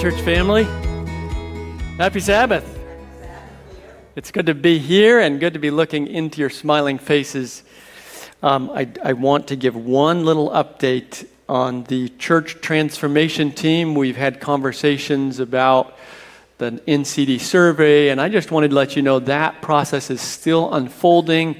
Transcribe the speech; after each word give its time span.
Church 0.00 0.22
family. 0.22 0.64
Happy 1.98 2.20
Sabbath. 2.20 2.64
It's 4.16 4.30
good 4.30 4.46
to 4.46 4.54
be 4.54 4.78
here 4.78 5.20
and 5.20 5.38
good 5.38 5.52
to 5.52 5.58
be 5.58 5.70
looking 5.70 6.06
into 6.06 6.40
your 6.40 6.48
smiling 6.48 6.96
faces. 6.96 7.62
Um, 8.42 8.70
I, 8.70 8.88
I 9.04 9.12
want 9.12 9.48
to 9.48 9.56
give 9.56 9.76
one 9.76 10.24
little 10.24 10.48
update 10.48 11.28
on 11.50 11.84
the 11.84 12.08
church 12.08 12.62
transformation 12.62 13.52
team. 13.52 13.94
We've 13.94 14.16
had 14.16 14.40
conversations 14.40 15.38
about 15.38 15.94
the 16.56 16.80
NCD 16.88 17.38
survey, 17.38 18.08
and 18.08 18.22
I 18.22 18.30
just 18.30 18.50
wanted 18.50 18.68
to 18.68 18.76
let 18.76 18.96
you 18.96 19.02
know 19.02 19.18
that 19.18 19.60
process 19.60 20.08
is 20.08 20.22
still 20.22 20.72
unfolding. 20.72 21.56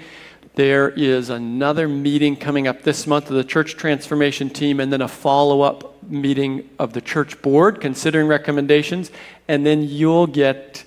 There 0.54 0.88
is 0.88 1.28
another 1.28 1.88
meeting 1.88 2.36
coming 2.36 2.66
up 2.66 2.84
this 2.84 3.06
month 3.06 3.28
of 3.28 3.36
the 3.36 3.45
church 3.45 3.76
transformation 3.76 4.48
team, 4.48 4.80
and 4.80 4.90
then 4.90 5.02
a 5.02 5.09
follow 5.09 5.60
up 5.60 5.89
meeting 6.10 6.69
of 6.78 6.92
the 6.92 7.00
church 7.00 7.41
board 7.42 7.80
considering 7.80 8.27
recommendations, 8.27 9.10
and 9.48 9.64
then 9.64 9.82
you'll 9.82 10.27
get 10.27 10.84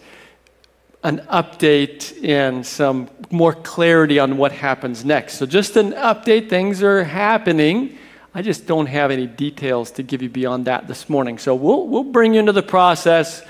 an 1.03 1.19
update 1.31 2.23
and 2.23 2.65
some 2.65 3.09
more 3.29 3.53
clarity 3.53 4.19
on 4.19 4.37
what 4.37 4.51
happens 4.51 5.03
next. 5.03 5.35
So, 5.35 5.45
just 5.45 5.75
an 5.75 5.91
update, 5.93 6.49
things 6.49 6.81
are 6.83 7.03
happening. 7.03 7.97
I 8.35 8.41
just 8.41 8.65
don't 8.67 8.87
have 8.87 9.11
any 9.11 9.27
details 9.27 9.91
to 9.91 10.03
give 10.03 10.21
you 10.21 10.29
beyond 10.29 10.65
that 10.65 10.87
this 10.87 11.09
morning. 11.09 11.37
So, 11.37 11.55
we'll, 11.55 11.87
we'll 11.87 12.03
bring 12.03 12.33
you 12.33 12.39
into 12.39 12.53
the 12.53 12.63
process 12.63 13.43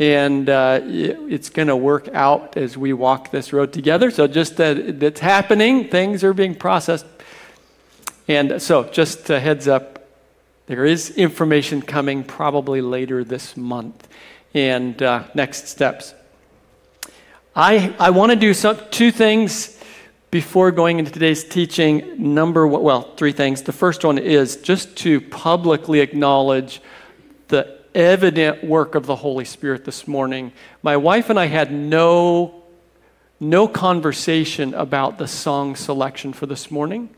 and 0.00 0.48
uh, 0.48 0.80
it's 0.82 1.50
going 1.50 1.68
to 1.68 1.76
work 1.76 2.08
out 2.14 2.56
as 2.56 2.74
we 2.74 2.94
walk 2.94 3.30
this 3.30 3.52
road 3.52 3.70
together. 3.70 4.10
So 4.10 4.26
just 4.26 4.56
that 4.56 4.78
it's 4.78 5.20
happening, 5.20 5.88
things 5.88 6.24
are 6.24 6.32
being 6.32 6.54
processed. 6.54 7.04
And 8.26 8.62
so, 8.62 8.84
just 8.84 9.28
a 9.28 9.38
heads 9.38 9.68
up, 9.68 9.99
there 10.70 10.84
is 10.84 11.10
information 11.16 11.82
coming 11.82 12.22
probably 12.22 12.80
later 12.80 13.24
this 13.24 13.56
month. 13.56 14.06
And 14.54 15.02
uh, 15.02 15.24
next 15.34 15.66
steps. 15.66 16.14
I, 17.56 17.92
I 17.98 18.10
want 18.10 18.30
to 18.30 18.36
do 18.36 18.54
some, 18.54 18.78
two 18.92 19.10
things 19.10 19.76
before 20.30 20.70
going 20.70 21.00
into 21.00 21.10
today's 21.10 21.42
teaching. 21.42 22.34
Number 22.34 22.68
one, 22.68 22.84
well, 22.84 23.02
three 23.16 23.32
things. 23.32 23.62
The 23.62 23.72
first 23.72 24.04
one 24.04 24.16
is 24.16 24.58
just 24.58 24.96
to 24.98 25.20
publicly 25.20 25.98
acknowledge 25.98 26.80
the 27.48 27.80
evident 27.92 28.62
work 28.62 28.94
of 28.94 29.06
the 29.06 29.16
Holy 29.16 29.44
Spirit 29.44 29.84
this 29.84 30.06
morning. 30.06 30.52
My 30.84 30.96
wife 30.96 31.30
and 31.30 31.40
I 31.40 31.46
had 31.46 31.72
no, 31.72 32.62
no 33.40 33.66
conversation 33.66 34.74
about 34.74 35.18
the 35.18 35.26
song 35.26 35.74
selection 35.74 36.32
for 36.32 36.46
this 36.46 36.70
morning, 36.70 37.10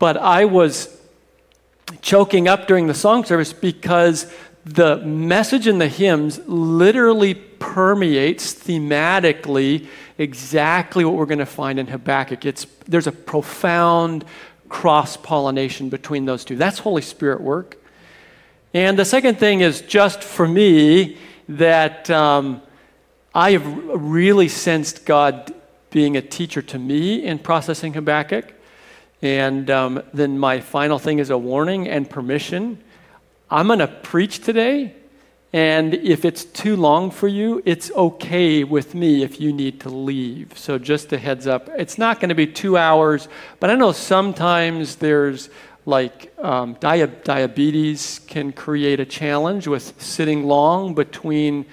but 0.00 0.16
I 0.16 0.46
was 0.46 0.96
choking 2.00 2.48
up 2.48 2.66
during 2.66 2.86
the 2.86 2.94
song 2.94 3.24
service 3.24 3.52
because 3.52 4.32
the 4.64 4.96
message 4.98 5.68
in 5.68 5.78
the 5.78 5.88
hymns 5.88 6.40
literally 6.46 7.34
permeates 7.34 8.52
thematically 8.52 9.86
exactly 10.18 11.04
what 11.04 11.14
we're 11.14 11.26
going 11.26 11.38
to 11.38 11.46
find 11.46 11.78
in 11.78 11.86
Habakkuk. 11.86 12.44
It's, 12.44 12.66
there's 12.86 13.06
a 13.06 13.12
profound 13.12 14.24
cross 14.68 15.16
pollination 15.16 15.88
between 15.88 16.24
those 16.24 16.44
two. 16.44 16.56
That's 16.56 16.80
Holy 16.80 17.02
Spirit 17.02 17.40
work. 17.40 17.76
And 18.74 18.98
the 18.98 19.04
second 19.04 19.38
thing 19.38 19.60
is 19.60 19.80
just 19.82 20.22
for 20.22 20.46
me 20.48 21.18
that 21.48 22.10
um, 22.10 22.60
I 23.34 23.52
have 23.52 23.66
really 23.66 24.48
sensed 24.48 25.06
God 25.06 25.54
being 25.90 26.16
a 26.16 26.22
teacher 26.22 26.60
to 26.62 26.78
me 26.78 27.24
in 27.24 27.38
processing 27.38 27.94
Habakkuk. 27.94 28.52
And 29.22 29.70
um, 29.70 30.02
then 30.12 30.38
my 30.38 30.60
final 30.60 30.98
thing 30.98 31.18
is 31.18 31.30
a 31.30 31.38
warning 31.38 31.88
and 31.88 32.08
permission. 32.08 32.82
I'm 33.50 33.66
going 33.66 33.78
to 33.78 33.86
preach 33.86 34.40
today, 34.40 34.94
and 35.52 35.94
if 35.94 36.24
it's 36.24 36.44
too 36.44 36.76
long 36.76 37.10
for 37.10 37.28
you, 37.28 37.62
it's 37.64 37.90
okay 37.92 38.64
with 38.64 38.94
me 38.94 39.22
if 39.22 39.40
you 39.40 39.52
need 39.52 39.80
to 39.80 39.88
leave. 39.88 40.58
So, 40.58 40.78
just 40.78 41.12
a 41.12 41.18
heads 41.18 41.46
up. 41.46 41.68
It's 41.78 41.96
not 41.96 42.20
going 42.20 42.28
to 42.30 42.34
be 42.34 42.46
two 42.46 42.76
hours, 42.76 43.28
but 43.60 43.70
I 43.70 43.74
know 43.74 43.92
sometimes 43.92 44.96
there's 44.96 45.48
like 45.86 46.36
um, 46.38 46.74
dia- 46.80 47.06
diabetes 47.06 48.20
can 48.26 48.52
create 48.52 48.98
a 48.98 49.06
challenge 49.06 49.68
with 49.68 49.94
sitting 50.02 50.44
long 50.44 50.94
between 50.94 51.64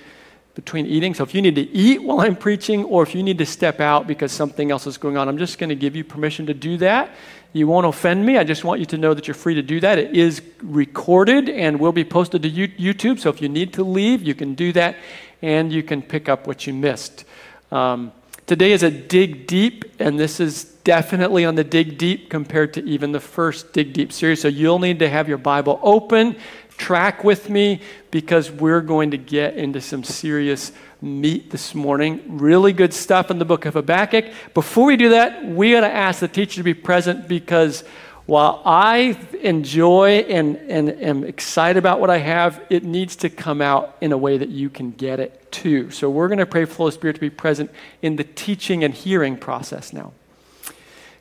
between 0.55 0.85
eating. 0.85 1.13
So 1.13 1.23
if 1.23 1.33
you 1.33 1.41
need 1.41 1.55
to 1.55 1.69
eat 1.69 2.03
while 2.03 2.21
I'm 2.21 2.35
preaching, 2.35 2.83
or 2.85 3.01
if 3.01 3.15
you 3.15 3.23
need 3.23 3.37
to 3.39 3.45
step 3.45 3.79
out 3.79 4.05
because 4.05 4.31
something 4.31 4.71
else 4.71 4.85
is 4.85 4.97
going 4.97 5.17
on, 5.17 5.27
I'm 5.27 5.37
just 5.37 5.57
going 5.57 5.69
to 5.69 5.75
give 5.75 5.95
you 5.95 6.03
permission 6.03 6.45
to 6.45 6.53
do 6.53 6.77
that. 6.77 7.11
You 7.53 7.67
won't 7.67 7.85
offend 7.85 8.25
me. 8.25 8.37
I 8.37 8.43
just 8.43 8.63
want 8.63 8.79
you 8.79 8.85
to 8.87 8.97
know 8.97 9.13
that 9.13 9.27
you're 9.27 9.35
free 9.35 9.55
to 9.55 9.61
do 9.61 9.79
that. 9.79 9.97
It 9.97 10.15
is 10.15 10.41
recorded 10.61 11.49
and 11.49 11.79
will 11.79 11.91
be 11.91 12.03
posted 12.03 12.43
to 12.43 12.49
YouTube. 12.49 13.19
So 13.19 13.29
if 13.29 13.41
you 13.41 13.49
need 13.49 13.73
to 13.73 13.83
leave, 13.83 14.21
you 14.23 14.35
can 14.35 14.55
do 14.55 14.71
that, 14.73 14.95
and 15.41 15.71
you 15.71 15.83
can 15.83 16.01
pick 16.01 16.29
up 16.29 16.47
what 16.47 16.65
you 16.65 16.73
missed. 16.73 17.25
Um, 17.71 18.11
today 18.47 18.71
is 18.71 18.83
a 18.83 18.91
dig 18.91 19.47
deep, 19.47 19.85
and 19.99 20.19
this 20.19 20.39
is 20.39 20.65
definitely 20.83 21.45
on 21.45 21.55
the 21.55 21.63
dig 21.63 21.97
deep 21.97 22.29
compared 22.29 22.73
to 22.73 22.83
even 22.85 23.11
the 23.11 23.19
first 23.19 23.71
dig 23.71 23.93
deep 23.93 24.11
series. 24.11 24.41
So 24.41 24.47
you'll 24.47 24.79
need 24.79 24.99
to 24.99 25.09
have 25.09 25.29
your 25.29 25.37
Bible 25.37 25.79
open, 25.81 26.35
track 26.77 27.23
with 27.23 27.49
me, 27.49 27.81
because 28.11 28.51
we're 28.51 28.81
going 28.81 29.11
to 29.11 29.17
get 29.17 29.55
into 29.55 29.81
some 29.81 30.03
serious 30.03 30.71
meat 31.01 31.51
this 31.51 31.75
morning. 31.75 32.21
Really 32.27 32.73
good 32.73 32.93
stuff 32.93 33.29
in 33.31 33.39
the 33.39 33.45
book 33.45 33.65
of 33.65 33.73
Habakkuk. 33.73 34.25
Before 34.53 34.85
we 34.85 34.97
do 34.97 35.09
that, 35.09 35.45
we 35.45 35.71
got 35.71 35.81
to 35.81 35.91
ask 35.91 36.19
the 36.19 36.27
teacher 36.27 36.57
to 36.57 36.63
be 36.63 36.73
present 36.73 37.27
because 37.27 37.83
while 38.25 38.61
I 38.63 39.17
enjoy 39.41 40.19
and, 40.29 40.55
and 40.55 40.89
am 40.89 41.25
excited 41.25 41.77
about 41.77 41.99
what 41.99 42.09
I 42.09 42.19
have, 42.19 42.61
it 42.69 42.83
needs 42.83 43.17
to 43.17 43.29
come 43.29 43.61
out 43.61 43.97
in 43.99 44.13
a 44.13 44.17
way 44.17 44.37
that 44.37 44.47
you 44.47 44.69
can 44.69 44.91
get 44.91 45.19
it 45.19 45.51
too. 45.51 45.91
So 45.91 46.09
we're 46.09 46.29
going 46.29 46.37
to 46.37 46.45
pray 46.45 46.63
for 46.63 46.71
the 46.71 46.77
Holy 46.77 46.91
Spirit 46.91 47.15
to 47.15 47.19
be 47.19 47.29
present 47.29 47.69
in 48.01 48.15
the 48.15 48.23
teaching 48.23 48.83
and 48.85 48.93
hearing 48.93 49.35
process 49.35 49.91
now. 49.91 50.13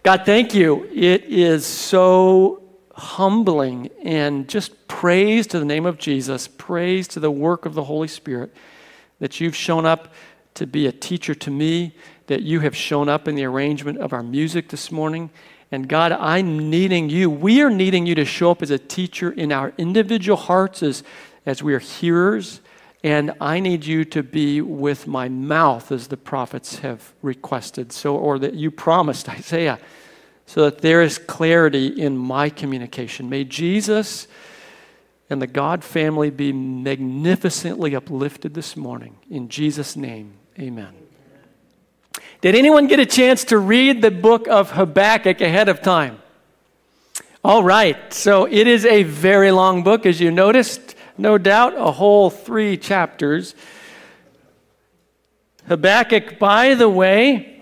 God, 0.05 0.23
thank 0.25 0.55
you. 0.55 0.89
It 0.93 1.25
is 1.25 1.67
so 1.67 2.62
humbling 2.95 3.91
and 4.03 4.49
just 4.49 4.89
praise 4.89 5.47
to 5.49 5.59
the 5.59 5.65
name 5.65 5.87
of 5.87 5.99
Jesus, 5.99 6.49
praise 6.49 7.09
to 7.09 7.21
the 7.21 7.31
work 7.31 7.67
of 7.67 7.75
the 7.75 7.85
Holy 7.85 8.09
Spirit 8.09 8.55
that 9.19 9.41
you've 9.41 9.57
shown 9.57 9.87
up 9.87 10.13
to 10.55 10.67
be 10.67 10.87
a 10.87 10.93
teacher 10.93 11.35
to 11.35 11.51
me, 11.51 11.95
that 12.27 12.43
you 12.43 12.61
have 12.61 12.77
shown 12.77 13.09
up 13.09 13.27
in 13.29 13.35
the 13.35 13.45
arrangement 13.45 13.99
of 13.99 14.13
our 14.13 14.23
music 14.23 14.69
this 14.69 14.93
morning. 14.93 15.31
And 15.71 15.89
God, 15.89 16.13
I'm 16.13 16.71
needing 16.71 17.09
you. 17.09 17.31
We 17.31 17.63
are 17.63 17.71
needing 17.71 18.05
you 18.05 18.15
to 18.17 18.25
show 18.25 18.51
up 18.51 18.63
as 18.63 18.71
a 18.71 18.79
teacher 18.79 19.33
in 19.33 19.53
our 19.53 19.73
individual 19.79 20.37
hearts 20.37 20.83
as, 20.83 21.03
as 21.47 21.63
we 21.63 21.73
are 21.75 21.79
hearers 21.79 22.61
and 23.05 23.33
I 23.41 23.59
need 23.59 23.85
you 23.85 24.05
to 24.07 24.23
be 24.23 24.61
with 24.61 25.07
my 25.07 25.29
mouth, 25.29 25.91
as 25.91 26.07
the 26.07 26.17
prophets 26.17 26.79
have 26.81 27.13
requested, 27.21 27.93
so, 27.93 28.17
or 28.17 28.39
that 28.39 28.55
you 28.55 28.71
promised, 28.71 29.29
Isaiah, 29.29 29.79
so 30.53 30.65
that 30.65 30.83
there 30.83 31.01
is 31.01 31.17
clarity 31.17 31.87
in 31.87 32.15
my 32.15 32.51
communication. 32.51 33.31
May 33.31 33.43
Jesus 33.43 34.29
and 35.31 35.41
the 35.41 35.47
God 35.47 35.83
family 35.83 36.29
be 36.29 36.53
magnificently 36.53 37.97
uplifted 37.97 38.53
this 38.53 38.77
morning. 38.77 39.17
In 39.31 39.49
Jesus' 39.49 39.97
name, 39.97 40.35
amen. 40.59 40.93
Did 42.43 42.55
anyone 42.55 42.87
get 42.87 43.01
a 43.01 43.07
chance 43.07 43.45
to 43.45 43.57
read 43.57 44.03
the 44.03 44.11
book 44.11 44.47
of 44.47 44.73
Habakkuk 44.73 45.41
ahead 45.41 45.71
of 45.71 45.81
time? 45.81 46.21
All 47.43 47.65
right, 47.65 48.13
so 48.13 48.45
it 48.45 48.67
is 48.67 48.85
a 48.85 49.05
very 49.05 49.53
long 49.53 49.83
book, 49.83 50.05
as 50.05 50.21
you 50.21 50.31
noticed 50.31 50.95
no 51.17 51.39
doubt, 51.39 51.79
a 51.79 51.93
whole 51.93 52.29
three 52.29 52.77
chapters. 52.77 53.55
Habakkuk, 55.67 56.39
by 56.39 56.75
the 56.75 56.91
way, 56.91 57.62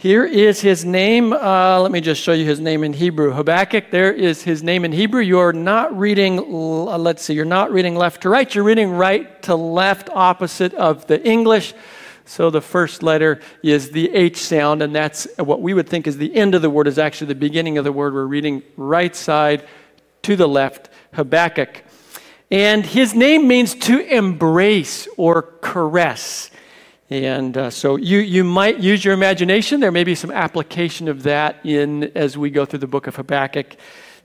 here 0.00 0.24
is 0.24 0.62
his 0.62 0.82
name. 0.82 1.34
Uh, 1.34 1.78
let 1.78 1.92
me 1.92 2.00
just 2.00 2.22
show 2.22 2.32
you 2.32 2.46
his 2.46 2.58
name 2.58 2.84
in 2.84 2.94
Hebrew. 2.94 3.32
Habakkuk, 3.32 3.90
there 3.90 4.10
is 4.10 4.42
his 4.42 4.62
name 4.62 4.86
in 4.86 4.92
Hebrew. 4.92 5.20
You're 5.20 5.52
not 5.52 5.94
reading, 5.94 6.38
uh, 6.38 6.96
let's 6.96 7.22
see, 7.22 7.34
you're 7.34 7.44
not 7.44 7.70
reading 7.70 7.94
left 7.94 8.22
to 8.22 8.30
right. 8.30 8.54
You're 8.54 8.64
reading 8.64 8.92
right 8.92 9.42
to 9.42 9.54
left, 9.54 10.08
opposite 10.08 10.72
of 10.72 11.06
the 11.06 11.22
English. 11.22 11.74
So 12.24 12.48
the 12.48 12.62
first 12.62 13.02
letter 13.02 13.42
is 13.62 13.90
the 13.90 14.10
H 14.14 14.38
sound, 14.38 14.80
and 14.80 14.94
that's 14.94 15.28
what 15.36 15.60
we 15.60 15.74
would 15.74 15.86
think 15.86 16.06
is 16.06 16.16
the 16.16 16.34
end 16.34 16.54
of 16.54 16.62
the 16.62 16.70
word, 16.70 16.86
is 16.86 16.98
actually 16.98 17.26
the 17.26 17.34
beginning 17.34 17.76
of 17.76 17.84
the 17.84 17.92
word. 17.92 18.14
We're 18.14 18.24
reading 18.24 18.62
right 18.78 19.14
side 19.14 19.68
to 20.22 20.34
the 20.34 20.48
left, 20.48 20.88
Habakkuk. 21.12 21.84
And 22.50 22.86
his 22.86 23.14
name 23.14 23.46
means 23.46 23.74
to 23.74 24.00
embrace 24.00 25.08
or 25.18 25.42
caress. 25.60 26.50
And 27.10 27.56
uh, 27.56 27.70
so 27.70 27.96
you, 27.96 28.20
you 28.20 28.44
might 28.44 28.78
use 28.78 29.04
your 29.04 29.14
imagination. 29.14 29.80
There 29.80 29.90
may 29.90 30.04
be 30.04 30.14
some 30.14 30.30
application 30.30 31.08
of 31.08 31.24
that 31.24 31.56
in 31.66 32.04
as 32.14 32.38
we 32.38 32.50
go 32.50 32.64
through 32.64 32.78
the 32.78 32.86
book 32.86 33.08
of 33.08 33.16
Habakkuk. 33.16 33.76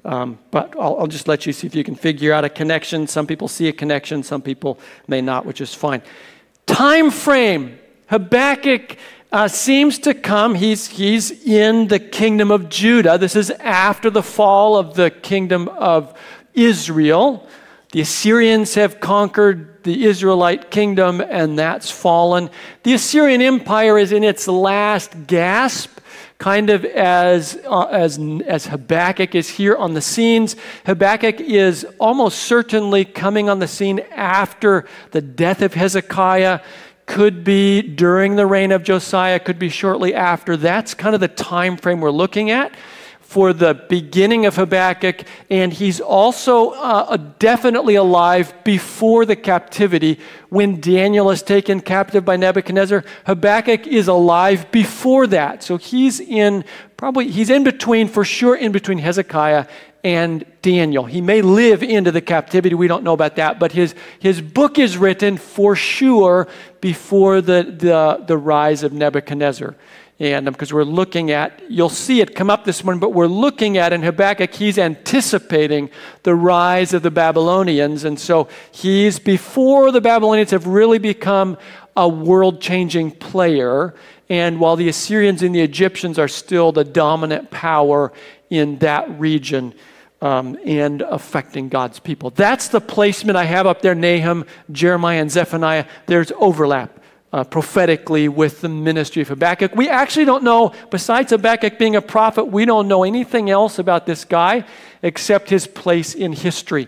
Um, 0.06 0.38
but 0.52 0.76
I'll, 0.80 1.00
I'll, 1.00 1.08
just 1.08 1.28
let 1.28 1.48
you 1.48 1.54
see 1.54 1.66
if 1.66 1.74
you 1.74 1.84
can 1.84 1.96
figure 1.96 2.32
out 2.32 2.46
a 2.46 2.50
connection. 2.50 3.08
Some 3.08 3.26
people 3.26 3.48
see 3.48 3.68
a 3.68 3.74
connection, 3.74 4.22
some 4.22 4.44
people 4.44 4.80
may 5.08 5.20
not, 5.20 5.48
which 5.48 5.62
is 5.62 5.74
fine. 5.74 6.04
Time 6.68 7.10
frame. 7.10 7.80
Habakkuk 8.06 8.98
uh, 9.32 9.48
seems 9.48 9.98
to 10.00 10.14
come. 10.14 10.54
He's, 10.54 10.88
he's 10.88 11.32
in 11.32 11.88
the 11.88 11.98
kingdom 11.98 12.52
of 12.52 12.70
Judah. 12.70 13.18
This 13.18 13.36
is 13.36 13.50
after 13.50 14.12
the 14.12 14.22
fall 14.22 14.78
of 14.78 14.94
the 14.94 15.10
kingdom 15.10 15.70
of 15.70 16.16
Israel. 16.54 17.48
The 17.92 18.02
Assyrians 18.02 18.76
have 18.76 19.00
conquered 19.00 19.75
the 19.86 20.06
Israelite 20.06 20.70
kingdom, 20.70 21.22
and 21.22 21.58
that's 21.58 21.90
fallen. 21.90 22.50
The 22.84 22.94
Assyrian 22.94 23.42
Empire 23.42 23.98
is 23.98 24.12
in 24.12 24.24
its 24.24 24.48
last 24.48 25.28
gasp 25.28 26.00
kind 26.38 26.70
of 26.70 26.84
as, 26.84 27.58
uh, 27.66 27.84
as, 27.84 28.20
as 28.46 28.66
Habakkuk 28.66 29.36
is 29.36 29.48
here 29.48 29.76
on 29.76 29.94
the 29.94 30.02
scenes. 30.02 30.58
Habakkuk 30.86 31.40
is 31.40 31.86
almost 31.98 32.40
certainly 32.40 33.06
coming 33.06 33.50
on 33.50 33.60
the 33.60 33.68
scene 33.68 34.02
after 34.12 34.86
the 35.12 35.22
death 35.22 35.62
of 35.62 35.74
Hezekiah. 35.74 36.60
Could 37.06 37.44
be 37.44 37.82
during 37.82 38.36
the 38.36 38.48
reign 38.48 38.72
of 38.72 38.84
Josiah, 38.84 39.40
could 39.40 39.60
be 39.60 39.70
shortly 39.70 40.14
after. 40.14 40.58
That's 40.58 40.94
kind 40.94 41.14
of 41.14 41.22
the 41.22 41.28
time 41.28 41.78
frame 41.78 42.02
we're 42.02 42.12
looking 42.12 42.50
at 42.50 42.74
for 43.36 43.52
the 43.52 43.74
beginning 43.90 44.46
of 44.46 44.56
Habakkuk, 44.56 45.26
and 45.50 45.74
he's 45.74 46.00
also 46.00 46.70
uh, 46.70 47.18
definitely 47.38 47.96
alive 47.96 48.54
before 48.64 49.26
the 49.26 49.36
captivity 49.36 50.22
when 50.48 50.80
Daniel 50.80 51.30
is 51.30 51.44
taken 51.44 51.82
captive 51.82 52.24
by 52.24 52.38
Nebuchadnezzar. 52.38 53.04
Habakkuk 53.26 53.88
is 53.88 54.08
alive 54.08 54.72
before 54.72 55.28
that. 55.28 55.64
So 55.64 55.76
he's 55.76 56.22
in 56.22 56.64
probably, 56.96 57.30
he's 57.30 57.50
in 57.50 57.66
between, 57.66 58.08
for 58.08 58.24
sure, 58.24 58.56
in 58.56 58.72
between 58.72 59.00
Hezekiah 59.00 59.68
and 60.06 60.46
Daniel. 60.62 61.04
He 61.04 61.20
may 61.20 61.42
live 61.42 61.84
into 61.84 62.14
the 62.14 62.22
captivity, 62.22 62.74
we 62.74 62.88
don't 62.88 63.04
know 63.04 63.12
about 63.12 63.36
that, 63.36 63.60
but 63.60 63.74
his, 63.74 63.96
his 64.20 64.40
book 64.40 64.80
is 64.80 64.98
written 64.98 65.36
for 65.36 65.76
sure 65.76 66.48
before 66.80 67.42
the, 67.42 67.64
the, 67.64 68.24
the 68.26 68.38
rise 68.38 68.82
of 68.82 68.94
Nebuchadnezzar. 68.94 69.76
And 70.18 70.46
because 70.46 70.72
um, 70.72 70.78
we're 70.78 70.84
looking 70.86 71.32
at, 71.32 71.62
you'll 71.70 71.90
see 71.90 72.22
it 72.22 72.36
come 72.36 72.50
up 72.50 72.64
this 72.64 72.86
morning, 72.86 73.02
but 73.02 73.14
we're 73.14 73.28
looking 73.28 73.78
at 73.78 73.92
in 73.92 74.02
Habakkuk, 74.02 74.54
he's 74.54 74.78
anticipating 74.78 75.90
the 76.24 76.34
rise 76.34 76.94
of 76.94 77.04
the 77.04 77.12
Babylonians. 77.12 78.06
And 78.06 78.18
so 78.18 78.48
he's 78.72 79.20
before 79.20 79.92
the 79.92 80.00
Babylonians 80.00 80.52
have 80.52 80.68
really 80.68 81.00
become 81.00 81.58
a 81.98 82.08
world 82.08 82.62
changing 82.62 83.12
player. 83.12 83.94
And 84.30 84.60
while 84.62 84.78
the 84.78 84.88
Assyrians 84.88 85.42
and 85.44 85.54
the 85.54 85.62
Egyptians 85.62 86.18
are 86.18 86.30
still 86.30 86.72
the 86.72 86.86
dominant 86.86 87.52
power 87.52 88.14
in 88.50 88.78
that 88.80 89.20
region, 89.20 89.74
um, 90.22 90.58
and 90.66 91.02
affecting 91.02 91.70
God's 91.70 92.00
people. 92.00 92.32
That's 92.32 92.70
the 92.70 92.82
placement 92.82 93.38
I 93.38 93.44
have 93.44 93.68
up 93.68 93.82
there 93.82 93.94
Nahum, 93.94 94.46
Jeremiah, 94.72 95.22
and 95.22 95.30
Zephaniah. 95.30 95.86
There's 96.08 96.32
overlap 96.40 97.00
uh, 97.36 97.44
prophetically 97.44 98.30
with 98.30 98.62
the 98.62 98.70
ministry 98.70 99.22
of 99.22 99.28
Habakkuk. 99.28 99.76
We 99.76 99.90
actually 99.90 100.24
don't 100.24 100.42
know, 100.42 100.72
besides 100.90 101.32
Habakkuk 101.32 101.78
being 101.78 101.98
a 101.98 102.02
prophet, 102.02 102.46
we 102.46 102.64
don't 102.64 102.88
know 102.88 103.04
anything 103.04 103.50
else 103.50 103.78
about 103.78 104.06
this 104.06 104.24
guy 104.24 104.64
except 105.04 105.50
his 105.50 105.68
place 105.68 106.16
in 106.16 106.32
history. 106.32 106.88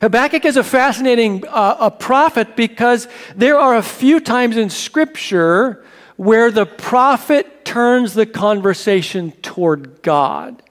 Habakkuk 0.00 0.44
is 0.44 0.56
a 0.56 0.64
fascinating 0.64 1.46
uh, 1.46 1.76
a 1.78 1.90
prophet 1.92 2.56
because 2.56 3.06
there 3.36 3.56
are 3.56 3.76
a 3.76 3.82
few 3.82 4.18
times 4.18 4.56
in 4.56 4.70
Scripture 4.70 5.84
where 6.16 6.50
the 6.50 6.66
prophet 6.66 7.64
turns 7.64 8.14
the 8.14 8.26
conversation 8.26 9.30
toward 9.40 10.02
God. 10.02 10.64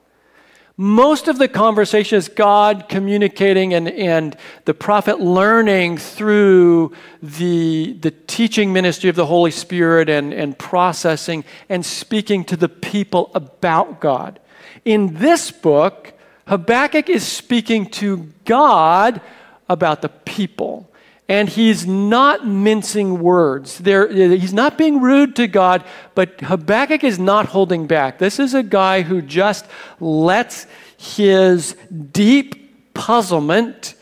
Most 0.81 1.27
of 1.27 1.37
the 1.37 1.49
conversation 1.49 2.17
is 2.17 2.29
God 2.29 2.87
communicating 2.87 3.73
and, 3.73 3.89
and 3.89 4.37
the 4.63 4.73
prophet 4.73 5.19
learning 5.19 5.97
through 5.97 6.93
the, 7.21 7.97
the 7.99 8.11
teaching 8.11 8.71
ministry 8.71 9.09
of 9.09 9.17
the 9.17 9.25
Holy 9.25 9.51
Spirit 9.51 10.07
and, 10.07 10.33
and 10.33 10.57
processing 10.57 11.43
and 11.67 11.85
speaking 11.85 12.45
to 12.45 12.55
the 12.55 12.69
people 12.69 13.29
about 13.35 13.99
God. 13.99 14.39
In 14.85 15.15
this 15.15 15.51
book, 15.51 16.13
Habakkuk 16.47 17.09
is 17.09 17.27
speaking 17.27 17.87
to 17.87 18.29
God 18.45 19.19
about 19.67 20.01
the 20.01 20.07
people. 20.07 20.88
And 21.29 21.47
he's 21.47 21.85
not 21.85 22.45
mincing 22.45 23.21
words. 23.21 23.77
There, 23.77 24.11
he's 24.11 24.53
not 24.53 24.77
being 24.77 24.99
rude 24.99 25.35
to 25.37 25.47
God, 25.47 25.85
but 26.15 26.41
Habakkuk 26.41 27.03
is 27.03 27.19
not 27.19 27.45
holding 27.45 27.85
back. 27.85 28.17
This 28.17 28.39
is 28.39 28.55
a 28.55 28.63
guy 28.63 29.03
who 29.03 29.21
just 29.21 29.67
lets 29.99 30.65
his 30.97 31.75
deep 32.11 32.93
puzzlement 32.95 33.93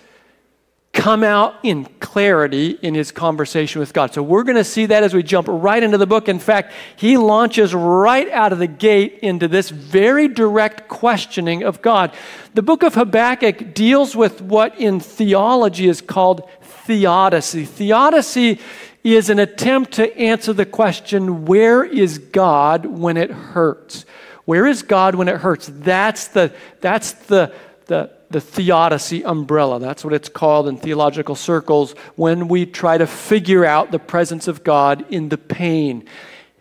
come 0.97 1.23
out 1.23 1.53
in 1.61 1.85
clarity 1.99 2.71
in 2.81 2.95
his 2.95 3.11
conversation 3.11 3.79
with 3.79 3.93
God. 3.93 4.15
So 4.15 4.23
we're 4.23 4.41
going 4.41 4.57
to 4.57 4.63
see 4.63 4.87
that 4.87 5.03
as 5.03 5.13
we 5.13 5.21
jump 5.21 5.47
right 5.47 5.83
into 5.83 5.99
the 5.99 6.07
book. 6.07 6.27
In 6.27 6.39
fact, 6.39 6.73
he 6.95 7.17
launches 7.17 7.75
right 7.75 8.27
out 8.31 8.51
of 8.51 8.57
the 8.57 8.65
gate 8.65 9.19
into 9.21 9.47
this 9.47 9.69
very 9.69 10.27
direct 10.27 10.87
questioning 10.87 11.61
of 11.61 11.83
God. 11.83 12.15
The 12.55 12.63
book 12.63 12.81
of 12.81 12.95
Habakkuk 12.95 13.75
deals 13.75 14.15
with 14.15 14.41
what 14.41 14.79
in 14.79 14.99
theology 14.99 15.87
is 15.87 16.01
called 16.01 16.49
theodicy. 16.87 17.65
Theodicy 17.65 18.59
is 19.03 19.29
an 19.29 19.39
attempt 19.39 19.93
to 19.93 20.17
answer 20.17 20.53
the 20.53 20.65
question 20.65 21.45
where 21.45 21.83
is 21.83 22.17
God 22.17 22.85
when 22.85 23.17
it 23.17 23.29
hurts? 23.29 24.05
Where 24.45 24.65
is 24.65 24.83
God 24.83 25.15
when 25.15 25.27
it 25.27 25.37
hurts? 25.37 25.69
That's 25.71 26.29
the, 26.29 26.53
that's 26.79 27.11
the, 27.11 27.53
the, 27.87 28.09
the 28.29 28.39
theodicy 28.39 29.25
umbrella. 29.25 29.79
That's 29.79 30.05
what 30.05 30.13
it's 30.13 30.29
called 30.29 30.69
in 30.69 30.77
theological 30.77 31.35
circles 31.35 31.91
when 32.15 32.47
we 32.47 32.65
try 32.65 32.97
to 32.97 33.05
figure 33.05 33.65
out 33.65 33.91
the 33.91 33.99
presence 33.99 34.47
of 34.47 34.63
God 34.63 35.05
in 35.11 35.27
the 35.27 35.37
pain. 35.37 36.07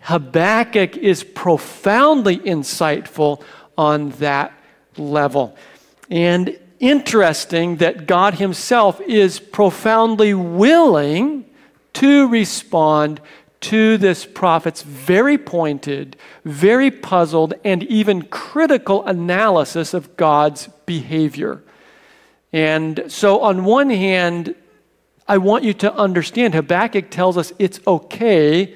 Habakkuk 0.01 0.97
is 0.97 1.23
profoundly 1.23 2.39
insightful 2.39 3.43
on 3.79 4.11
that 4.11 4.53
level. 4.97 5.57
And 6.11 6.59
interesting 6.81 7.77
that 7.77 8.07
God 8.07 8.35
Himself 8.35 9.01
is 9.01 9.41
profoundly 9.41 10.35
willing 10.35 11.45
to 11.95 12.29
respond 12.29 13.21
to 13.61 13.97
this 13.97 14.27
prophet's 14.27 14.83
very 14.83 15.39
pointed, 15.39 16.17
very 16.45 16.91
puzzled, 16.91 17.55
and 17.65 17.83
even 17.85 18.23
critical 18.23 19.05
analysis 19.07 19.95
of 19.95 20.17
God's 20.17 20.69
behavior. 20.85 21.63
And 22.53 23.05
so, 23.09 23.41
on 23.41 23.65
one 23.65 23.91
hand, 23.91 24.55
I 25.27 25.39
want 25.39 25.65
you 25.65 25.75
to 25.75 25.93
understand 25.95 26.55
Habakkuk 26.55 27.11
tells 27.11 27.37
us 27.37 27.53
it's 27.59 27.81
okay 27.87 28.75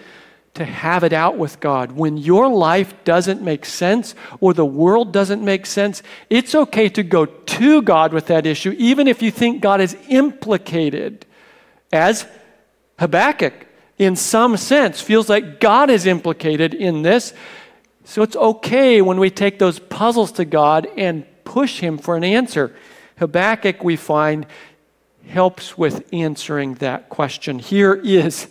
to 0.54 0.64
have 0.64 1.04
it 1.04 1.12
out 1.12 1.38
with 1.38 1.60
God. 1.60 1.92
When 1.92 2.16
your 2.16 2.48
life 2.48 2.92
doesn't 3.04 3.40
make 3.40 3.64
sense 3.64 4.14
or 4.40 4.52
the 4.52 4.66
world 4.66 5.12
doesn't 5.12 5.42
make 5.44 5.64
sense, 5.64 6.02
it's 6.28 6.54
okay 6.54 6.88
to 6.90 7.02
go 7.02 7.26
to 7.26 7.82
God 7.82 8.12
with 8.12 8.26
that 8.26 8.46
issue, 8.46 8.74
even 8.78 9.06
if 9.06 9.22
you 9.22 9.30
think 9.30 9.62
God 9.62 9.80
is 9.80 9.96
implicated, 10.08 11.24
as 11.92 12.26
Habakkuk, 12.98 13.66
in 13.98 14.16
some 14.16 14.56
sense, 14.56 15.00
feels 15.00 15.28
like 15.28 15.60
God 15.60 15.90
is 15.90 16.06
implicated 16.06 16.74
in 16.74 17.02
this. 17.02 17.32
So 18.04 18.22
it's 18.22 18.36
okay 18.36 19.02
when 19.02 19.20
we 19.20 19.30
take 19.30 19.58
those 19.58 19.78
puzzles 19.78 20.32
to 20.32 20.44
God 20.44 20.88
and 20.96 21.24
push 21.44 21.80
Him 21.80 21.98
for 21.98 22.16
an 22.16 22.24
answer. 22.24 22.74
Habakkuk, 23.18 23.84
we 23.84 23.96
find, 23.96 24.46
helps 25.28 25.76
with 25.76 26.08
answering 26.12 26.74
that 26.74 27.08
question. 27.08 27.58
Here 27.58 27.94
is 27.94 28.48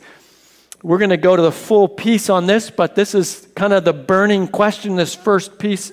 we're 0.82 0.98
going 0.98 1.10
to 1.10 1.18
go 1.18 1.36
to 1.36 1.42
the 1.42 1.52
full 1.52 1.88
piece 1.88 2.30
on 2.30 2.46
this, 2.46 2.70
but 2.70 2.96
this 2.96 3.14
is 3.14 3.48
kind 3.56 3.74
of 3.74 3.84
the 3.84 3.94
burning 3.94 4.48
question, 4.48 4.96
this 4.96 5.14
first 5.14 5.60
piece 5.60 5.92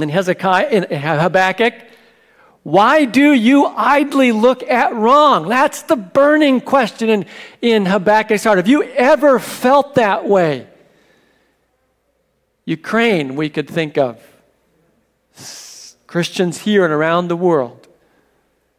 in 0.00 0.08
Hezekiah, 0.08 0.68
in 0.68 0.82
Habakkuk. 1.00 1.74
Why 2.62 3.06
do 3.06 3.32
you 3.32 3.66
idly 3.66 4.30
look 4.30 4.62
at 4.62 4.94
wrong? 4.94 5.48
That's 5.48 5.82
the 5.82 5.96
burning 5.96 6.60
question 6.60 7.08
in, 7.08 7.26
in 7.60 7.86
Habakkuk's 7.86 8.44
heart. 8.44 8.58
Have 8.58 8.68
you 8.68 8.84
ever 8.84 9.38
felt 9.38 9.96
that 9.96 10.28
way? 10.28 10.68
Ukraine, 12.64 13.34
we 13.34 13.48
could 13.48 13.68
think 13.68 13.98
of. 13.98 14.22
Christians 16.06 16.58
here 16.58 16.84
and 16.84 16.92
around 16.92 17.28
the 17.28 17.36
world. 17.36 17.88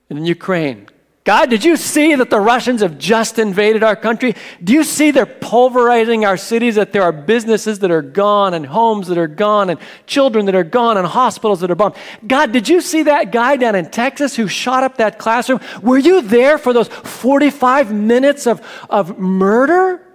In 0.10 0.24
Ukraine, 0.26 0.88
God, 1.26 1.50
did 1.50 1.64
you 1.64 1.78
see 1.78 2.16
that 2.16 2.30
the 2.30 2.40
Russians 2.40 2.82
have 2.82 2.98
just 2.98 3.40
invaded 3.40 3.82
our 3.82 3.96
country? 3.96 4.36
Do 4.62 4.74
you 4.74 4.84
see 4.84 5.12
they're 5.12 5.26
pulverizing 5.26 6.26
our 6.26 6.36
cities, 6.36 6.76
that 6.76 6.92
there 6.92 7.04
are 7.04 7.14
businesses 7.14 7.80
that 7.80 7.92
are 7.92 8.02
gone, 8.02 8.54
and 8.54 8.66
homes 8.66 9.08
that 9.08 9.18
are 9.18 9.28
gone, 9.28 9.70
and 9.70 9.80
children 10.06 10.46
that 10.48 10.56
are 10.56 10.66
gone, 10.66 10.98
and 10.98 11.08
hospitals 11.08 11.62
that 11.62 11.72
are 11.72 11.76
bombed? 11.76 11.96
God, 12.28 12.52
did 12.52 12.68
you 12.68 12.82
see 12.82 13.04
that 13.04 13.32
guy 13.32 13.56
down 13.56 13.74
in 13.74 13.90
Texas 13.90 14.36
who 14.36 14.50
shot 14.50 14.84
up 14.84 14.98
that 14.98 15.18
classroom? 15.18 15.62
Were 15.82 15.98
you 15.98 16.22
there 16.22 16.58
for 16.58 16.74
those 16.74 16.90
45 16.90 17.94
minutes 17.94 18.46
of, 18.46 18.62
of 18.90 19.18
murder? 19.18 20.06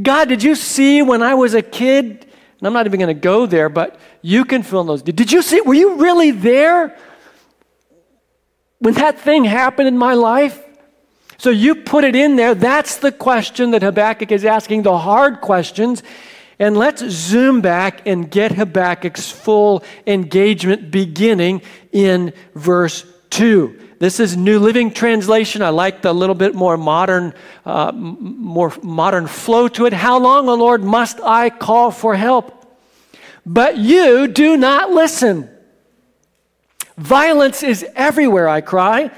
God, 0.00 0.28
did 0.28 0.42
you 0.42 0.56
see 0.56 1.00
when 1.00 1.22
I 1.22 1.34
was 1.34 1.54
a 1.54 1.62
kid? 1.62 2.26
And 2.58 2.66
I'm 2.66 2.74
not 2.74 2.84
even 2.84 3.00
going 3.00 3.14
to 3.14 3.18
go 3.18 3.46
there, 3.46 3.70
but 3.70 3.98
you 4.20 4.44
can 4.44 4.62
fill 4.62 4.82
in 4.82 4.86
those. 4.86 5.00
Did 5.00 5.32
you 5.32 5.40
see? 5.40 5.62
Were 5.62 5.72
you 5.72 5.94
really 5.94 6.32
there? 6.32 6.98
When 8.80 8.94
that 8.94 9.20
thing 9.20 9.44
happened 9.44 9.88
in 9.88 9.96
my 9.96 10.14
life? 10.14 10.62
So 11.38 11.48
you 11.48 11.74
put 11.74 12.04
it 12.04 12.14
in 12.14 12.36
there. 12.36 12.54
That's 12.54 12.98
the 12.98 13.12
question 13.12 13.70
that 13.70 13.82
Habakkuk 13.82 14.30
is 14.30 14.44
asking, 14.44 14.82
the 14.82 14.98
hard 14.98 15.40
questions. 15.40 16.02
And 16.58 16.76
let's 16.76 17.02
zoom 17.08 17.62
back 17.62 18.06
and 18.06 18.30
get 18.30 18.52
Habakkuk's 18.52 19.30
full 19.30 19.82
engagement 20.06 20.90
beginning 20.90 21.62
in 21.92 22.34
verse 22.54 23.06
2. 23.30 23.88
This 23.98 24.20
is 24.20 24.36
New 24.36 24.58
Living 24.58 24.92
Translation. 24.92 25.62
I 25.62 25.70
like 25.70 26.02
the 26.02 26.12
little 26.12 26.34
bit 26.34 26.54
more 26.54 26.76
modern, 26.76 27.32
uh, 27.64 27.92
more 27.92 28.72
modern 28.82 29.26
flow 29.26 29.68
to 29.68 29.86
it. 29.86 29.92
How 29.92 30.18
long, 30.18 30.48
O 30.48 30.54
Lord, 30.54 30.82
must 30.82 31.20
I 31.20 31.48
call 31.48 31.90
for 31.90 32.14
help? 32.14 32.66
But 33.46 33.78
you 33.78 34.28
do 34.28 34.56
not 34.56 34.90
listen. 34.90 35.48
Violence 37.00 37.62
is 37.62 37.82
everywhere, 37.96 38.46
I 38.46 38.60
cry, 38.60 39.10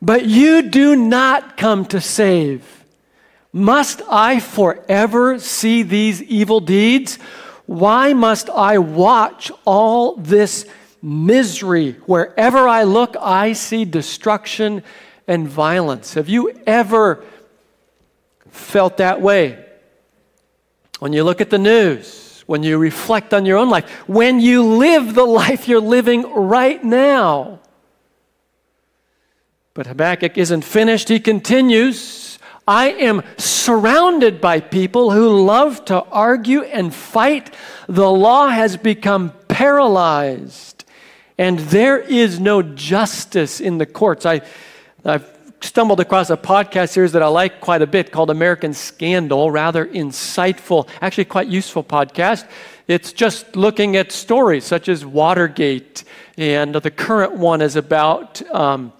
but 0.00 0.24
you 0.24 0.62
do 0.62 0.96
not 0.96 1.58
come 1.58 1.84
to 1.86 2.00
save. 2.00 2.86
Must 3.52 4.00
I 4.08 4.40
forever 4.40 5.38
see 5.38 5.82
these 5.82 6.22
evil 6.22 6.60
deeds? 6.60 7.18
Why 7.66 8.14
must 8.14 8.48
I 8.48 8.78
watch 8.78 9.52
all 9.66 10.16
this 10.16 10.64
misery? 11.02 11.92
Wherever 12.06 12.66
I 12.66 12.84
look, 12.84 13.14
I 13.20 13.52
see 13.52 13.84
destruction 13.84 14.82
and 15.28 15.46
violence. 15.46 16.14
Have 16.14 16.30
you 16.30 16.58
ever 16.66 17.22
felt 18.48 18.96
that 18.96 19.20
way? 19.20 19.62
When 20.98 21.12
you 21.12 21.24
look 21.24 21.42
at 21.42 21.50
the 21.50 21.58
news, 21.58 22.21
when 22.46 22.62
you 22.62 22.78
reflect 22.78 23.32
on 23.32 23.46
your 23.46 23.58
own 23.58 23.70
life, 23.70 23.88
when 24.08 24.40
you 24.40 24.62
live 24.62 25.14
the 25.14 25.24
life 25.24 25.68
you're 25.68 25.80
living 25.80 26.22
right 26.32 26.82
now. 26.82 27.60
But 29.74 29.86
Habakkuk 29.86 30.36
isn't 30.36 30.62
finished. 30.62 31.08
He 31.08 31.20
continues 31.20 32.38
I 32.66 32.90
am 32.90 33.22
surrounded 33.38 34.40
by 34.40 34.60
people 34.60 35.10
who 35.10 35.42
love 35.44 35.84
to 35.86 36.04
argue 36.04 36.62
and 36.62 36.94
fight. 36.94 37.52
The 37.88 38.08
law 38.08 38.48
has 38.48 38.76
become 38.76 39.32
paralyzed, 39.48 40.84
and 41.36 41.58
there 41.58 41.98
is 41.98 42.38
no 42.38 42.62
justice 42.62 43.60
in 43.60 43.78
the 43.78 43.86
courts. 43.86 44.24
I, 44.24 44.42
I've 45.04 45.28
stumbled 45.64 46.00
across 46.00 46.30
a 46.30 46.36
podcast 46.36 46.90
series 46.90 47.12
that 47.12 47.22
I 47.22 47.28
like 47.28 47.60
quite 47.60 47.82
a 47.82 47.86
bit 47.86 48.12
called 48.12 48.30
American 48.30 48.74
Scandal, 48.74 49.50
rather 49.50 49.86
insightful, 49.86 50.88
actually 51.00 51.24
quite 51.26 51.48
useful 51.48 51.84
podcast. 51.84 52.46
It's 52.88 53.12
just 53.12 53.56
looking 53.56 53.96
at 53.96 54.12
stories 54.12 54.64
such 54.64 54.88
as 54.88 55.04
Watergate, 55.04 56.04
and 56.36 56.74
the 56.74 56.90
current 56.90 57.34
one 57.34 57.62
is 57.62 57.76
about. 57.76 58.42
Um, 58.52 58.92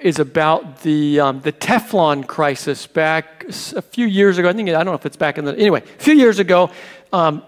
is 0.00 0.18
about 0.18 0.82
the, 0.82 1.20
um, 1.20 1.40
the 1.42 1.52
Teflon 1.52 2.26
crisis 2.26 2.88
back 2.88 3.44
a 3.48 3.80
few 3.80 4.06
years 4.06 4.36
ago. 4.36 4.48
I 4.48 4.52
think, 4.52 4.68
I 4.68 4.72
don't 4.72 4.86
know 4.86 4.94
if 4.94 5.06
it's 5.06 5.16
back 5.16 5.38
in 5.38 5.44
the, 5.44 5.56
anyway, 5.56 5.80
a 5.80 6.02
few 6.02 6.14
years 6.14 6.40
ago, 6.40 6.70
um, 7.12 7.44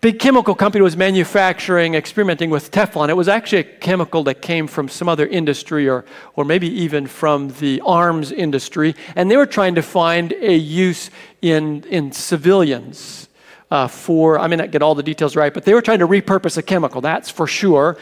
big 0.00 0.18
chemical 0.18 0.54
company 0.54 0.82
was 0.82 0.96
manufacturing, 0.96 1.94
experimenting 1.94 2.50
with 2.50 2.70
Teflon. 2.70 3.08
It 3.08 3.16
was 3.16 3.28
actually 3.28 3.58
a 3.58 3.64
chemical 3.64 4.22
that 4.24 4.40
came 4.40 4.66
from 4.66 4.88
some 4.88 5.08
other 5.08 5.26
industry 5.26 5.88
or, 5.88 6.04
or 6.34 6.44
maybe 6.44 6.68
even 6.68 7.06
from 7.06 7.48
the 7.58 7.80
arms 7.84 8.32
industry. 8.32 8.94
And 9.16 9.30
they 9.30 9.36
were 9.36 9.46
trying 9.46 9.74
to 9.74 9.82
find 9.82 10.32
a 10.32 10.54
use 10.54 11.10
in, 11.40 11.84
in 11.84 12.12
civilians. 12.12 13.28
Uh, 13.70 13.88
for, 13.88 14.38
I 14.38 14.48
may 14.48 14.56
not 14.56 14.70
get 14.70 14.82
all 14.82 14.94
the 14.94 15.02
details 15.02 15.34
right, 15.34 15.52
but 15.52 15.64
they 15.64 15.72
were 15.72 15.80
trying 15.80 16.00
to 16.00 16.06
repurpose 16.06 16.58
a 16.58 16.62
chemical, 16.62 17.00
that's 17.00 17.30
for 17.30 17.46
sure. 17.46 17.96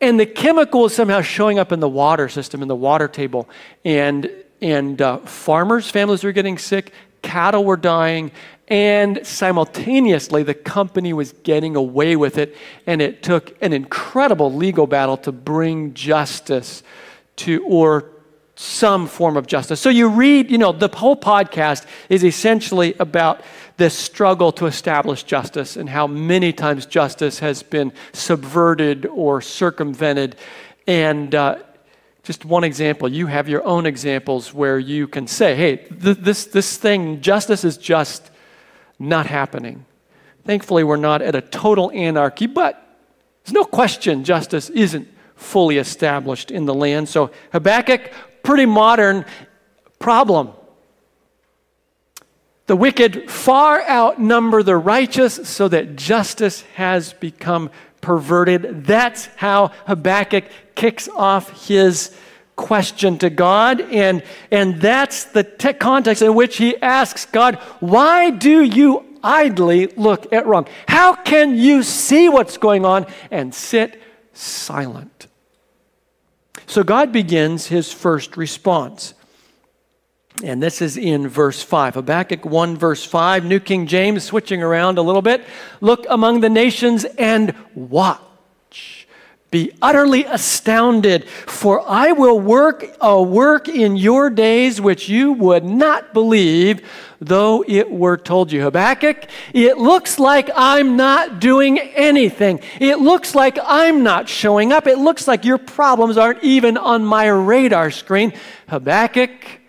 And 0.00 0.18
the 0.18 0.24
chemical 0.24 0.86
is 0.86 0.94
somehow 0.94 1.20
showing 1.20 1.58
up 1.58 1.70
in 1.70 1.80
the 1.80 1.88
water 1.88 2.30
system, 2.30 2.62
in 2.62 2.68
the 2.68 2.74
water 2.74 3.08
table. 3.08 3.46
And, 3.84 4.30
and 4.62 5.00
uh, 5.02 5.18
farmers, 5.18 5.90
families 5.90 6.24
were 6.24 6.32
getting 6.32 6.56
sick, 6.56 6.92
cattle 7.20 7.64
were 7.64 7.76
dying, 7.76 8.32
and 8.68 9.26
simultaneously 9.26 10.42
the 10.42 10.54
company 10.54 11.12
was 11.12 11.32
getting 11.42 11.76
away 11.76 12.16
with 12.16 12.38
it. 12.38 12.56
And 12.86 13.02
it 13.02 13.22
took 13.22 13.56
an 13.62 13.72
incredible 13.72 14.52
legal 14.52 14.86
battle 14.86 15.16
to 15.18 15.32
bring 15.32 15.94
justice 15.94 16.82
to, 17.36 17.64
or 17.64 18.10
some 18.54 19.06
form 19.06 19.36
of 19.36 19.46
justice. 19.46 19.80
So 19.80 19.88
you 19.88 20.08
read, 20.08 20.50
you 20.50 20.58
know, 20.58 20.72
the 20.72 20.88
whole 20.88 21.16
podcast 21.16 21.86
is 22.08 22.22
essentially 22.22 22.94
about 22.98 23.42
this 23.76 23.98
struggle 23.98 24.52
to 24.52 24.66
establish 24.66 25.24
justice 25.24 25.76
and 25.76 25.88
how 25.88 26.06
many 26.06 26.52
times 26.52 26.86
justice 26.86 27.40
has 27.40 27.62
been 27.62 27.92
subverted 28.12 29.06
or 29.06 29.40
circumvented. 29.40 30.36
And 30.86 31.34
uh, 31.34 31.58
just 32.22 32.44
one 32.44 32.62
example, 32.62 33.08
you 33.08 33.26
have 33.26 33.48
your 33.48 33.64
own 33.64 33.86
examples 33.86 34.54
where 34.54 34.78
you 34.78 35.08
can 35.08 35.26
say, 35.26 35.56
hey, 35.56 35.76
th- 35.76 36.18
this, 36.18 36.44
this 36.44 36.76
thing, 36.76 37.20
justice 37.20 37.64
is 37.64 37.76
just 37.76 38.30
not 38.98 39.26
happening. 39.26 39.84
Thankfully, 40.44 40.84
we're 40.84 40.96
not 40.96 41.22
at 41.22 41.34
a 41.34 41.40
total 41.40 41.90
anarchy, 41.92 42.46
but 42.46 42.82
there's 43.44 43.54
no 43.54 43.64
question 43.64 44.24
justice 44.24 44.70
isn't 44.70 45.08
fully 45.36 45.78
established 45.78 46.50
in 46.50 46.66
the 46.66 46.74
land. 46.74 47.08
So 47.08 47.30
Habakkuk, 47.52 48.12
pretty 48.42 48.66
modern 48.66 49.24
problem. 49.98 50.50
The 52.66 52.76
wicked 52.76 53.30
far 53.30 53.82
outnumber 53.88 54.62
the 54.62 54.76
righteous 54.76 55.34
so 55.48 55.68
that 55.68 55.96
justice 55.96 56.62
has 56.74 57.12
become 57.14 57.70
perverted. 58.00 58.84
That's 58.84 59.26
how 59.36 59.68
Habakkuk 59.86 60.44
kicks 60.74 61.08
off 61.08 61.66
his 61.66 62.14
question 62.56 63.18
to 63.18 63.30
God. 63.30 63.80
And, 63.80 64.22
and 64.50 64.80
that's 64.80 65.24
the 65.24 65.44
te- 65.44 65.74
context 65.74 66.22
in 66.22 66.34
which 66.34 66.56
he 66.56 66.76
asks 66.78 67.26
God, 67.26 67.56
Why 67.80 68.30
do 68.30 68.62
you 68.62 69.04
idly 69.22 69.86
look 69.88 70.32
at 70.32 70.46
wrong? 70.46 70.66
How 70.88 71.14
can 71.14 71.56
you 71.56 71.82
see 71.82 72.28
what's 72.28 72.56
going 72.56 72.84
on 72.84 73.06
and 73.30 73.54
sit 73.54 74.00
silent? 74.32 75.26
So 76.66 76.82
God 76.82 77.12
begins 77.12 77.66
his 77.66 77.92
first 77.92 78.36
response. 78.36 79.14
And 80.42 80.62
this 80.62 80.80
is 80.80 80.96
in 80.96 81.28
verse 81.28 81.62
5. 81.62 81.94
Habakkuk 81.94 82.44
1, 82.44 82.76
verse 82.76 83.04
5, 83.04 83.44
New 83.44 83.60
King 83.60 83.86
James, 83.86 84.24
switching 84.24 84.62
around 84.62 84.98
a 84.98 85.02
little 85.02 85.22
bit. 85.22 85.44
Look 85.80 86.06
among 86.08 86.40
the 86.40 86.48
nations 86.48 87.04
and 87.04 87.54
watch. 87.74 88.20
Be 89.52 89.70
utterly 89.82 90.24
astounded, 90.24 91.28
for 91.28 91.86
I 91.86 92.12
will 92.12 92.40
work 92.40 92.86
a 93.02 93.20
work 93.22 93.68
in 93.68 93.96
your 93.98 94.30
days 94.30 94.80
which 94.80 95.10
you 95.10 95.34
would 95.34 95.62
not 95.62 96.14
believe, 96.14 96.80
though 97.20 97.62
it 97.68 97.90
were 97.90 98.16
told 98.16 98.50
you. 98.50 98.62
Habakkuk, 98.62 99.26
it 99.52 99.76
looks 99.76 100.18
like 100.18 100.48
I'm 100.56 100.96
not 100.96 101.38
doing 101.38 101.78
anything. 101.78 102.60
It 102.80 103.00
looks 103.00 103.34
like 103.34 103.58
I'm 103.62 104.02
not 104.02 104.26
showing 104.26 104.72
up. 104.72 104.86
It 104.86 104.96
looks 104.96 105.28
like 105.28 105.44
your 105.44 105.58
problems 105.58 106.16
aren't 106.16 106.42
even 106.42 106.78
on 106.78 107.04
my 107.04 107.26
radar 107.26 107.90
screen. 107.90 108.32
Habakkuk, 108.68 109.60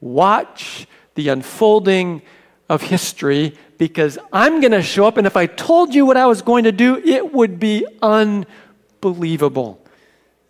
watch 0.00 0.88
the 1.14 1.28
unfolding 1.28 2.20
of 2.68 2.82
history 2.82 3.56
because 3.78 4.18
I'm 4.32 4.60
going 4.60 4.72
to 4.72 4.82
show 4.82 5.06
up, 5.06 5.18
and 5.18 5.26
if 5.26 5.36
I 5.36 5.46
told 5.46 5.94
you 5.94 6.04
what 6.04 6.16
I 6.16 6.26
was 6.26 6.42
going 6.42 6.64
to 6.64 6.72
do, 6.72 6.96
it 6.96 7.32
would 7.32 7.60
be 7.60 7.86
unbelievable. 9.04 9.80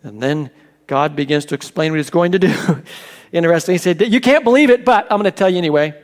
And 0.03 0.21
then 0.21 0.49
God 0.87 1.15
begins 1.15 1.45
to 1.45 1.55
explain 1.55 1.91
what 1.91 1.97
He's 1.97 2.09
going 2.09 2.31
to 2.33 2.39
do. 2.39 2.83
Interesting. 3.31 3.73
He 3.73 3.79
said, 3.79 4.01
You 4.01 4.21
can't 4.21 4.43
believe 4.43 4.69
it, 4.69 4.85
but 4.85 5.05
I'm 5.05 5.19
going 5.19 5.25
to 5.25 5.31
tell 5.31 5.49
you 5.49 5.57
anyway. 5.57 6.01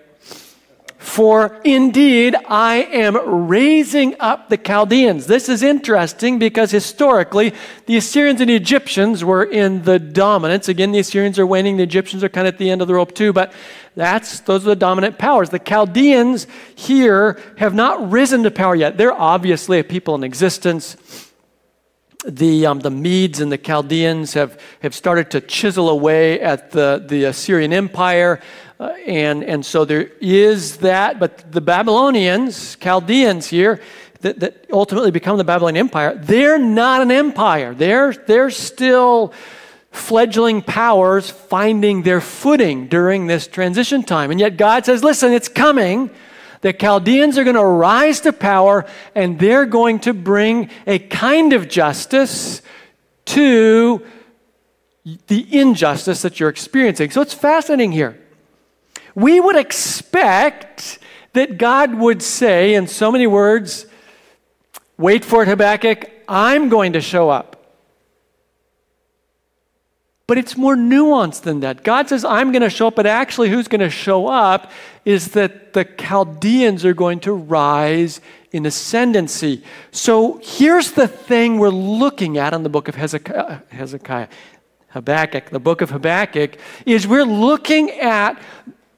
For 0.97 1.59
indeed, 1.63 2.35
I 2.47 2.83
am 2.91 3.47
raising 3.47 4.15
up 4.19 4.49
the 4.49 4.57
Chaldeans. 4.57 5.25
This 5.25 5.49
is 5.49 5.63
interesting 5.63 6.37
because 6.37 6.69
historically, 6.69 7.53
the 7.87 7.97
Assyrians 7.97 8.39
and 8.39 8.51
the 8.51 8.55
Egyptians 8.55 9.25
were 9.25 9.43
in 9.43 9.81
the 9.81 9.97
dominance. 9.97 10.69
Again, 10.69 10.91
the 10.91 10.99
Assyrians 10.99 11.39
are 11.39 11.45
waning, 11.45 11.77
the 11.77 11.83
Egyptians 11.83 12.23
are 12.23 12.29
kind 12.29 12.47
of 12.47 12.53
at 12.53 12.59
the 12.59 12.69
end 12.69 12.83
of 12.83 12.87
the 12.87 12.93
rope 12.93 13.15
too, 13.15 13.33
but 13.33 13.51
that's, 13.95 14.41
those 14.41 14.63
are 14.63 14.69
the 14.69 14.75
dominant 14.75 15.17
powers. 15.17 15.49
The 15.49 15.57
Chaldeans 15.57 16.45
here 16.75 17.41
have 17.57 17.73
not 17.73 18.11
risen 18.11 18.43
to 18.43 18.51
power 18.51 18.75
yet. 18.75 18.97
They're 18.97 19.11
obviously 19.11 19.79
a 19.79 19.83
people 19.83 20.13
in 20.13 20.23
existence 20.23 21.30
the, 22.25 22.65
um, 22.65 22.79
the 22.79 22.91
Medes 22.91 23.39
and 23.39 23.51
the 23.51 23.57
Chaldeans 23.57 24.33
have, 24.33 24.59
have 24.81 24.93
started 24.93 25.31
to 25.31 25.41
chisel 25.41 25.89
away 25.89 26.39
at 26.39 26.71
the, 26.71 27.03
the 27.07 27.25
Assyrian 27.25 27.73
Empire. 27.73 28.39
Uh, 28.79 28.93
and, 29.05 29.43
and 29.43 29.65
so 29.65 29.85
there 29.85 30.09
is 30.21 30.77
that, 30.77 31.19
but 31.19 31.51
the 31.51 31.61
Babylonians, 31.61 32.75
Chaldeans 32.77 33.47
here, 33.47 33.79
that, 34.21 34.39
that 34.39 34.65
ultimately 34.71 35.11
become 35.11 35.37
the 35.37 35.43
Babylonian 35.43 35.85
Empire, 35.85 36.15
they're 36.15 36.59
not 36.59 37.01
an 37.01 37.11
empire. 37.11 37.73
They're, 37.73 38.13
they're 38.13 38.51
still 38.51 39.33
fledgling 39.91 40.61
powers 40.61 41.29
finding 41.29 42.03
their 42.03 42.21
footing 42.21 42.87
during 42.87 43.27
this 43.27 43.47
transition 43.47 44.03
time. 44.03 44.31
And 44.31 44.39
yet 44.39 44.57
God 44.57 44.85
says, 44.85 45.03
listen, 45.03 45.33
it's 45.33 45.49
coming. 45.49 46.09
The 46.61 46.73
Chaldeans 46.73 47.37
are 47.37 47.43
going 47.43 47.55
to 47.55 47.65
rise 47.65 48.21
to 48.21 48.33
power 48.33 48.85
and 49.15 49.39
they're 49.39 49.65
going 49.65 49.99
to 50.01 50.13
bring 50.13 50.69
a 50.87 50.99
kind 50.99 51.53
of 51.53 51.67
justice 51.67 52.61
to 53.25 54.05
the 55.27 55.59
injustice 55.59 56.21
that 56.21 56.39
you're 56.39 56.49
experiencing. 56.49 57.09
So 57.11 57.21
it's 57.21 57.33
fascinating 57.33 57.91
here. 57.91 58.19
We 59.15 59.39
would 59.39 59.55
expect 59.55 60.99
that 61.33 61.57
God 61.57 61.95
would 61.95 62.21
say, 62.21 62.75
in 62.75 62.87
so 62.87 63.11
many 63.11 63.25
words, 63.25 63.87
Wait 65.01 65.25
for 65.25 65.41
it, 65.41 65.47
Habakkuk, 65.47 66.11
I'm 66.27 66.69
going 66.69 66.93
to 66.93 67.01
show 67.01 67.31
up. 67.31 67.60
But 70.31 70.37
it's 70.37 70.55
more 70.55 70.77
nuanced 70.77 71.41
than 71.41 71.59
that. 71.59 71.83
God 71.83 72.07
says, 72.07 72.23
I'm 72.23 72.53
going 72.53 72.61
to 72.61 72.69
show 72.69 72.87
up, 72.87 72.95
but 72.95 73.05
actually, 73.05 73.49
who's 73.49 73.67
going 73.67 73.81
to 73.81 73.89
show 73.89 74.27
up 74.27 74.71
is 75.03 75.31
that 75.31 75.73
the 75.73 75.83
Chaldeans 75.83 76.85
are 76.85 76.93
going 76.93 77.19
to 77.19 77.33
rise 77.33 78.21
in 78.53 78.65
ascendancy. 78.65 79.61
So 79.91 80.39
here's 80.41 80.93
the 80.93 81.05
thing 81.05 81.59
we're 81.59 81.67
looking 81.67 82.37
at 82.37 82.53
in 82.53 82.63
the 82.63 82.69
book 82.69 82.87
of 82.87 82.95
Hezekiah, 82.95 83.59
Hezekiah 83.71 84.29
Habakkuk, 84.91 85.49
the 85.49 85.59
book 85.59 85.81
of 85.81 85.89
Habakkuk, 85.89 86.57
is 86.85 87.05
we're 87.05 87.25
looking 87.25 87.91
at 87.91 88.41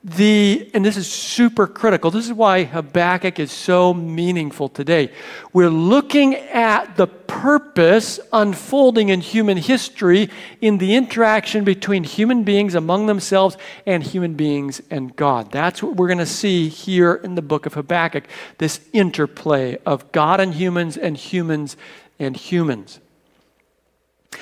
the, 0.04 0.70
and 0.74 0.84
this 0.84 0.98
is 0.98 1.10
super 1.10 1.66
critical, 1.66 2.12
this 2.12 2.26
is 2.26 2.34
why 2.34 2.66
Habakkuk 2.66 3.40
is 3.40 3.54
so 3.54 3.94
meaningful 3.94 4.68
today. 4.68 5.12
We're 5.54 5.70
looking 5.70 6.36
at 6.36 6.98
the 6.98 7.08
purpose 7.08 8.20
unfolding 8.34 9.10
in 9.10 9.22
human 9.22 9.58
history 9.58 10.30
in 10.60 10.78
the 10.78 10.96
interaction 10.96 11.64
between 11.64 12.04
human 12.04 12.44
beings 12.44 12.76
among 12.76 13.06
themselves 13.06 13.56
and 13.86 14.04
human 14.04 14.34
beings 14.34 14.82
and 14.90 15.16
God. 15.16 15.52
That's 15.52 15.82
what 15.82 15.96
we're 15.96 16.08
going 16.08 16.18
to 16.18 16.26
see 16.26 16.68
here 16.68 17.14
in 17.16 17.36
the 17.36 17.42
book 17.42 17.66
of 17.66 17.76
Habakkuk 17.76 18.26
this 18.58 18.82
interplay 18.92 19.78
of 19.86 20.12
God 20.12 20.42
and 20.42 20.54
humans 20.54 20.98
and 20.98 21.16
humans 21.16 21.78
and 22.20 22.36
humans. 22.36 23.00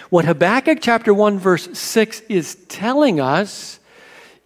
What 0.10 0.26
Habakkuk 0.26 0.80
chapter 0.82 1.14
1, 1.14 1.38
verse 1.38 1.78
6 1.78 2.22
is 2.30 2.56
telling 2.68 3.20
us 3.20 3.80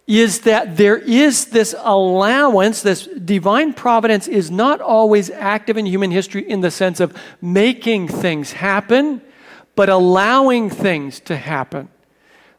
is 0.06 0.40
that 0.42 0.76
there 0.76 0.96
is 0.96 1.46
this 1.46 1.74
allowance, 1.78 2.82
this 2.82 3.06
divine 3.06 3.72
providence 3.72 4.28
is 4.28 4.50
not 4.50 4.80
always 4.80 5.30
active 5.30 5.76
in 5.76 5.84
human 5.84 6.12
history 6.12 6.48
in 6.48 6.60
the 6.60 6.70
sense 6.70 7.00
of 7.00 7.16
making 7.42 8.06
things 8.06 8.52
happen, 8.52 9.20
but 9.74 9.88
allowing 9.88 10.70
things 10.70 11.18
to 11.20 11.36
happen. 11.36 11.88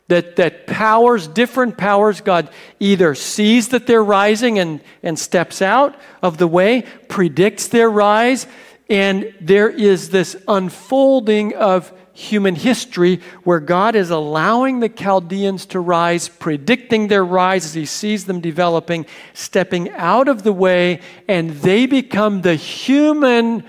That, 0.10 0.38
that 0.38 0.68
powers, 0.68 1.28
different 1.28 1.78
powers, 1.78 2.22
God 2.22 2.50
either 2.80 3.14
sees 3.14 3.70
that 3.70 3.88
they're 3.88 4.04
rising 4.04 4.58
and, 4.58 4.80
and 5.04 5.20
steps 5.20 5.62
out 5.62 6.00
of 6.22 6.38
the 6.38 6.48
way, 6.48 6.86
predicts 7.10 7.68
their 7.68 7.90
rise, 7.90 8.48
and 8.90 9.34
there 9.42 9.70
is 9.70 10.10
this 10.10 10.36
unfolding 10.48 11.54
of 11.56 11.92
human 12.14 12.56
history 12.56 13.22
where 13.44 13.60
God 13.60 13.96
is 13.96 14.10
allowing 14.10 14.80
the 14.80 14.90
Chaldeans 14.90 15.68
to 15.68 15.80
rise, 15.80 16.30
predicting 16.30 17.08
their 17.08 17.24
rise 17.24 17.66
as 17.66 17.74
He 17.76 17.86
sees 17.86 18.26
them 18.26 18.42
developing, 18.42 19.06
stepping 19.34 19.92
out 19.92 20.28
of 20.28 20.44
the 20.44 20.54
way, 20.54 21.02
and 21.28 21.52
they 21.52 21.86
become 21.86 22.42
the 22.42 22.56
human, 22.56 23.64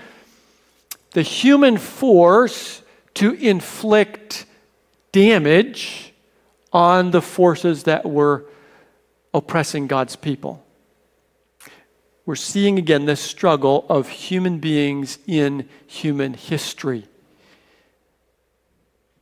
the 1.11 1.21
human 1.21 1.77
force 1.77 2.81
to 3.15 3.33
inflict 3.33 4.45
damage 5.11 6.13
on 6.71 7.11
the 7.11 7.21
forces 7.21 7.83
that 7.83 8.09
were 8.09 8.45
oppressing 9.33 9.87
God's 9.87 10.15
people. 10.15 10.65
We're 12.25 12.35
seeing 12.35 12.77
again 12.77 13.05
this 13.05 13.21
struggle 13.21 13.85
of 13.89 14.07
human 14.07 14.59
beings 14.59 15.17
in 15.25 15.67
human 15.87 16.33
history. 16.33 17.05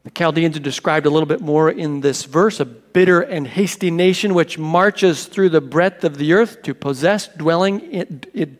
The 0.08 0.12
Chaldeans 0.12 0.56
are 0.56 0.62
described 0.62 1.06
a 1.06 1.10
little 1.10 1.28
bit 1.28 1.42
more 1.42 1.70
in 1.70 2.00
this 2.00 2.24
verse 2.24 2.62
a 2.62 2.66
bitter 2.66 3.20
and 3.20 3.46
hasty 3.46 3.92
nation 3.92 4.34
which 4.34 4.58
marches 4.58 5.26
through 5.26 5.50
the 5.50 5.60
breadth 5.60 6.06
of 6.06 6.18
the 6.18 6.32
earth 6.32 6.62
to 6.62 6.74
possess 6.74 7.28
dwelling 7.28 8.16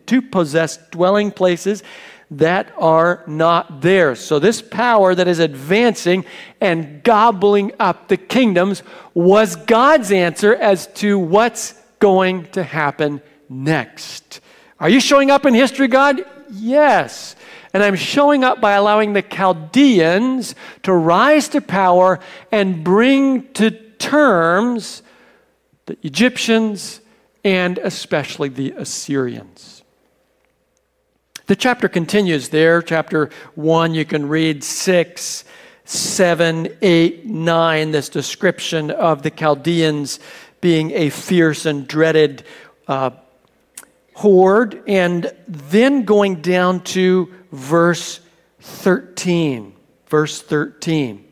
to 0.08 0.22
possess 0.22 0.78
dwelling 0.90 1.32
places 1.32 1.84
that 2.32 2.74
are 2.78 3.24
not 3.28 3.80
theirs. 3.80 4.20
So 4.20 4.40
this 4.40 4.62
power 4.62 5.16
that 5.16 5.30
is 5.30 5.40
advancing 5.40 6.26
and 6.60 7.02
gobbling 7.02 7.72
up 7.80 8.10
the 8.10 8.18
kingdoms 8.18 8.84
was 9.14 9.56
God's 9.56 10.12
answer 10.12 10.54
as 10.54 10.88
to 10.96 11.18
what's 11.18 11.74
going 12.00 12.48
to 12.52 12.64
happen 12.64 13.22
next. 13.50 14.42
Are 14.80 14.90
you 14.90 15.00
showing 15.00 15.32
up 15.32 15.46
in 15.46 15.54
history, 15.54 15.88
God? 15.88 16.22
Yes. 16.52 17.36
And 17.74 17.84
I'm 17.84 17.96
showing 17.96 18.44
up 18.44 18.62
by 18.62 18.74
allowing 18.74 19.14
the 19.14 19.22
Chaldeans 19.22 20.56
to 20.84 20.94
rise 20.94 21.50
to 21.50 21.62
power 21.62 22.20
and 22.52 22.84
bring 22.84 23.52
to 23.54 23.72
terms 23.72 25.04
the 25.86 25.98
Egyptians 26.04 27.02
and 27.44 27.78
especially 27.78 28.50
the 28.50 28.72
Assyrians. 28.72 29.84
The 31.48 31.56
chapter 31.56 31.88
continues 31.88 32.50
there. 32.50 32.82
Chapter 32.82 33.30
1, 33.56 33.94
you 33.94 34.04
can 34.04 34.28
read 34.28 34.64
6, 34.64 35.46
7, 35.86 36.78
8, 36.82 37.26
9, 37.26 37.92
this 37.92 38.10
description 38.10 38.92
of 38.92 39.24
the 39.24 39.32
Chaldeans 39.32 40.20
being 40.60 40.92
a 40.92 41.10
fierce 41.10 41.66
and 41.66 41.88
dreaded 41.88 42.44
uh, 42.90 43.12
horde, 44.18 44.82
and 44.88 45.32
then 45.48 46.04
going 46.04 46.42
down 46.42 46.80
to 46.82 47.32
verse 47.52 48.20
13. 48.60 49.76
Verse 50.08 50.42
13. 50.42 51.24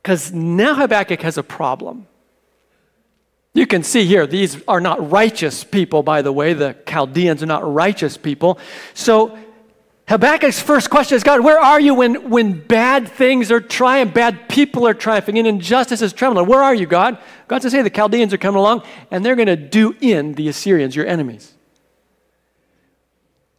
Because 0.00 0.32
now 0.32 0.76
Habakkuk 0.76 1.20
has 1.22 1.36
a 1.36 1.42
problem. 1.42 2.06
You 3.54 3.66
can 3.66 3.82
see 3.82 4.04
here, 4.06 4.24
these 4.24 4.62
are 4.68 4.80
not 4.80 5.10
righteous 5.10 5.64
people, 5.64 6.04
by 6.04 6.22
the 6.22 6.30
way. 6.30 6.52
The 6.52 6.76
Chaldeans 6.86 7.42
are 7.42 7.46
not 7.46 7.74
righteous 7.74 8.16
people. 8.16 8.60
So 8.94 9.36
Habakkuk's 10.10 10.60
first 10.60 10.90
question 10.90 11.14
is 11.14 11.22
God, 11.22 11.44
where 11.44 11.60
are 11.60 11.78
you 11.78 11.94
when, 11.94 12.30
when 12.30 12.60
bad 12.60 13.06
things 13.06 13.52
are 13.52 13.60
triumphing, 13.60 14.12
bad 14.12 14.48
people 14.48 14.84
are 14.84 14.92
triumphing, 14.92 15.38
and 15.38 15.46
injustice 15.46 16.02
is 16.02 16.12
trembling? 16.12 16.46
Where 16.46 16.60
are 16.60 16.74
you, 16.74 16.84
God? 16.84 17.16
God 17.46 17.62
says, 17.62 17.72
hey, 17.72 17.82
the 17.82 17.90
Chaldeans 17.90 18.34
are 18.34 18.38
coming 18.38 18.58
along, 18.58 18.82
and 19.12 19.24
they're 19.24 19.36
going 19.36 19.46
to 19.46 19.54
do 19.54 19.94
in 20.00 20.34
the 20.34 20.48
Assyrians, 20.48 20.96
your 20.96 21.06
enemies. 21.06 21.54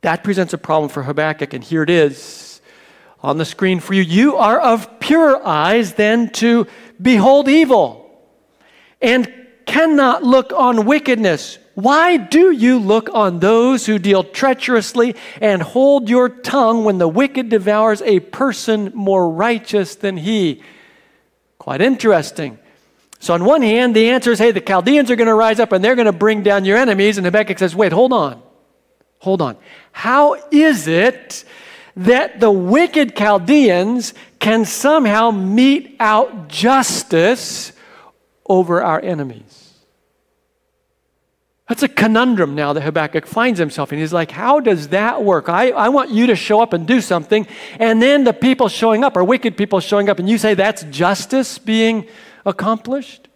That 0.02 0.26
presents 0.26 0.52
a 0.52 0.58
problem 0.58 0.90
for 0.90 1.04
Habakkuk, 1.04 1.54
and 1.54 1.64
here 1.64 1.84
it 1.84 1.90
is 1.90 2.60
on 3.22 3.38
the 3.38 3.46
screen 3.46 3.80
for 3.80 3.94
you. 3.94 4.02
You 4.02 4.36
are 4.36 4.60
of 4.60 5.00
purer 5.00 5.42
eyes 5.48 5.94
than 5.94 6.32
to 6.32 6.68
behold 7.02 7.48
evil, 7.48 8.12
and 9.02 9.34
cannot 9.66 10.24
look 10.24 10.52
on 10.52 10.86
wickedness. 10.86 11.60
Why 11.82 12.17
do 12.17 12.52
you 12.52 12.78
look 12.78 13.10
on 13.12 13.39
those 13.39 13.88
who 13.88 13.98
deal 13.98 14.24
treacherously 14.24 15.15
and 15.41 15.63
hold 15.63 16.10
your 16.10 16.30
tongue 16.30 16.84
when 16.84 17.00
the 17.00 17.08
wicked 17.08 17.50
devours 17.50 18.04
a 18.04 18.20
person 18.20 18.91
more 18.94 19.28
righteous 19.28 19.96
than 19.96 20.17
he? 20.17 20.62
Quite 21.58 21.82
interesting. 21.82 22.60
So, 23.20 23.34
on 23.34 23.46
one 23.46 23.63
hand, 23.63 23.96
the 23.96 24.12
answer 24.12 24.32
is 24.32 24.38
hey, 24.38 24.52
the 24.52 24.62
Chaldeans 24.62 25.10
are 25.10 25.15
going 25.15 25.28
to 25.28 25.34
rise 25.34 25.60
up 25.60 25.72
and 25.72 25.84
they're 25.84 25.96
going 25.96 26.06
to 26.06 26.12
bring 26.12 26.44
down 26.44 26.65
your 26.65 26.78
enemies. 26.78 27.17
And 27.17 27.26
Habakkuk 27.26 27.58
says, 27.58 27.76
wait, 27.76 27.91
hold 27.91 28.13
on. 28.13 28.41
Hold 29.20 29.41
on. 29.41 29.58
How 29.91 30.36
is 30.52 30.88
it 30.88 31.44
that 31.96 32.39
the 32.39 32.52
wicked 32.52 33.15
Chaldeans 33.15 34.13
can 34.38 34.65
somehow 34.65 35.32
mete 35.32 35.96
out 36.00 36.48
justice 36.48 37.72
over 38.48 38.84
our 38.84 39.00
enemies? 39.00 39.61
That's 41.71 41.84
a 41.84 41.88
conundrum 41.88 42.53
now 42.53 42.73
that 42.73 42.81
Habakkuk 42.81 43.25
finds 43.25 43.57
himself 43.57 43.93
in. 43.93 43.99
He's 43.99 44.12
like, 44.12 44.29
How 44.29 44.60
does 44.60 44.89
that 44.89 45.23
work? 45.23 45.47
I, 45.47 45.69
I 45.69 45.88
want 45.88 46.10
you 46.10 46.27
to 46.27 46.36
show 46.36 46.60
up 46.60 46.73
and 46.73 46.86
do 46.86 46.99
something, 46.99 47.47
and 47.79 48.01
then 48.01 48.25
the 48.25 48.34
people 48.34 48.67
showing 48.67 49.05
up 49.05 49.15
are 49.15 49.23
wicked 49.23 49.55
people 49.55 49.79
showing 49.79 50.10
up, 50.10 50.19
and 50.19 50.29
you 50.29 50.38
say 50.38 50.53
that's 50.53 50.84
justice 50.84 51.57
being 51.60 52.10
accomplished? 52.45 53.29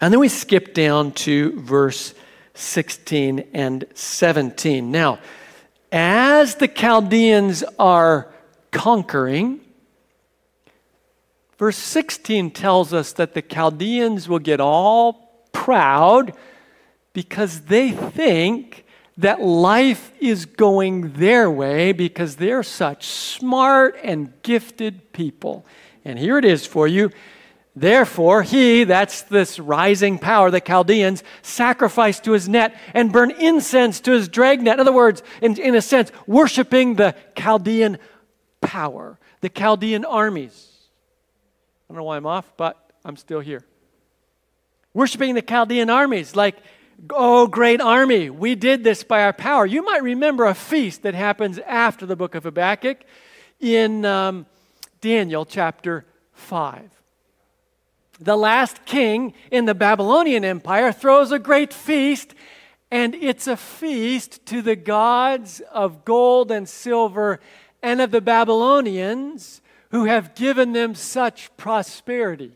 And 0.00 0.14
then 0.14 0.20
we 0.20 0.28
skip 0.28 0.72
down 0.72 1.10
to 1.26 1.60
verse 1.60 2.14
16 2.54 3.48
and 3.52 3.84
17. 3.94 4.92
Now, 4.92 5.18
as 5.90 6.54
the 6.54 6.68
Chaldeans 6.68 7.64
are 7.80 8.32
conquering, 8.70 9.58
verse 11.60 11.76
16 11.76 12.52
tells 12.52 12.94
us 12.94 13.12
that 13.12 13.34
the 13.34 13.42
Chaldeans 13.42 14.30
will 14.30 14.38
get 14.38 14.60
all 14.60 15.44
proud 15.52 16.32
because 17.12 17.60
they 17.60 17.90
think 17.90 18.86
that 19.18 19.42
life 19.42 20.10
is 20.20 20.46
going 20.46 21.12
their 21.12 21.50
way 21.50 21.92
because 21.92 22.36
they're 22.36 22.62
such 22.62 23.06
smart 23.06 23.94
and 24.02 24.32
gifted 24.40 25.12
people. 25.12 25.66
And 26.02 26.18
here 26.18 26.38
it 26.38 26.46
is 26.46 26.64
for 26.64 26.88
you 26.88 27.10
Therefore, 27.76 28.42
he, 28.42 28.82
that's 28.82 29.22
this 29.22 29.58
rising 29.58 30.18
power, 30.18 30.50
the 30.50 30.60
Chaldeans, 30.60 31.22
sacrificed 31.42 32.24
to 32.24 32.32
his 32.32 32.48
net 32.48 32.76
and 32.94 33.12
burned 33.12 33.32
incense 33.32 34.00
to 34.00 34.12
his 34.12 34.28
dragnet. 34.28 34.74
In 34.74 34.80
other 34.80 34.92
words, 34.92 35.22
in, 35.40 35.58
in 35.58 35.76
a 35.76 35.80
sense, 35.80 36.10
worshiping 36.26 36.96
the 36.96 37.14
Chaldean 37.36 37.98
power, 38.60 39.18
the 39.40 39.48
Chaldean 39.48 40.04
armies. 40.04 40.69
I 41.90 41.92
don't 41.92 41.96
know 41.96 42.04
why 42.04 42.18
I'm 42.18 42.26
off, 42.26 42.52
but 42.56 42.76
I'm 43.04 43.16
still 43.16 43.40
here. 43.40 43.64
Worshiping 44.94 45.34
the 45.34 45.42
Chaldean 45.42 45.90
armies, 45.90 46.36
like 46.36 46.54
Oh, 47.10 47.48
great 47.48 47.80
army, 47.80 48.30
we 48.30 48.54
did 48.54 48.84
this 48.84 49.02
by 49.02 49.24
our 49.24 49.32
power. 49.32 49.66
You 49.66 49.82
might 49.82 50.04
remember 50.04 50.44
a 50.44 50.54
feast 50.54 51.02
that 51.02 51.14
happens 51.14 51.58
after 51.58 52.06
the 52.06 52.14
book 52.14 52.36
of 52.36 52.44
Habakkuk 52.44 52.98
in 53.58 54.04
um, 54.04 54.46
Daniel 55.00 55.44
chapter 55.44 56.04
5. 56.34 56.90
The 58.20 58.36
last 58.36 58.84
king 58.84 59.34
in 59.50 59.64
the 59.64 59.74
Babylonian 59.74 60.44
Empire 60.44 60.92
throws 60.92 61.32
a 61.32 61.40
great 61.40 61.72
feast, 61.72 62.36
and 62.92 63.16
it's 63.16 63.48
a 63.48 63.56
feast 63.56 64.46
to 64.46 64.62
the 64.62 64.76
gods 64.76 65.60
of 65.72 66.04
gold 66.04 66.52
and 66.52 66.68
silver 66.68 67.40
and 67.82 68.00
of 68.00 68.12
the 68.12 68.20
Babylonians 68.20 69.59
who 69.90 70.04
have 70.04 70.34
given 70.34 70.72
them 70.72 70.94
such 70.94 71.54
prosperity. 71.56 72.52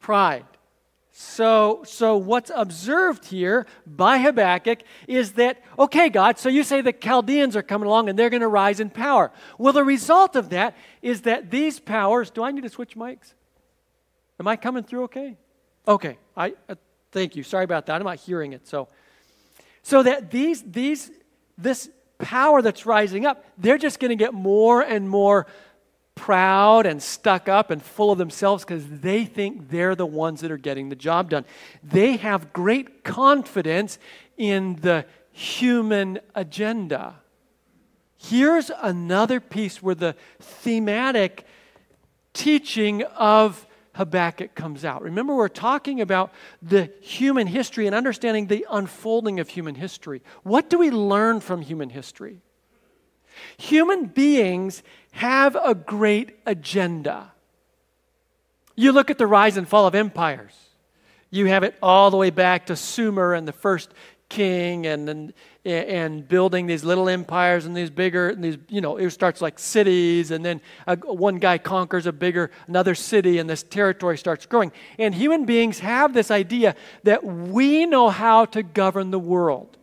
Pride. 0.00 0.44
So, 1.12 1.82
so 1.84 2.16
what's 2.16 2.50
observed 2.54 3.26
here 3.26 3.66
by 3.86 4.18
Habakkuk 4.18 4.80
is 5.06 5.32
that, 5.34 5.62
okay, 5.78 6.08
God, 6.08 6.38
so 6.38 6.48
you 6.48 6.64
say 6.64 6.80
the 6.80 6.94
Chaldeans 6.94 7.56
are 7.56 7.62
coming 7.62 7.86
along 7.86 8.08
and 8.08 8.18
they're 8.18 8.30
going 8.30 8.40
to 8.40 8.48
rise 8.48 8.80
in 8.80 8.88
power. 8.88 9.30
Well, 9.58 9.74
the 9.74 9.84
result 9.84 10.34
of 10.34 10.48
that 10.48 10.74
is 11.02 11.22
that 11.22 11.50
these 11.50 11.78
powers, 11.78 12.30
do 12.30 12.42
I 12.42 12.52
need 12.52 12.62
to 12.62 12.70
switch 12.70 12.96
mics? 12.96 13.34
Am 14.38 14.48
I 14.48 14.56
coming 14.56 14.82
through 14.82 15.04
okay? 15.04 15.36
Okay, 15.86 16.16
I 16.34 16.54
uh, 16.70 16.76
thank 17.12 17.36
you. 17.36 17.42
Sorry 17.42 17.64
about 17.64 17.84
that. 17.86 17.96
I'm 17.96 18.04
not 18.04 18.20
hearing 18.20 18.54
it. 18.54 18.66
So, 18.66 18.88
so 19.82 20.02
that 20.02 20.30
these, 20.30 20.62
these, 20.62 21.10
this 21.58 21.90
power 22.20 22.62
that's 22.62 22.86
rising 22.86 23.26
up, 23.26 23.44
they're 23.58 23.78
just 23.78 23.98
going 24.00 24.10
to 24.10 24.16
get 24.16 24.34
more 24.34 24.82
and 24.82 25.08
more 25.08 25.46
proud 26.14 26.84
and 26.86 27.02
stuck 27.02 27.48
up 27.48 27.70
and 27.70 27.82
full 27.82 28.12
of 28.12 28.18
themselves 28.18 28.64
because 28.64 28.86
they 28.86 29.24
think 29.24 29.70
they're 29.70 29.94
the 29.94 30.06
ones 30.06 30.40
that 30.42 30.50
are 30.50 30.58
getting 30.58 30.90
the 30.90 30.96
job 30.96 31.30
done. 31.30 31.44
They 31.82 32.16
have 32.16 32.52
great 32.52 33.04
confidence 33.04 33.98
in 34.36 34.76
the 34.76 35.06
human 35.32 36.18
agenda. 36.34 37.16
Here's 38.18 38.70
another 38.82 39.40
piece 39.40 39.82
where 39.82 39.94
the 39.94 40.14
thematic 40.40 41.46
teaching 42.34 43.02
of 43.16 43.66
Habakkuk 43.94 44.54
comes 44.54 44.84
out. 44.84 45.02
Remember, 45.02 45.34
we're 45.34 45.48
talking 45.48 46.00
about 46.00 46.32
the 46.62 46.92
human 47.00 47.46
history 47.46 47.86
and 47.86 47.94
understanding 47.94 48.46
the 48.46 48.66
unfolding 48.70 49.40
of 49.40 49.48
human 49.48 49.74
history. 49.74 50.22
What 50.42 50.70
do 50.70 50.78
we 50.78 50.90
learn 50.90 51.40
from 51.40 51.62
human 51.62 51.90
history? 51.90 52.40
Human 53.58 54.06
beings 54.06 54.82
have 55.12 55.56
a 55.56 55.74
great 55.74 56.36
agenda. 56.46 57.32
You 58.76 58.92
look 58.92 59.10
at 59.10 59.18
the 59.18 59.26
rise 59.26 59.56
and 59.56 59.68
fall 59.68 59.86
of 59.86 59.94
empires. 59.94 60.54
You 61.30 61.46
have 61.46 61.62
it 61.62 61.76
all 61.82 62.10
the 62.10 62.16
way 62.16 62.30
back 62.30 62.66
to 62.66 62.76
Sumer 62.76 63.34
and 63.34 63.46
the 63.46 63.52
first 63.52 63.92
king 64.30 64.86
and, 64.86 65.10
and, 65.10 65.32
and 65.66 66.26
building 66.26 66.66
these 66.66 66.82
little 66.84 67.10
empires 67.10 67.66
and 67.66 67.76
these 67.76 67.90
bigger, 67.90 68.30
and 68.30 68.42
these, 68.42 68.56
you 68.68 68.80
know, 68.80 68.96
it 68.96 69.10
starts 69.10 69.42
like 69.42 69.58
cities, 69.58 70.30
and 70.30 70.42
then 70.42 70.62
a, 70.86 70.96
one 70.96 71.38
guy 71.38 71.58
conquers 71.58 72.06
a 72.06 72.12
bigger, 72.12 72.50
another 72.66 72.94
city, 72.94 73.36
and 73.38 73.50
this 73.50 73.62
territory 73.62 74.16
starts 74.16 74.46
growing. 74.46 74.72
And 74.98 75.14
human 75.14 75.44
beings 75.44 75.80
have 75.80 76.14
this 76.14 76.30
idea 76.30 76.74
that 77.02 77.22
we 77.22 77.84
know 77.84 78.08
how 78.08 78.46
to 78.46 78.62
govern 78.62 79.10
the 79.10 79.18
world. 79.18 79.76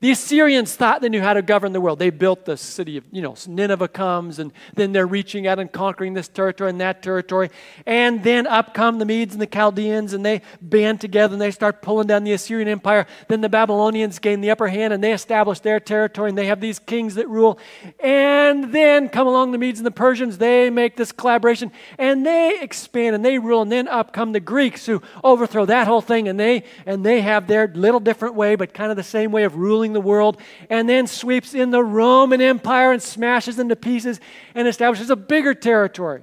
The 0.00 0.12
Assyrians 0.12 0.76
thought 0.76 1.00
they 1.00 1.08
knew 1.08 1.20
how 1.20 1.32
to 1.34 1.42
govern 1.42 1.72
the 1.72 1.80
world. 1.80 1.98
They 1.98 2.10
built 2.10 2.44
the 2.44 2.56
city 2.56 2.98
of, 2.98 3.04
you 3.10 3.20
know, 3.20 3.34
Nineveh 3.48 3.88
comes, 3.88 4.38
and 4.38 4.52
then 4.76 4.92
they're 4.92 5.08
reaching 5.08 5.48
out 5.48 5.58
and 5.58 5.72
conquering 5.72 6.14
this 6.14 6.28
territory 6.28 6.70
and 6.70 6.80
that 6.80 7.02
territory. 7.02 7.50
And 7.84 8.22
then 8.22 8.46
up 8.46 8.74
come 8.74 9.00
the 9.00 9.04
Medes 9.04 9.32
and 9.32 9.42
the 9.42 9.46
Chaldeans, 9.48 10.12
and 10.12 10.24
they 10.24 10.42
band 10.62 11.00
together 11.00 11.32
and 11.32 11.42
they 11.42 11.50
start 11.50 11.82
pulling 11.82 12.06
down 12.06 12.22
the 12.22 12.32
Assyrian 12.32 12.68
Empire. 12.68 13.08
Then 13.26 13.40
the 13.40 13.48
Babylonians 13.48 14.20
gain 14.20 14.40
the 14.40 14.52
upper 14.52 14.68
hand 14.68 14.92
and 14.92 15.02
they 15.02 15.12
establish 15.12 15.58
their 15.58 15.80
territory, 15.80 16.28
and 16.28 16.38
they 16.38 16.46
have 16.46 16.60
these 16.60 16.78
kings 16.78 17.16
that 17.16 17.28
rule. 17.28 17.58
And 17.98 18.72
then 18.72 19.08
come 19.08 19.26
along 19.26 19.50
the 19.50 19.58
Medes 19.58 19.80
and 19.80 19.86
the 19.86 19.90
Persians. 19.90 20.38
They 20.38 20.70
make 20.70 20.96
this 20.96 21.10
collaboration, 21.10 21.72
and 21.98 22.24
they 22.24 22.60
expand 22.60 23.16
and 23.16 23.24
they 23.24 23.40
rule. 23.40 23.62
And 23.62 23.72
then 23.72 23.88
up 23.88 24.12
come 24.12 24.30
the 24.30 24.38
Greeks 24.38 24.86
who 24.86 25.02
overthrow 25.24 25.64
that 25.64 25.88
whole 25.88 26.02
thing, 26.02 26.28
and 26.28 26.38
they 26.38 26.62
and 26.86 27.04
they 27.04 27.20
have 27.20 27.48
their 27.48 27.66
little 27.66 27.98
different 27.98 28.36
way, 28.36 28.54
but 28.54 28.72
kind 28.72 28.92
of 28.92 28.96
the 28.96 29.02
same 29.02 29.32
way 29.32 29.42
of 29.42 29.56
ruling 29.56 29.87
the 29.92 30.00
world, 30.00 30.40
and 30.70 30.88
then 30.88 31.06
sweeps 31.06 31.54
in 31.54 31.70
the 31.70 31.82
Roman 31.82 32.40
Empire 32.40 32.92
and 32.92 33.02
smashes 33.02 33.56
them 33.56 33.68
to 33.68 33.76
pieces 33.76 34.20
and 34.54 34.68
establishes 34.68 35.10
a 35.10 35.16
bigger 35.16 35.54
territory. 35.54 36.22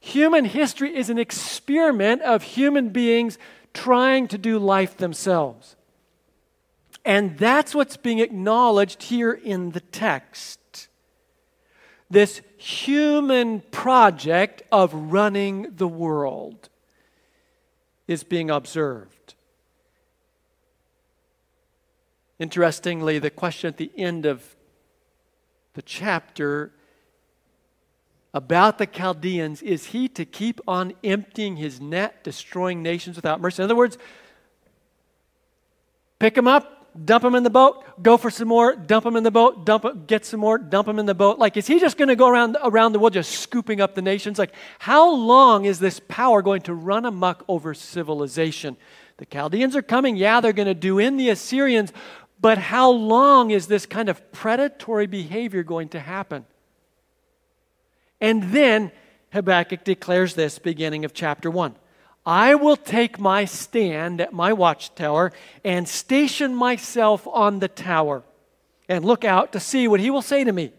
Human 0.00 0.44
history 0.44 0.96
is 0.96 1.10
an 1.10 1.18
experiment 1.18 2.22
of 2.22 2.42
human 2.42 2.90
beings 2.90 3.38
trying 3.74 4.28
to 4.28 4.38
do 4.38 4.58
life 4.58 4.96
themselves. 4.96 5.76
And 7.04 7.38
that's 7.38 7.74
what's 7.74 7.96
being 7.96 8.18
acknowledged 8.18 9.04
here 9.04 9.32
in 9.32 9.70
the 9.70 9.80
text. 9.80 10.88
This 12.10 12.40
human 12.56 13.60
project 13.60 14.62
of 14.72 14.92
running 14.94 15.74
the 15.76 15.88
world 15.88 16.68
is 18.06 18.24
being 18.24 18.50
observed. 18.50 19.17
Interestingly, 22.38 23.18
the 23.18 23.30
question 23.30 23.68
at 23.68 23.76
the 23.76 23.90
end 23.96 24.24
of 24.24 24.56
the 25.74 25.82
chapter 25.82 26.72
about 28.32 28.78
the 28.78 28.86
Chaldeans 28.86 29.62
is 29.62 29.86
he 29.86 30.08
to 30.08 30.24
keep 30.24 30.60
on 30.68 30.92
emptying 31.02 31.56
his 31.56 31.80
net, 31.80 32.22
destroying 32.22 32.82
nations 32.82 33.16
without 33.16 33.40
mercy? 33.40 33.62
In 33.62 33.64
other 33.64 33.74
words, 33.74 33.98
pick 36.18 36.34
them 36.34 36.46
up, 36.46 36.78
dump 37.04 37.22
them 37.22 37.34
in 37.34 37.42
the 37.42 37.50
boat, 37.50 37.84
go 38.02 38.16
for 38.16 38.30
some 38.30 38.48
more, 38.48 38.76
dump 38.76 39.04
them 39.04 39.16
in 39.16 39.24
the 39.24 39.30
boat, 39.30 39.64
dump 39.64 40.06
get 40.06 40.24
some 40.24 40.40
more, 40.40 40.58
dump 40.58 40.86
them 40.86 40.98
in 40.98 41.06
the 41.06 41.14
boat. 41.14 41.38
Like, 41.38 41.56
is 41.56 41.66
he 41.66 41.80
just 41.80 41.96
going 41.96 42.08
to 42.08 42.16
go 42.16 42.28
around, 42.28 42.56
around 42.62 42.92
the 42.92 42.98
world 42.98 43.14
just 43.14 43.32
scooping 43.40 43.80
up 43.80 43.94
the 43.94 44.02
nations? 44.02 44.38
Like, 44.38 44.54
how 44.78 45.12
long 45.12 45.64
is 45.64 45.78
this 45.78 46.00
power 46.08 46.42
going 46.42 46.62
to 46.62 46.74
run 46.74 47.04
amok 47.04 47.44
over 47.48 47.74
civilization? 47.74 48.76
The 49.16 49.26
Chaldeans 49.26 49.74
are 49.74 49.82
coming. 49.82 50.16
Yeah, 50.16 50.40
they're 50.40 50.52
going 50.52 50.68
to 50.68 50.74
do 50.74 50.98
in 50.98 51.16
the 51.16 51.30
Assyrians, 51.30 51.92
but 52.40 52.58
how 52.58 52.90
long 52.90 53.50
is 53.50 53.66
this 53.66 53.86
kind 53.86 54.08
of 54.08 54.32
predatory 54.32 55.06
behavior 55.06 55.62
going 55.62 55.88
to 55.90 56.00
happen? 56.00 56.46
And 58.20 58.44
then 58.44 58.92
Habakkuk 59.32 59.84
declares 59.84 60.34
this 60.34 60.58
beginning 60.58 61.04
of 61.04 61.12
chapter 61.12 61.50
1. 61.50 61.74
I 62.24 62.54
will 62.54 62.76
take 62.76 63.18
my 63.18 63.44
stand 63.44 64.20
at 64.20 64.32
my 64.32 64.52
watchtower 64.52 65.32
and 65.64 65.88
station 65.88 66.54
myself 66.54 67.26
on 67.26 67.58
the 67.58 67.68
tower 67.68 68.22
and 68.88 69.04
look 69.04 69.24
out 69.24 69.52
to 69.52 69.60
see 69.60 69.88
what 69.88 70.00
he 70.00 70.10
will 70.10 70.22
say 70.22 70.44
to 70.44 70.52
me 70.52 70.72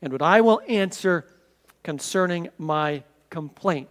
and 0.00 0.12
what 0.12 0.22
I 0.22 0.40
will 0.40 0.60
answer 0.68 1.26
concerning 1.82 2.48
my 2.58 3.02
complaint. 3.30 3.88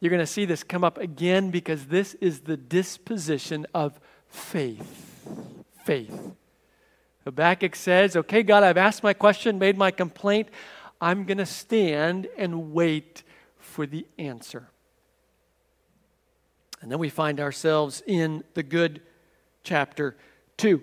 You're 0.00 0.10
going 0.10 0.20
to 0.20 0.26
see 0.26 0.44
this 0.44 0.62
come 0.62 0.84
up 0.84 0.98
again 0.98 1.50
because 1.50 1.86
this 1.86 2.14
is 2.14 2.40
the 2.40 2.56
disposition 2.56 3.66
of 3.72 3.98
faith 4.28 5.13
faith. 5.84 6.32
Habakkuk 7.24 7.74
says, 7.74 8.16
Okay, 8.16 8.42
God, 8.42 8.62
I've 8.62 8.76
asked 8.76 9.02
my 9.02 9.12
question, 9.12 9.58
made 9.58 9.78
my 9.78 9.90
complaint. 9.90 10.48
I'm 11.00 11.24
going 11.24 11.38
to 11.38 11.46
stand 11.46 12.28
and 12.36 12.72
wait 12.72 13.22
for 13.58 13.86
the 13.86 14.06
answer. 14.18 14.68
And 16.80 16.92
then 16.92 16.98
we 16.98 17.08
find 17.08 17.40
ourselves 17.40 18.02
in 18.06 18.44
the 18.54 18.62
good 18.62 19.00
chapter 19.62 20.16
2. 20.58 20.82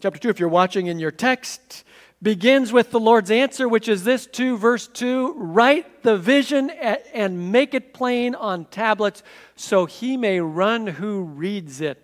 Chapter 0.00 0.20
2, 0.20 0.28
if 0.28 0.38
you're 0.38 0.48
watching 0.50 0.86
in 0.86 0.98
your 0.98 1.10
text, 1.10 1.84
begins 2.22 2.72
with 2.72 2.90
the 2.90 3.00
Lord's 3.00 3.30
answer, 3.30 3.68
which 3.68 3.88
is 3.88 4.04
this 4.04 4.26
2, 4.26 4.58
verse 4.58 4.86
2 4.86 5.34
Write 5.36 6.02
the 6.02 6.18
vision 6.18 6.68
and 6.70 7.52
make 7.52 7.72
it 7.74 7.94
plain 7.94 8.34
on 8.34 8.66
tablets 8.66 9.22
so 9.56 9.86
he 9.86 10.16
may 10.16 10.40
run 10.40 10.86
who 10.86 11.22
reads 11.22 11.80
it. 11.80 12.03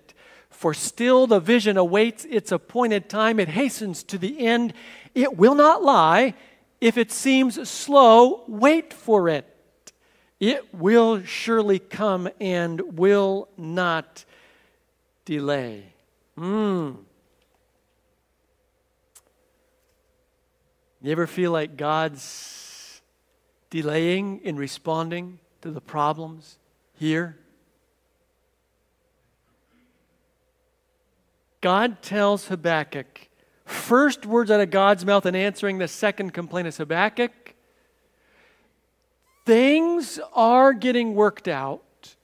For 0.60 0.74
still 0.74 1.26
the 1.26 1.40
vision 1.40 1.78
awaits 1.78 2.26
its 2.26 2.52
appointed 2.52 3.08
time. 3.08 3.40
It 3.40 3.48
hastens 3.48 4.02
to 4.02 4.18
the 4.18 4.46
end. 4.46 4.74
It 5.14 5.38
will 5.38 5.54
not 5.54 5.82
lie. 5.82 6.34
If 6.82 6.98
it 6.98 7.10
seems 7.10 7.66
slow, 7.66 8.44
wait 8.46 8.92
for 8.92 9.30
it. 9.30 9.46
It 10.38 10.74
will 10.74 11.22
surely 11.22 11.78
come 11.78 12.28
and 12.38 12.98
will 12.98 13.48
not 13.56 14.26
delay. 15.24 15.94
Mm. 16.36 16.98
You 21.00 21.10
ever 21.10 21.26
feel 21.26 21.52
like 21.52 21.78
God's 21.78 23.00
delaying 23.70 24.42
in 24.44 24.56
responding 24.56 25.38
to 25.62 25.70
the 25.70 25.80
problems 25.80 26.58
here? 26.92 27.38
God 31.60 32.02
tells 32.02 32.48
Habakkuk, 32.48 33.28
first 33.64 34.24
words 34.24 34.50
out 34.50 34.60
of 34.60 34.70
God's 34.70 35.04
mouth 35.04 35.26
in 35.26 35.34
answering 35.34 35.78
the 35.78 35.88
second 35.88 36.32
complaint 36.32 36.68
is 36.68 36.78
Habakkuk, 36.78 37.54
things 39.44 40.18
are 40.32 40.72
getting 40.72 41.14
worked 41.14 41.48
out. 41.48 42.16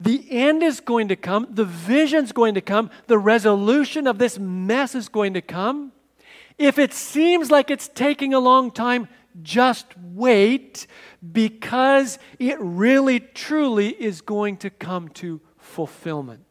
The 0.00 0.26
end 0.30 0.62
is 0.62 0.80
going 0.80 1.08
to 1.08 1.16
come, 1.16 1.46
the 1.50 1.64
vision's 1.64 2.32
going 2.32 2.54
to 2.54 2.60
come, 2.60 2.90
the 3.06 3.18
resolution 3.18 4.06
of 4.06 4.18
this 4.18 4.38
mess 4.38 4.94
is 4.94 5.08
going 5.08 5.34
to 5.34 5.40
come. 5.40 5.92
If 6.58 6.78
it 6.78 6.92
seems 6.92 7.50
like 7.50 7.70
it's 7.70 7.88
taking 7.88 8.34
a 8.34 8.40
long 8.40 8.70
time, 8.70 9.08
just 9.42 9.86
wait 9.98 10.86
because 11.32 12.18
it 12.38 12.56
really 12.60 13.20
truly 13.20 13.88
is 13.88 14.20
going 14.20 14.58
to 14.58 14.70
come 14.70 15.08
to 15.10 15.40
fulfillment. 15.58 16.43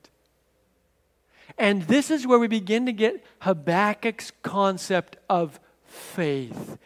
And 1.57 1.83
this 1.83 2.09
is 2.09 2.25
where 2.25 2.39
we 2.39 2.47
begin 2.47 2.85
to 2.87 2.93
get 2.93 3.23
Habakkuk's 3.39 4.31
concept 4.41 5.17
of 5.29 5.59
faith. 5.85 6.77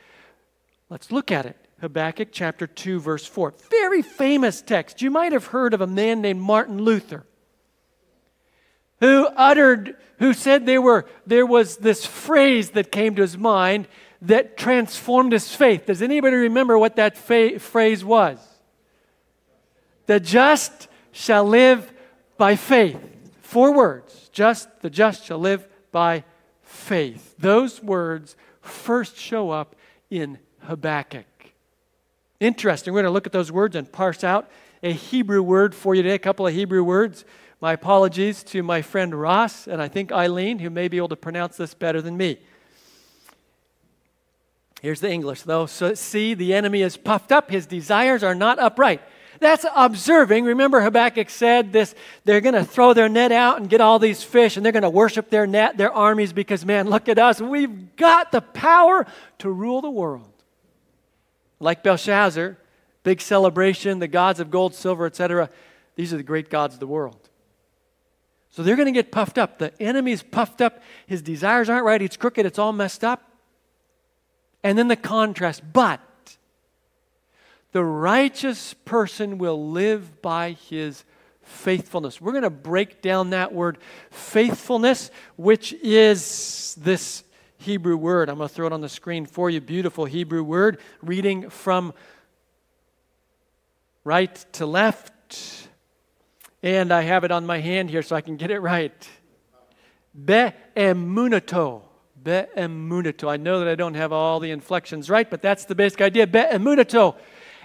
Let's 0.89 1.11
look 1.11 1.31
at 1.31 1.45
it. 1.45 1.57
Habakkuk 1.81 2.29
chapter 2.31 2.67
2, 2.67 2.99
verse 2.99 3.25
4. 3.25 3.53
Very 3.69 4.01
famous 4.01 4.61
text. 4.61 5.01
You 5.01 5.11
might 5.11 5.31
have 5.31 5.47
heard 5.47 5.73
of 5.73 5.81
a 5.81 5.87
man 5.87 6.21
named 6.21 6.41
Martin 6.41 6.79
Luther 6.79 7.25
who 8.99 9.27
uttered, 9.35 9.95
who 10.19 10.33
said 10.33 10.65
there, 10.65 10.81
were, 10.81 11.05
there 11.25 11.45
was 11.45 11.77
this 11.77 12.05
phrase 12.05 12.71
that 12.71 12.91
came 12.91 13.15
to 13.15 13.21
his 13.21 13.37
mind 13.37 13.87
that 14.21 14.57
transformed 14.57 15.31
his 15.31 15.53
faith. 15.53 15.85
Does 15.85 16.01
anybody 16.01 16.35
remember 16.35 16.77
what 16.77 16.95
that 16.95 17.17
fa- 17.17 17.59
phrase 17.59 18.03
was? 18.03 18.39
The 20.07 20.19
just 20.19 20.87
shall 21.11 21.45
live 21.45 21.91
by 22.37 22.55
faith. 22.55 22.99
Four 23.47 23.73
words. 23.73 24.29
Just, 24.33 24.67
the 24.81 24.89
just 24.89 25.23
shall 25.23 25.39
live 25.39 25.65
by 25.93 26.25
faith. 26.63 27.33
Those 27.39 27.81
words 27.81 28.35
first 28.59 29.17
show 29.17 29.51
up 29.51 29.73
in 30.09 30.39
Habakkuk. 30.63 31.23
Interesting. 32.41 32.93
We're 32.93 33.03
going 33.03 33.09
to 33.09 33.13
look 33.13 33.25
at 33.25 33.31
those 33.31 33.49
words 33.49 33.77
and 33.77 33.89
parse 33.89 34.25
out 34.25 34.49
a 34.83 34.91
Hebrew 34.91 35.41
word 35.41 35.73
for 35.73 35.95
you 35.95 36.03
today, 36.03 36.15
a 36.15 36.19
couple 36.19 36.45
of 36.45 36.53
Hebrew 36.53 36.83
words. 36.83 37.23
My 37.61 37.71
apologies 37.71 38.43
to 38.43 38.63
my 38.63 38.81
friend 38.81 39.15
Ross 39.15 39.65
and 39.65 39.81
I 39.81 39.87
think 39.87 40.11
Eileen, 40.11 40.59
who 40.59 40.69
may 40.69 40.89
be 40.89 40.97
able 40.97 41.07
to 41.07 41.15
pronounce 41.15 41.55
this 41.55 41.73
better 41.73 42.01
than 42.01 42.17
me. 42.17 42.39
Here's 44.81 44.99
the 44.99 45.09
English, 45.09 45.43
though. 45.43 45.67
So, 45.67 45.93
see, 45.93 46.33
the 46.33 46.53
enemy 46.53 46.81
is 46.81 46.97
puffed 46.97 47.31
up, 47.31 47.49
his 47.49 47.65
desires 47.65 48.23
are 48.23 48.35
not 48.35 48.59
upright. 48.59 49.01
That's 49.39 49.65
observing. 49.75 50.45
Remember, 50.45 50.81
Habakkuk 50.81 51.29
said 51.29 51.73
this 51.73 51.95
they're 52.25 52.41
going 52.41 52.55
to 52.55 52.65
throw 52.65 52.93
their 52.93 53.09
net 53.09 53.31
out 53.31 53.59
and 53.59 53.69
get 53.69 53.81
all 53.81 53.99
these 53.99 54.23
fish, 54.23 54.57
and 54.57 54.65
they're 54.65 54.71
going 54.71 54.83
to 54.83 54.89
worship 54.89 55.29
their 55.29 55.47
net, 55.47 55.77
their 55.77 55.91
armies, 55.91 56.33
because, 56.33 56.65
man, 56.65 56.89
look 56.89 57.09
at 57.09 57.19
us. 57.19 57.41
We've 57.41 57.95
got 57.95 58.31
the 58.31 58.41
power 58.41 59.05
to 59.39 59.49
rule 59.49 59.81
the 59.81 59.89
world. 59.89 60.31
Like 61.59 61.83
Belshazzar, 61.83 62.57
big 63.03 63.21
celebration, 63.21 63.99
the 63.99 64.07
gods 64.07 64.39
of 64.39 64.51
gold, 64.51 64.75
silver, 64.75 65.05
etc. 65.05 65.49
These 65.95 66.13
are 66.13 66.17
the 66.17 66.23
great 66.23 66.49
gods 66.49 66.75
of 66.75 66.79
the 66.79 66.87
world. 66.87 67.27
So 68.49 68.63
they're 68.63 68.75
going 68.75 68.87
to 68.87 68.91
get 68.91 69.11
puffed 69.11 69.37
up. 69.37 69.59
The 69.59 69.71
enemy's 69.81 70.23
puffed 70.23 70.61
up. 70.61 70.81
His 71.05 71.21
desires 71.21 71.69
aren't 71.69 71.85
right. 71.85 72.01
He's 72.01 72.17
crooked. 72.17 72.45
It's 72.45 72.57
all 72.57 72.73
messed 72.73 73.03
up. 73.03 73.23
And 74.63 74.77
then 74.77 74.87
the 74.87 74.95
contrast. 74.95 75.61
But 75.71 75.99
the 77.71 77.83
righteous 77.83 78.73
person 78.73 79.37
will 79.37 79.69
live 79.71 80.21
by 80.21 80.51
his 80.51 81.03
faithfulness. 81.41 82.19
We're 82.19 82.31
going 82.31 82.43
to 82.43 82.49
break 82.49 83.01
down 83.01 83.31
that 83.31 83.53
word 83.53 83.77
faithfulness, 84.09 85.11
which 85.35 85.73
is 85.73 86.75
this 86.79 87.23
Hebrew 87.57 87.97
word. 87.97 88.29
I'm 88.29 88.37
going 88.37 88.49
to 88.49 88.53
throw 88.53 88.67
it 88.67 88.73
on 88.73 88.81
the 88.81 88.89
screen 88.89 89.25
for 89.25 89.49
you. 89.49 89.61
Beautiful 89.61 90.05
Hebrew 90.05 90.43
word. 90.43 90.79
Reading 91.01 91.49
from 91.49 91.93
right 94.03 94.35
to 94.53 94.65
left. 94.65 95.67
And 96.63 96.91
I 96.91 97.01
have 97.01 97.23
it 97.23 97.31
on 97.31 97.45
my 97.45 97.59
hand 97.59 97.89
here 97.89 98.01
so 98.01 98.15
I 98.15 98.21
can 98.21 98.37
get 98.37 98.51
it 98.51 98.59
right. 98.59 99.07
Be'emunato. 100.25 101.83
Be'emunato. 102.23 103.29
I 103.29 103.37
know 103.37 103.59
that 103.59 103.67
I 103.67 103.75
don't 103.75 103.93
have 103.93 104.11
all 104.11 104.39
the 104.39 104.51
inflections 104.51 105.09
right, 105.09 105.29
but 105.29 105.41
that's 105.41 105.65
the 105.65 105.75
basic 105.75 106.01
idea. 106.01 106.27
Be 106.27 106.39
Be'emunato. 106.39 107.15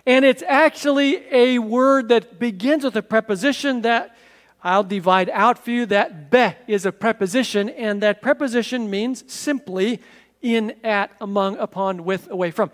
And 0.05 0.25
it's 0.25 0.43
actually 0.47 1.23
a 1.31 1.59
word 1.59 2.09
that 2.09 2.39
begins 2.39 2.85
with 2.85 2.97
a 2.97 3.03
preposition 3.03 3.83
that 3.83 4.17
I'll 4.63 4.85
divide 4.85 5.31
out 5.31 5.59
for 5.59 5.71
you. 5.71 5.87
That 5.87 6.31
be 6.31 6.55
is 6.67 6.87
a 6.87 6.93
preposition, 6.93 7.69
and 7.69 8.03
that 8.03 8.23
preposition 8.23 8.91
means 8.91 9.25
simply 9.33 10.01
in, 10.41 10.75
at, 10.85 11.13
among, 11.21 11.57
upon, 11.59 12.05
with, 12.05 12.31
away 12.31 12.51
from. 12.51 12.71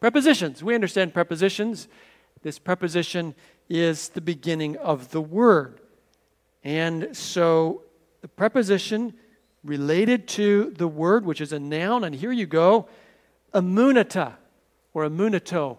Prepositions. 0.00 0.62
We 0.62 0.74
understand 0.74 1.14
prepositions. 1.14 1.88
This 2.42 2.58
preposition 2.58 3.34
is 3.68 4.10
the 4.10 4.20
beginning 4.20 4.76
of 4.76 5.10
the 5.10 5.20
word. 5.20 5.80
And 6.62 7.16
so 7.16 7.82
the 8.20 8.28
preposition 8.28 9.14
related 9.64 10.28
to 10.28 10.74
the 10.76 10.88
word, 10.88 11.24
which 11.24 11.40
is 11.40 11.52
a 11.52 11.58
noun, 11.58 12.04
and 12.04 12.14
here 12.14 12.32
you 12.32 12.46
go, 12.46 12.88
emunata 13.54 14.34
or 14.94 15.08
emunato, 15.08 15.78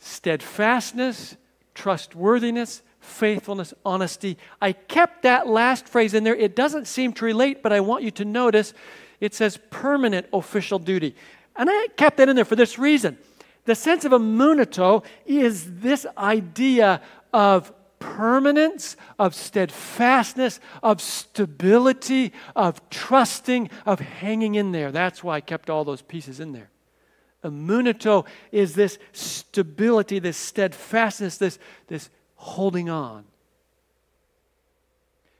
steadfastness, 0.00 1.36
trustworthiness, 1.74 2.82
faithfulness, 3.00 3.72
honesty. 3.84 4.36
I 4.60 4.72
kept 4.72 5.22
that 5.22 5.46
last 5.46 5.88
phrase 5.88 6.14
in 6.14 6.24
there. 6.24 6.34
It 6.34 6.56
doesn't 6.56 6.86
seem 6.86 7.12
to 7.14 7.24
relate, 7.24 7.62
but 7.62 7.72
I 7.72 7.80
want 7.80 8.02
you 8.02 8.10
to 8.12 8.24
notice 8.24 8.74
it 9.20 9.34
says 9.34 9.58
permanent 9.70 10.26
official 10.32 10.78
duty. 10.78 11.14
And 11.54 11.70
I 11.70 11.88
kept 11.96 12.18
that 12.18 12.28
in 12.28 12.36
there 12.36 12.44
for 12.44 12.56
this 12.56 12.78
reason. 12.78 13.18
The 13.64 13.74
sense 13.74 14.04
of 14.04 14.12
emunato 14.12 15.04
is 15.24 15.80
this 15.80 16.06
idea 16.16 17.00
of 17.32 17.72
permanence, 17.98 18.96
of 19.18 19.34
steadfastness, 19.34 20.60
of 20.82 21.00
stability, 21.00 22.32
of 22.54 22.88
trusting, 22.90 23.70
of 23.84 24.00
hanging 24.00 24.54
in 24.54 24.72
there. 24.72 24.92
That's 24.92 25.24
why 25.24 25.36
I 25.36 25.40
kept 25.40 25.70
all 25.70 25.84
those 25.84 26.02
pieces 26.02 26.40
in 26.40 26.52
there. 26.52 26.70
Emunato 27.46 28.26
is 28.52 28.74
this 28.74 28.98
stability, 29.12 30.18
this 30.18 30.36
steadfastness, 30.36 31.38
this, 31.38 31.58
this 31.86 32.10
holding 32.34 32.90
on. 32.90 33.24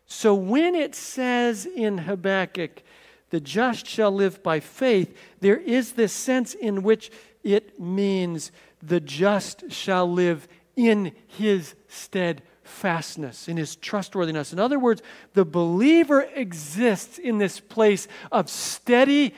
So 0.07 0.35
when 0.35 0.75
it 0.75 0.95
says 0.95 1.67
in 1.67 1.99
Habakkuk, 1.99 2.83
the 3.31 3.41
just 3.41 3.87
shall 3.87 4.13
live 4.13 4.43
by 4.43 4.61
faith, 4.61 5.17
there 5.41 5.59
is 5.59 5.93
this 5.93 6.13
sense 6.13 6.55
in 6.55 6.83
which 6.83 7.11
it 7.43 7.79
means 7.79 8.53
the 8.83 9.01
just 9.01 9.71
shall 9.71 10.11
live 10.11 10.47
in 10.77 11.13
his 11.27 11.75
steadfastness, 11.89 13.49
in 13.49 13.57
his 13.57 13.77
trustworthiness. 13.77 14.53
In 14.53 14.59
other 14.59 14.79
words, 14.79 15.03
the 15.35 15.45
believer 15.45 16.23
exists 16.35 17.19
in 17.19 17.39
this 17.39 17.59
place 17.59 18.07
of 18.31 18.49
steady 18.49 19.35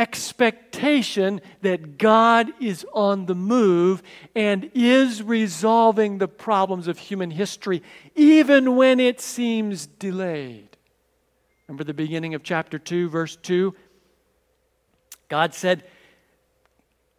expectation 0.00 1.42
that 1.60 1.98
God 1.98 2.54
is 2.58 2.86
on 2.94 3.26
the 3.26 3.34
move 3.34 4.02
and 4.34 4.70
is 4.74 5.22
resolving 5.22 6.16
the 6.16 6.26
problems 6.26 6.88
of 6.88 6.98
human 6.98 7.30
history, 7.30 7.82
even 8.14 8.76
when 8.76 8.98
it 8.98 9.20
seems 9.20 9.86
delayed. 9.86 10.78
Remember 11.68 11.84
the 11.84 11.92
beginning 11.92 12.34
of 12.34 12.42
chapter 12.42 12.78
2, 12.78 13.10
verse 13.10 13.36
2? 13.36 13.74
God 15.28 15.52
said, 15.52 15.84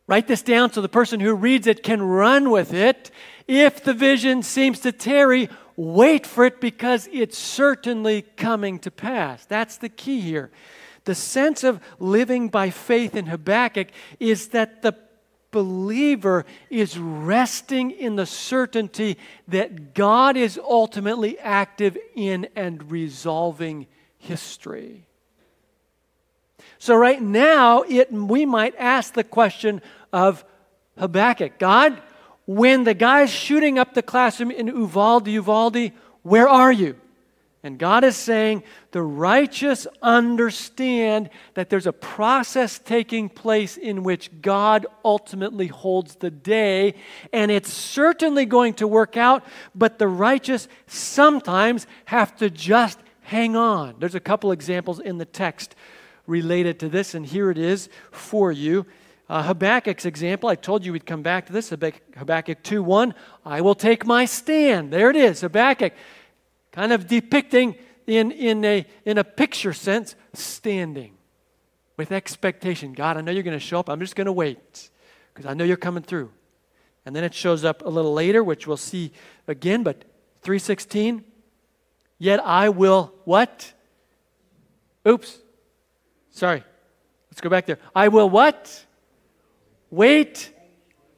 Write 0.07 0.27
this 0.27 0.41
down 0.41 0.73
so 0.73 0.81
the 0.81 0.89
person 0.89 1.19
who 1.19 1.35
reads 1.35 1.67
it 1.67 1.83
can 1.83 2.01
run 2.01 2.49
with 2.49 2.73
it. 2.73 3.11
If 3.47 3.83
the 3.83 3.93
vision 3.93 4.41
seems 4.41 4.79
to 4.79 4.91
tarry, 4.91 5.49
wait 5.75 6.25
for 6.25 6.45
it 6.45 6.59
because 6.59 7.07
it's 7.13 7.37
certainly 7.37 8.23
coming 8.23 8.79
to 8.79 8.89
pass. 8.89 9.45
That's 9.45 9.77
the 9.77 9.87
key 9.87 10.19
here. 10.19 10.51
The 11.05 11.15
sense 11.15 11.63
of 11.63 11.79
living 11.99 12.49
by 12.49 12.69
faith 12.69 13.15
in 13.15 13.25
Habakkuk 13.25 13.87
is 14.19 14.49
that 14.49 14.81
the 14.81 14.95
believer 15.51 16.45
is 16.69 16.97
resting 16.97 17.91
in 17.91 18.15
the 18.15 18.25
certainty 18.25 19.17
that 19.47 19.93
God 19.93 20.37
is 20.37 20.57
ultimately 20.57 21.37
active 21.39 21.97
in 22.15 22.47
and 22.55 22.89
resolving 22.89 23.87
history. 24.17 25.05
So, 26.79 26.95
right 26.95 27.21
now, 27.21 27.83
it, 27.83 28.11
we 28.11 28.45
might 28.45 28.73
ask 28.77 29.13
the 29.13 29.23
question 29.23 29.81
of 30.11 30.43
Habakkuk 30.97 31.59
God, 31.59 32.01
when 32.45 32.83
the 32.83 32.93
guy's 32.93 33.29
shooting 33.29 33.77
up 33.77 33.93
the 33.93 34.01
classroom 34.01 34.51
in 34.51 34.67
Uvalde, 34.67 35.27
Uvalde, 35.27 35.91
where 36.23 36.47
are 36.47 36.71
you? 36.71 36.95
And 37.63 37.77
God 37.77 38.03
is 38.03 38.17
saying 38.17 38.63
the 38.91 39.03
righteous 39.03 39.85
understand 40.01 41.29
that 41.53 41.69
there's 41.69 41.85
a 41.85 41.93
process 41.93 42.79
taking 42.79 43.29
place 43.29 43.77
in 43.77 44.01
which 44.01 44.31
God 44.41 44.87
ultimately 45.05 45.67
holds 45.67 46.15
the 46.15 46.31
day, 46.31 46.95
and 47.31 47.51
it's 47.51 47.71
certainly 47.71 48.45
going 48.45 48.73
to 48.75 48.87
work 48.87 49.15
out, 49.15 49.43
but 49.75 49.99
the 49.99 50.07
righteous 50.07 50.67
sometimes 50.87 51.85
have 52.05 52.35
to 52.37 52.49
just 52.49 52.97
hang 53.21 53.55
on. 53.55 53.95
There's 53.99 54.15
a 54.15 54.19
couple 54.19 54.51
examples 54.51 54.99
in 54.99 55.19
the 55.19 55.25
text 55.25 55.75
related 56.25 56.79
to 56.79 56.89
this, 56.89 57.13
and 57.13 57.25
here 57.25 57.51
it 57.51 57.59
is 57.59 57.89
for 58.09 58.51
you. 58.51 58.87
Uh, 59.29 59.43
Habakkuk's 59.43 60.05
example, 60.05 60.49
I 60.49 60.55
told 60.55 60.83
you 60.83 60.91
we'd 60.91 61.05
come 61.05 61.21
back 61.21 61.45
to 61.45 61.53
this. 61.53 61.69
Habakkuk 61.69 62.63
2 62.63 62.83
1, 62.83 63.13
I 63.45 63.61
will 63.61 63.75
take 63.75 64.05
my 64.05 64.25
stand. 64.25 64.91
There 64.91 65.09
it 65.09 65.15
is, 65.15 65.41
Habakkuk, 65.41 65.93
kind 66.71 66.93
of 66.93 67.07
depicting 67.07 67.75
in, 68.07 68.31
in, 68.31 68.63
a, 68.65 68.85
in 69.05 69.17
a 69.17 69.23
picture 69.23 69.73
sense, 69.73 70.15
standing 70.33 71.13
with 71.97 72.11
expectation. 72.11 72.93
God, 72.93 73.17
I 73.17 73.21
know 73.21 73.31
you're 73.31 73.43
going 73.43 73.57
to 73.57 73.63
show 73.63 73.79
up. 73.79 73.89
I'm 73.89 73.99
just 73.99 74.15
going 74.15 74.25
to 74.25 74.31
wait 74.31 74.89
because 75.33 75.49
I 75.49 75.53
know 75.53 75.63
you're 75.63 75.77
coming 75.77 76.03
through. 76.03 76.31
And 77.05 77.15
then 77.15 77.23
it 77.23 77.33
shows 77.33 77.63
up 77.63 77.85
a 77.85 77.89
little 77.89 78.13
later, 78.13 78.43
which 78.43 78.67
we'll 78.67 78.77
see 78.77 79.11
again, 79.47 79.83
but 79.83 80.03
316, 80.41 81.23
yet 82.19 82.39
I 82.43 82.69
will 82.69 83.13
what? 83.25 83.73
Oops. 85.07 85.39
Sorry. 86.31 86.63
Let's 87.29 87.41
go 87.41 87.49
back 87.49 87.65
there. 87.65 87.79
I 87.95 88.07
will 88.09 88.29
what? 88.29 88.85
Wait 89.89 90.51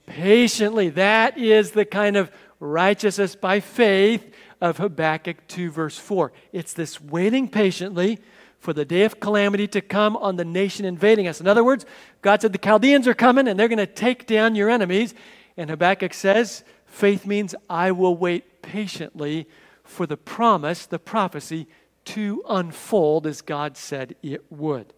patiently. 0.05 0.89
That 0.89 1.37
is 1.37 1.71
the 1.71 1.85
kind 1.85 2.17
of 2.17 2.31
righteousness 2.59 3.35
by 3.35 3.59
faith 3.59 4.33
of 4.63 4.77
Habakkuk 4.77 5.45
2, 5.49 5.71
verse 5.71 5.99
4. 5.99 6.31
It's 6.53 6.71
this 6.71 7.01
waiting 7.01 7.49
patiently 7.49 8.19
for 8.59 8.71
the 8.71 8.85
day 8.85 9.03
of 9.03 9.19
calamity 9.19 9.67
to 9.67 9.81
come 9.81 10.15
on 10.15 10.37
the 10.37 10.45
nation 10.45 10.85
invading 10.85 11.27
us. 11.27 11.41
In 11.41 11.47
other 11.47 11.65
words, 11.65 11.85
God 12.21 12.41
said 12.41 12.53
the 12.53 12.57
Chaldeans 12.57 13.05
are 13.05 13.13
coming 13.13 13.49
and 13.49 13.59
they're 13.59 13.67
going 13.67 13.77
to 13.77 13.85
take 13.85 14.25
down 14.25 14.55
your 14.55 14.69
enemies. 14.69 15.13
And 15.57 15.69
Habakkuk 15.69 16.13
says, 16.13 16.63
faith 16.85 17.25
means 17.25 17.53
I 17.69 17.91
will 17.91 18.15
wait 18.15 18.61
patiently 18.61 19.49
for 19.83 20.07
the 20.07 20.15
promise, 20.15 20.85
the 20.85 20.97
prophecy, 20.97 21.67
to 22.05 22.41
unfold 22.47 23.27
as 23.27 23.41
God 23.41 23.75
said 23.75 24.15
it 24.23 24.49
would. 24.49 24.93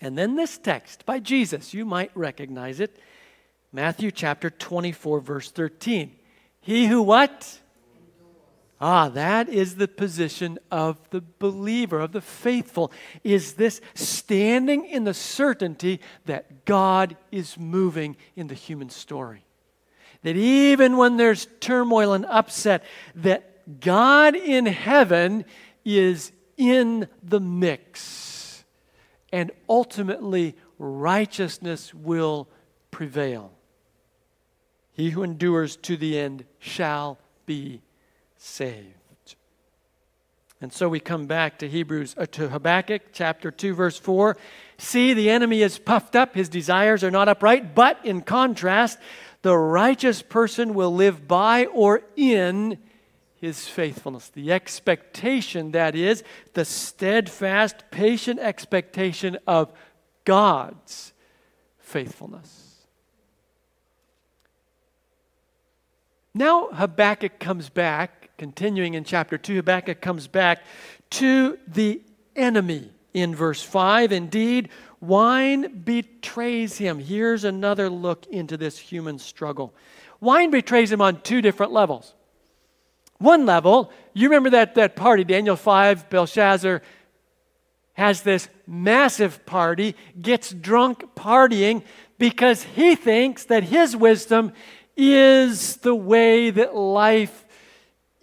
And 0.00 0.18
then 0.18 0.34
this 0.34 0.58
text 0.58 1.06
by 1.06 1.20
Jesus, 1.20 1.72
you 1.72 1.84
might 1.84 2.10
recognize 2.16 2.80
it. 2.80 2.98
Matthew 3.72 4.10
chapter 4.10 4.50
24, 4.50 5.20
verse 5.20 5.52
13. 5.52 6.16
He 6.60 6.88
who 6.88 7.00
what? 7.00 7.60
Ah, 8.86 9.08
that 9.08 9.48
is 9.48 9.76
the 9.76 9.88
position 9.88 10.58
of 10.70 10.98
the 11.08 11.22
believer, 11.38 12.00
of 12.00 12.12
the 12.12 12.20
faithful, 12.20 12.92
is 13.22 13.54
this 13.54 13.80
standing 13.94 14.84
in 14.84 15.04
the 15.04 15.14
certainty 15.14 16.02
that 16.26 16.66
God 16.66 17.16
is 17.32 17.56
moving 17.56 18.14
in 18.36 18.48
the 18.48 18.54
human 18.54 18.90
story. 18.90 19.46
That 20.22 20.36
even 20.36 20.98
when 20.98 21.16
there's 21.16 21.46
turmoil 21.60 22.12
and 22.12 22.26
upset, 22.26 22.84
that 23.14 23.80
God 23.80 24.36
in 24.36 24.66
heaven 24.66 25.46
is 25.86 26.30
in 26.58 27.08
the 27.22 27.40
mix 27.40 28.64
and 29.32 29.50
ultimately 29.66 30.56
righteousness 30.78 31.94
will 31.94 32.50
prevail. 32.90 33.50
He 34.92 35.08
who 35.08 35.22
endures 35.22 35.76
to 35.76 35.96
the 35.96 36.18
end 36.18 36.44
shall 36.58 37.18
be 37.46 37.80
saved. 38.44 38.94
And 40.60 40.72
so 40.72 40.88
we 40.88 41.00
come 41.00 41.26
back 41.26 41.58
to 41.58 41.68
Hebrews 41.68 42.14
uh, 42.16 42.26
to 42.26 42.48
Habakkuk 42.48 43.12
chapter 43.12 43.50
2 43.50 43.74
verse 43.74 43.98
4. 43.98 44.36
See 44.78 45.12
the 45.12 45.30
enemy 45.30 45.62
is 45.62 45.78
puffed 45.78 46.14
up, 46.14 46.34
his 46.34 46.48
desires 46.48 47.02
are 47.02 47.10
not 47.10 47.28
upright, 47.28 47.74
but 47.74 48.04
in 48.04 48.22
contrast, 48.22 48.98
the 49.42 49.56
righteous 49.56 50.22
person 50.22 50.72
will 50.72 50.94
live 50.94 51.28
by 51.28 51.66
or 51.66 52.02
in 52.16 52.78
his 53.36 53.68
faithfulness. 53.68 54.28
The 54.28 54.52
expectation, 54.52 55.72
that 55.72 55.94
is, 55.94 56.22
the 56.54 56.64
steadfast, 56.64 57.84
patient 57.90 58.40
expectation 58.40 59.36
of 59.46 59.72
God's 60.24 61.12
faithfulness. 61.78 62.64
Now 66.34 66.68
Habakkuk 66.72 67.38
comes 67.38 67.68
back, 67.68 68.23
continuing 68.38 68.94
in 68.94 69.04
chapter 69.04 69.38
2, 69.38 69.56
Habakkuk 69.56 70.00
comes 70.00 70.26
back 70.26 70.62
to 71.10 71.58
the 71.66 72.00
enemy 72.36 72.90
in 73.12 73.34
verse 73.34 73.62
5. 73.62 74.12
Indeed, 74.12 74.68
wine 75.00 75.82
betrays 75.84 76.78
him. 76.78 76.98
Here's 76.98 77.44
another 77.44 77.88
look 77.88 78.26
into 78.26 78.56
this 78.56 78.78
human 78.78 79.18
struggle. 79.18 79.72
Wine 80.20 80.50
betrays 80.50 80.90
him 80.90 81.00
on 81.00 81.20
two 81.20 81.40
different 81.40 81.72
levels. 81.72 82.14
One 83.18 83.46
level, 83.46 83.92
you 84.12 84.28
remember 84.28 84.50
that, 84.50 84.74
that 84.74 84.96
party, 84.96 85.24
Daniel 85.24 85.56
5, 85.56 86.10
Belshazzar 86.10 86.82
has 87.94 88.22
this 88.22 88.48
massive 88.66 89.46
party, 89.46 89.94
gets 90.20 90.50
drunk 90.50 91.14
partying 91.14 91.82
because 92.18 92.62
he 92.62 92.96
thinks 92.96 93.44
that 93.44 93.62
his 93.64 93.96
wisdom 93.96 94.52
is 94.96 95.76
the 95.76 95.94
way 95.94 96.50
that 96.50 96.74
life 96.74 97.43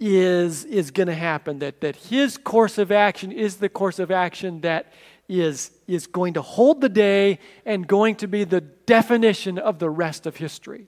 is, 0.04 0.66
is 0.66 0.90
going 0.90 1.08
to 1.08 1.14
happen, 1.14 1.60
that, 1.60 1.80
that 1.82 1.96
his 1.96 2.36
course 2.36 2.80
of 2.80 2.92
action 2.92 3.32
is 3.32 3.58
the 3.58 3.70
course 3.70 4.00
of 4.00 4.10
action 4.10 4.62
that 4.62 4.92
is, 5.30 5.70
is 5.88 6.08
going 6.08 6.34
to 6.34 6.42
hold 6.42 6.82
the 6.82 6.90
day 6.90 7.38
and 7.68 7.88
going 7.88 8.16
to 8.16 8.28
be 8.28 8.44
the 8.44 8.62
definition 8.62 9.60
of 9.60 9.78
the 9.78 9.92
rest 9.92 10.26
of 10.26 10.38
history. 10.38 10.88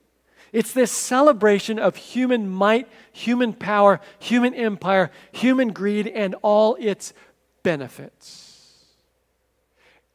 It's 0.51 0.73
this 0.73 0.91
celebration 0.91 1.77
of 1.77 1.95
human 1.95 2.49
might, 2.49 2.87
human 3.11 3.53
power, 3.53 4.01
human 4.17 4.55
empire, 4.55 5.11
human 5.31 5.73
greed, 5.73 6.07
and 6.07 6.35
all 6.41 6.75
its 6.79 7.13
benefits. 7.61 8.83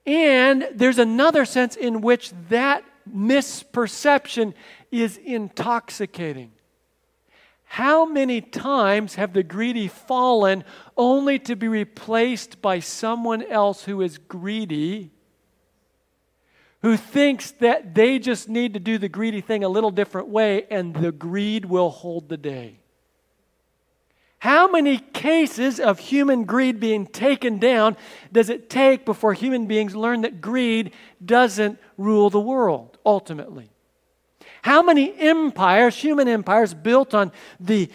And 0.07 0.69
there's 0.75 0.99
another 0.99 1.45
sense 1.45 1.77
in 1.77 2.01
which 2.01 2.33
that 2.49 2.83
misperception 3.09 4.55
is 4.91 5.19
intoxicating. 5.19 6.51
How 7.69 8.05
many 8.05 8.41
times 8.41 9.15
have 9.15 9.33
the 9.33 9.43
greedy 9.43 9.89
fallen 9.89 10.65
only 10.97 11.39
to 11.41 11.55
be 11.55 11.69
replaced 11.69 12.61
by 12.61 12.81
someone 12.81 13.43
else 13.43 13.85
who 13.85 14.01
is 14.03 14.19
greedy 14.19 15.13
who 16.83 16.97
thinks 16.97 17.51
that 17.53 17.95
they 17.95 18.19
just 18.19 18.49
need 18.49 18.75
to 18.75 18.81
do 18.81 18.99
the 18.99 19.09
greedy 19.09 19.41
thing 19.41 19.65
a 19.65 19.69
little 19.69 19.91
different 19.91 20.29
way 20.29 20.65
and 20.71 20.95
the 20.95 21.13
greed 21.13 21.65
will 21.65 21.91
hold 21.91 22.29
the 22.29 22.37
day. 22.37 22.79
How 24.41 24.71
many 24.71 24.99
cases 24.99 25.81
of 25.81 25.99
human 25.99 26.45
greed 26.45 26.79
being 26.79 27.07
taken 27.07 27.59
down 27.59 27.97
does 28.31 28.49
it 28.49 28.71
take 28.71 29.05
before 29.05 29.35
human 29.35 29.67
beings 29.67 29.97
learn 29.97 30.21
that 30.21 30.41
greed 30.41 30.93
doesn't 31.25 31.81
rule 31.97 32.31
the 32.31 32.41
world 32.41 32.99
ultimately? 33.05 33.71
How 34.63 34.83
many 34.83 35.15
empires, 35.19 35.97
human 35.97 36.29
empires, 36.29 36.75
built 36.75 37.15
on 37.15 37.33
the 37.61 37.91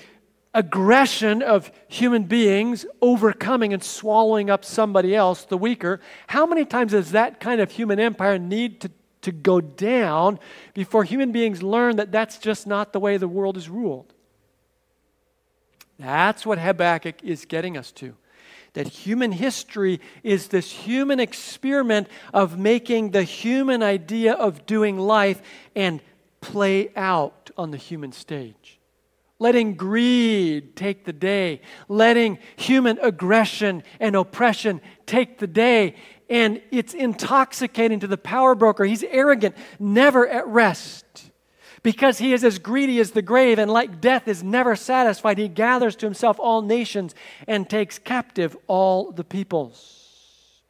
aggression 0.54 1.42
of 1.42 1.72
human 1.88 2.24
beings 2.24 2.86
overcoming 3.02 3.74
and 3.74 3.84
swallowing 3.84 4.50
up 4.50 4.64
somebody 4.64 5.16
else, 5.16 5.46
the 5.46 5.58
weaker, 5.58 6.00
how 6.28 6.46
many 6.46 6.64
times 6.64 6.92
does 6.92 7.12
that 7.12 7.40
kind 7.40 7.60
of 7.60 7.72
human 7.72 8.00
empire 8.00 8.38
need 8.38 8.82
to, 8.82 8.92
to 9.22 9.32
go 9.32 9.60
down 9.60 10.40
before 10.74 11.04
human 11.04 11.32
beings 11.32 11.64
learn 11.64 11.96
that 11.96 12.12
that's 12.12 12.38
just 12.38 12.68
not 12.68 12.94
the 12.94 13.00
way 13.00 13.18
the 13.18 13.28
world 13.28 13.58
is 13.58 13.68
ruled? 13.68 14.14
That's 15.98 16.46
what 16.46 16.60
Habakkuk 16.60 17.24
is 17.24 17.46
getting 17.46 17.78
us 17.78 17.92
to. 17.94 18.16
That 18.74 18.88
human 18.88 19.32
history 19.32 20.02
is 20.24 20.48
this 20.48 20.72
human 20.72 21.20
experiment 21.20 22.08
of 22.34 22.58
making 22.58 23.12
the 23.12 23.24
human 23.24 23.84
idea 23.84 24.34
of 24.34 24.66
doing 24.66 24.98
life 24.98 25.42
and 25.76 26.02
play 26.44 26.92
out 26.96 27.50
on 27.58 27.72
the 27.72 27.78
human 27.78 28.12
stage 28.12 28.80
letting 29.44 29.74
greed 29.74 30.74
take 30.76 31.04
the 31.04 31.14
day, 31.14 31.60
letting 31.90 32.40
human 32.56 32.98
aggression 33.00 33.84
and 34.00 34.16
oppression 34.16 34.80
take 35.06 35.38
the 35.40 35.48
day. 35.48 35.96
And 36.30 36.62
it's 36.72 36.94
intoxicating 36.94 38.00
to 38.00 38.08
the 38.08 38.18
power 38.18 38.56
broker. 38.56 38.86
He's 38.86 39.04
arrogant, 39.04 39.56
never 39.80 40.28
at 40.28 40.48
rest. 40.48 41.32
Because 41.84 42.20
he 42.20 42.32
is 42.32 42.46
as 42.46 42.60
greedy 42.60 43.02
as 43.02 43.12
the 43.12 43.22
grave, 43.22 43.60
and 43.60 43.70
like 43.70 44.00
death 44.00 44.30
is 44.30 44.42
never 44.42 44.78
satisfied, 44.78 45.38
he 45.38 45.50
gathers 45.50 45.98
to 45.98 46.06
himself 46.06 46.40
all 46.40 46.62
nations 46.62 47.14
and 47.46 47.70
takes 47.70 48.00
captive 48.00 48.56
all 48.68 49.12
the 49.12 49.26
peoples. 49.26 50.62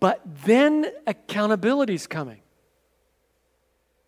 But 0.00 0.22
then 0.46 0.86
accountability 1.06 1.94
is 1.94 2.06
coming. 2.06 2.41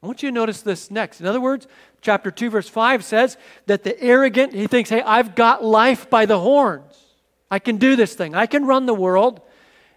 I 0.04 0.06
want 0.06 0.22
you 0.22 0.28
to 0.28 0.34
notice 0.34 0.60
this 0.60 0.90
next. 0.90 1.22
In 1.22 1.26
other 1.26 1.40
words, 1.40 1.66
chapter 2.02 2.30
2, 2.30 2.50
verse 2.50 2.68
5 2.68 3.02
says 3.02 3.38
that 3.64 3.84
the 3.84 3.98
arrogant, 4.02 4.52
he 4.52 4.66
thinks, 4.66 4.90
hey, 4.90 5.00
I've 5.00 5.34
got 5.34 5.64
life 5.64 6.10
by 6.10 6.26
the 6.26 6.38
horns. 6.38 6.94
I 7.50 7.58
can 7.58 7.78
do 7.78 7.96
this 7.96 8.12
thing. 8.12 8.34
I 8.34 8.44
can 8.44 8.66
run 8.66 8.84
the 8.84 8.92
world. 8.92 9.40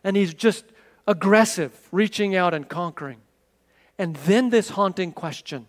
And 0.05 0.15
he's 0.15 0.33
just 0.33 0.63
aggressive, 1.07 1.77
reaching 1.91 2.37
out 2.37 2.53
and 2.53 2.69
conquering. 2.69 3.17
And 3.97 4.15
then 4.15 4.49
this 4.49 4.69
haunting 4.69 5.11
question 5.11 5.67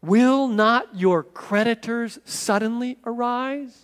Will 0.00 0.48
not 0.48 0.96
your 0.96 1.22
creditors 1.22 2.18
suddenly 2.24 2.96
arise? 3.04 3.78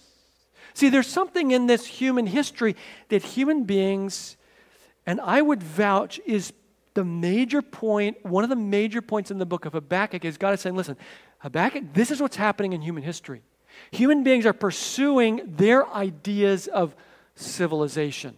See, 0.73 0.89
there's 0.89 1.09
something 1.09 1.51
in 1.51 1.67
this 1.67 1.85
human 1.85 2.27
history 2.27 2.75
that 3.11 3.23
human 3.23 3.65
beings, 3.65 4.39
and 5.05 5.21
I 5.21 5.43
would 5.43 5.63
vouch, 5.63 6.23
is 6.25 6.55
the 6.97 7.05
major 7.05 7.63
point, 7.63 8.17
one 8.25 8.43
of 8.43 8.51
the 8.51 8.57
major 8.57 9.01
points 9.01 9.31
in 9.31 9.39
the 9.39 9.47
book 9.47 9.65
of 9.67 9.75
Habakkuk 9.75 10.25
is 10.25 10.37
God 10.37 10.55
is 10.55 10.61
saying, 10.61 10.75
listen, 10.75 10.97
Habakkuk, 11.39 11.93
this 11.93 12.11
is 12.11 12.21
what's 12.21 12.35
happening 12.35 12.73
in 12.73 12.81
human 12.81 13.05
history. 13.05 13.43
Human 13.93 14.25
beings 14.25 14.47
are 14.47 14.53
pursuing 14.53 15.43
their 15.47 15.87
ideas 15.89 16.67
of 16.67 16.97
civilization. 17.37 18.35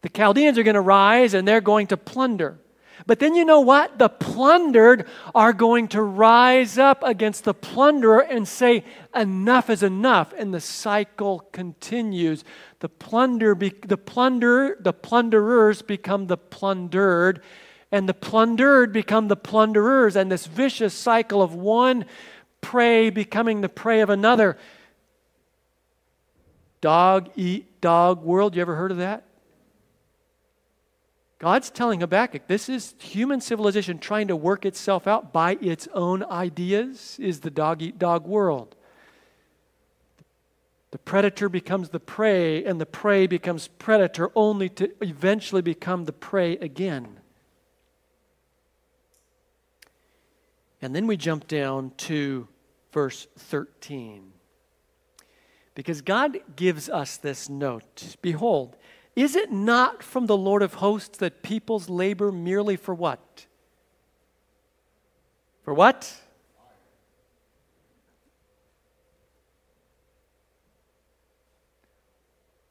The 0.00 0.08
Chaldeans 0.08 0.56
are 0.56 0.62
going 0.62 0.74
to 0.76 0.80
rise 0.80 1.34
and 1.34 1.46
they're 1.46 1.60
going 1.60 1.88
to 1.88 1.98
plunder. 1.98 2.58
But 3.06 3.18
then 3.18 3.34
you 3.34 3.44
know 3.44 3.60
what? 3.60 3.98
The 3.98 4.08
plundered 4.08 5.06
are 5.34 5.52
going 5.52 5.88
to 5.88 6.02
rise 6.02 6.78
up 6.78 7.02
against 7.02 7.44
the 7.44 7.54
plunderer 7.54 8.20
and 8.20 8.46
say, 8.46 8.84
enough 9.14 9.70
is 9.70 9.82
enough. 9.82 10.32
And 10.36 10.52
the 10.52 10.60
cycle 10.60 11.40
continues. 11.52 12.44
The 12.80 12.88
plunder, 12.88 13.54
be, 13.54 13.72
the 13.86 13.96
plunder, 13.96 14.76
the 14.80 14.92
plunderers 14.92 15.82
become 15.82 16.26
the 16.26 16.36
plundered, 16.36 17.42
and 17.92 18.08
the 18.08 18.14
plundered 18.14 18.92
become 18.92 19.28
the 19.28 19.36
plunderers, 19.36 20.16
and 20.16 20.30
this 20.30 20.46
vicious 20.46 20.94
cycle 20.94 21.42
of 21.42 21.54
one 21.54 22.04
prey 22.60 23.10
becoming 23.10 23.60
the 23.60 23.68
prey 23.68 24.00
of 24.00 24.10
another. 24.10 24.56
Dog 26.80 27.30
eat 27.36 27.80
dog 27.80 28.22
world. 28.22 28.54
You 28.54 28.62
ever 28.62 28.76
heard 28.76 28.90
of 28.90 28.98
that? 28.98 29.24
God's 31.40 31.70
telling 31.70 32.00
Habakkuk 32.00 32.46
this 32.48 32.68
is 32.68 32.94
human 33.00 33.40
civilization 33.40 33.98
trying 33.98 34.28
to 34.28 34.36
work 34.36 34.66
itself 34.66 35.06
out 35.06 35.32
by 35.32 35.56
its 35.62 35.88
own 35.94 36.22
ideas, 36.22 37.16
is 37.18 37.40
the 37.40 37.50
dog 37.50 37.80
eat 37.80 37.98
dog 37.98 38.26
world. 38.26 38.76
The 40.90 40.98
predator 40.98 41.48
becomes 41.48 41.88
the 41.88 42.00
prey, 42.00 42.62
and 42.62 42.78
the 42.78 42.86
prey 42.86 43.26
becomes 43.26 43.68
predator 43.68 44.30
only 44.34 44.68
to 44.70 44.90
eventually 45.00 45.62
become 45.62 46.04
the 46.04 46.12
prey 46.12 46.58
again. 46.58 47.20
And 50.82 50.94
then 50.94 51.06
we 51.06 51.16
jump 51.16 51.46
down 51.48 51.92
to 51.98 52.48
verse 52.92 53.28
13. 53.38 54.32
Because 55.74 56.02
God 56.02 56.38
gives 56.54 56.90
us 56.90 57.16
this 57.16 57.48
note 57.48 58.16
Behold, 58.20 58.76
is 59.22 59.36
it 59.36 59.50
not 59.50 60.02
from 60.02 60.26
the 60.26 60.36
Lord 60.36 60.62
of 60.62 60.74
hosts 60.74 61.18
that 61.18 61.42
peoples 61.42 61.88
labor 61.88 62.30
merely 62.30 62.76
for 62.76 62.94
what? 62.94 63.46
For 65.62 65.74
what? 65.74 66.20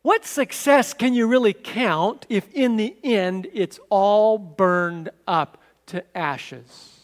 What 0.02 0.26
success 0.26 0.94
can 0.94 1.14
you 1.14 1.28
really 1.28 1.54
count 1.54 2.26
if 2.30 2.52
in 2.54 2.78
the 2.78 2.96
end 3.04 3.48
it's 3.54 3.80
all 3.90 4.38
burned 4.38 5.10
up 5.28 5.62
to 5.88 6.04
ashes? 6.18 7.00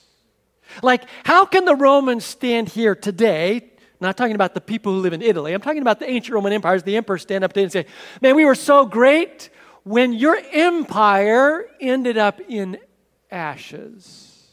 Like, 0.81 1.03
how 1.23 1.45
can 1.45 1.65
the 1.65 1.75
Romans 1.75 2.25
stand 2.25 2.69
here 2.69 2.95
today, 2.95 3.71
I'm 4.01 4.07
not 4.07 4.17
talking 4.17 4.35
about 4.35 4.53
the 4.53 4.61
people 4.61 4.93
who 4.93 4.99
live 4.99 5.13
in 5.13 5.21
Italy. 5.21 5.53
I'm 5.53 5.61
talking 5.61 5.81
about 5.81 5.99
the 5.99 6.09
ancient 6.09 6.33
Roman 6.33 6.51
empires. 6.51 6.83
The 6.83 6.97
emperors 6.97 7.21
stand 7.21 7.45
up 7.45 7.53
today 7.53 7.63
and 7.63 7.71
say, 7.71 7.85
Man, 8.21 8.35
we 8.35 8.43
were 8.43 8.55
so 8.55 8.85
great 8.85 9.49
when 9.83 10.11
your 10.11 10.37
empire 10.51 11.65
ended 11.79 12.17
up 12.17 12.41
in 12.49 12.77
ashes. 13.31 14.49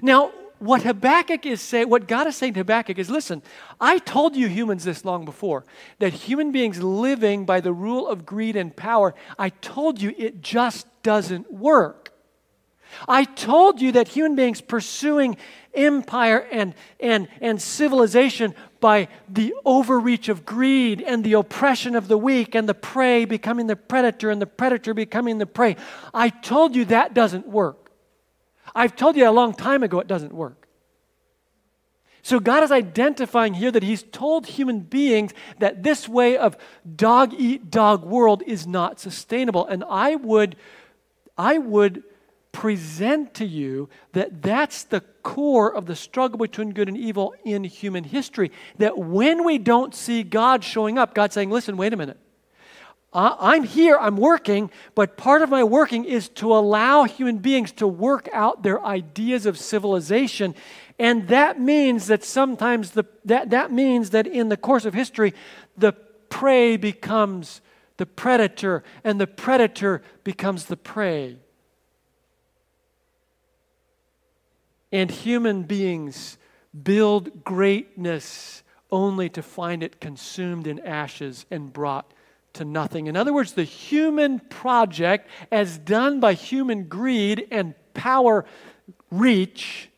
Now, 0.00 0.32
what 0.60 0.82
Habakkuk 0.82 1.44
is 1.44 1.60
saying, 1.60 1.90
what 1.90 2.06
God 2.06 2.28
is 2.28 2.36
saying 2.36 2.54
to 2.54 2.60
Habakkuk 2.60 2.96
is 2.96 3.10
listen, 3.10 3.42
I 3.80 3.98
told 3.98 4.36
you 4.36 4.46
humans 4.46 4.84
this 4.84 5.04
long 5.04 5.24
before, 5.24 5.64
that 5.98 6.12
human 6.12 6.52
beings 6.52 6.80
living 6.80 7.44
by 7.44 7.60
the 7.60 7.72
rule 7.72 8.06
of 8.06 8.24
greed 8.24 8.54
and 8.54 8.74
power, 8.74 9.12
I 9.38 9.48
told 9.48 10.00
you 10.00 10.14
it 10.16 10.40
just 10.40 10.86
doesn't 11.02 11.52
work. 11.52 12.12
I 13.08 13.24
told 13.24 13.80
you 13.80 13.92
that 13.92 14.08
human 14.08 14.36
beings 14.36 14.60
pursuing 14.60 15.36
empire 15.74 16.46
and, 16.50 16.74
and, 17.00 17.28
and 17.40 17.60
civilization 17.60 18.54
by 18.80 19.08
the 19.28 19.54
overreach 19.64 20.28
of 20.28 20.44
greed 20.44 21.00
and 21.00 21.24
the 21.24 21.34
oppression 21.34 21.94
of 21.94 22.08
the 22.08 22.18
weak 22.18 22.54
and 22.54 22.68
the 22.68 22.74
prey 22.74 23.24
becoming 23.24 23.66
the 23.66 23.76
predator 23.76 24.30
and 24.30 24.42
the 24.42 24.46
predator 24.46 24.94
becoming 24.94 25.38
the 25.38 25.46
prey. 25.46 25.76
I 26.12 26.28
told 26.28 26.76
you 26.76 26.84
that 26.86 27.14
doesn't 27.14 27.46
work. 27.46 27.90
I've 28.74 28.96
told 28.96 29.16
you 29.16 29.28
a 29.28 29.30
long 29.30 29.54
time 29.54 29.82
ago 29.82 30.00
it 30.00 30.06
doesn't 30.06 30.32
work. 30.32 30.62
So 32.22 32.38
God 32.38 32.62
is 32.62 32.70
identifying 32.70 33.54
here 33.54 33.72
that 33.72 33.82
He's 33.82 34.04
told 34.04 34.46
human 34.46 34.80
beings 34.80 35.32
that 35.58 35.82
this 35.82 36.08
way 36.08 36.36
of 36.36 36.56
dog 36.94 37.34
eat 37.36 37.70
dog 37.70 38.04
world 38.04 38.44
is 38.46 38.66
not 38.66 39.00
sustainable. 39.00 39.66
And 39.66 39.82
I 39.88 40.14
would, 40.14 40.54
I 41.36 41.58
would 41.58 42.04
present 42.52 43.34
to 43.34 43.44
you 43.44 43.88
that 44.12 44.40
that's 44.40 44.84
the 44.84 45.02
core 45.22 45.74
of 45.74 45.86
the 45.86 45.96
struggle 45.96 46.38
between 46.38 46.72
good 46.72 46.88
and 46.88 46.96
evil 46.96 47.34
in 47.44 47.64
human 47.64 48.04
history. 48.04 48.50
That 48.78 48.98
when 48.98 49.44
we 49.44 49.58
don't 49.58 49.94
see 49.94 50.22
God 50.22 50.64
showing 50.64 50.98
up, 50.98 51.14
God 51.14 51.32
saying, 51.32 51.50
listen, 51.50 51.76
wait 51.76 51.92
a 51.92 51.96
minute. 51.96 52.18
I'm 53.14 53.64
here, 53.64 53.98
I'm 54.00 54.16
working, 54.16 54.70
but 54.94 55.18
part 55.18 55.42
of 55.42 55.50
my 55.50 55.62
working 55.64 56.06
is 56.06 56.30
to 56.30 56.54
allow 56.54 57.04
human 57.04 57.38
beings 57.38 57.70
to 57.72 57.86
work 57.86 58.26
out 58.32 58.62
their 58.62 58.82
ideas 58.82 59.44
of 59.44 59.58
civilization. 59.58 60.54
And 60.98 61.28
that 61.28 61.60
means 61.60 62.06
that 62.06 62.24
sometimes 62.24 62.92
the, 62.92 63.04
that, 63.26 63.50
that 63.50 63.70
means 63.70 64.10
that 64.10 64.26
in 64.26 64.48
the 64.48 64.56
course 64.56 64.86
of 64.86 64.94
history, 64.94 65.34
the 65.76 65.92
prey 66.30 66.78
becomes 66.78 67.60
the 67.98 68.06
predator, 68.06 68.82
and 69.04 69.20
the 69.20 69.26
predator 69.26 70.02
becomes 70.24 70.64
the 70.64 70.76
prey. 70.78 71.36
And 74.92 75.10
human 75.10 75.62
beings 75.62 76.36
build 76.82 77.42
greatness 77.44 78.62
only 78.90 79.30
to 79.30 79.42
find 79.42 79.82
it 79.82 80.00
consumed 80.00 80.66
in 80.66 80.78
ashes 80.80 81.46
and 81.50 81.72
brought 81.72 82.12
to 82.52 82.64
nothing. 82.64 83.06
In 83.06 83.16
other 83.16 83.32
words, 83.32 83.54
the 83.54 83.64
human 83.64 84.38
project, 84.38 85.28
as 85.50 85.78
done 85.78 86.20
by 86.20 86.34
human 86.34 86.84
greed 86.84 87.48
and 87.50 87.74
power 87.94 88.44
reach, 89.10 89.88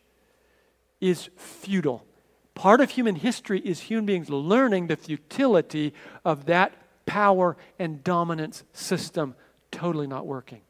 is 1.00 1.28
futile. 1.36 2.06
Part 2.54 2.80
of 2.80 2.90
human 2.90 3.16
history 3.16 3.60
is 3.60 3.80
human 3.80 4.06
beings 4.06 4.30
learning 4.30 4.86
the 4.86 4.96
futility 4.96 5.92
of 6.24 6.46
that 6.46 6.72
power 7.04 7.56
and 7.78 8.02
dominance 8.04 8.62
system 8.72 9.34
totally 9.72 10.06
not 10.06 10.24
working. 10.24 10.60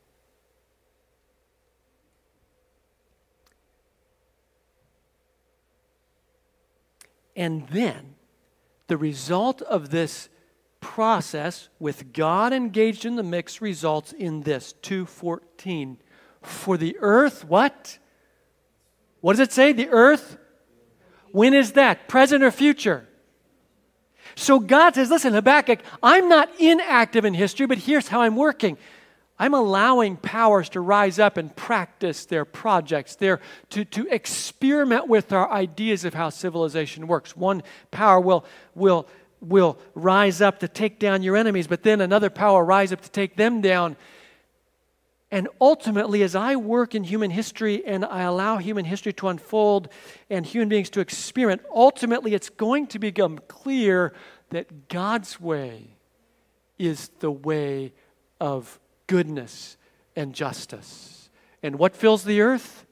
And 7.36 7.68
then 7.68 8.14
the 8.86 8.96
result 8.96 9.62
of 9.62 9.90
this 9.90 10.28
process 10.80 11.68
with 11.78 12.12
God 12.12 12.52
engaged 12.52 13.04
in 13.04 13.16
the 13.16 13.22
mix 13.22 13.62
results 13.62 14.12
in 14.12 14.42
this 14.42 14.74
214 14.82 15.98
for 16.42 16.76
the 16.76 16.96
earth 17.00 17.44
what? 17.44 17.98
What 19.22 19.32
does 19.32 19.40
it 19.40 19.52
say 19.52 19.72
the 19.72 19.88
earth? 19.88 20.36
When 21.32 21.54
is 21.54 21.72
that? 21.72 22.06
Present 22.06 22.44
or 22.44 22.50
future? 22.50 23.08
So 24.34 24.58
God 24.58 24.94
says 24.94 25.10
listen 25.10 25.32
Habakkuk 25.32 25.80
I'm 26.02 26.28
not 26.28 26.50
inactive 26.60 27.24
in 27.24 27.32
history 27.34 27.66
but 27.66 27.78
here's 27.78 28.08
how 28.08 28.20
I'm 28.20 28.36
working 28.36 28.76
I'm 29.38 29.54
allowing 29.54 30.16
powers 30.16 30.68
to 30.70 30.80
rise 30.80 31.18
up 31.18 31.36
and 31.36 31.54
practice 31.54 32.24
their 32.24 32.44
projects, 32.44 33.16
their, 33.16 33.40
to, 33.70 33.84
to 33.86 34.06
experiment 34.06 35.08
with 35.08 35.32
our 35.32 35.50
ideas 35.50 36.04
of 36.04 36.14
how 36.14 36.30
civilization 36.30 37.08
works. 37.08 37.36
One 37.36 37.62
power 37.90 38.20
will, 38.20 38.44
will, 38.76 39.08
will 39.40 39.78
rise 39.94 40.40
up 40.40 40.60
to 40.60 40.68
take 40.68 41.00
down 41.00 41.24
your 41.24 41.36
enemies, 41.36 41.66
but 41.66 41.82
then 41.82 42.00
another 42.00 42.30
power 42.30 42.64
rise 42.64 42.92
up 42.92 43.00
to 43.00 43.10
take 43.10 43.36
them 43.36 43.60
down. 43.60 43.96
And 45.32 45.48
ultimately, 45.60 46.22
as 46.22 46.36
I 46.36 46.54
work 46.54 46.94
in 46.94 47.02
human 47.02 47.32
history 47.32 47.84
and 47.84 48.04
I 48.04 48.22
allow 48.22 48.58
human 48.58 48.84
history 48.84 49.12
to 49.14 49.26
unfold 49.26 49.88
and 50.30 50.46
human 50.46 50.68
beings 50.68 50.90
to 50.90 51.00
experiment, 51.00 51.62
ultimately 51.74 52.34
it's 52.34 52.50
going 52.50 52.86
to 52.88 53.00
become 53.00 53.40
clear 53.48 54.12
that 54.50 54.88
God's 54.88 55.40
way 55.40 55.96
is 56.78 57.10
the 57.18 57.32
way 57.32 57.92
of 58.40 58.78
goodness 59.06 59.76
and 60.16 60.34
justice. 60.34 61.30
And 61.62 61.78
what 61.78 61.96
fills 61.96 62.24
the 62.24 62.40
earth? 62.40 62.86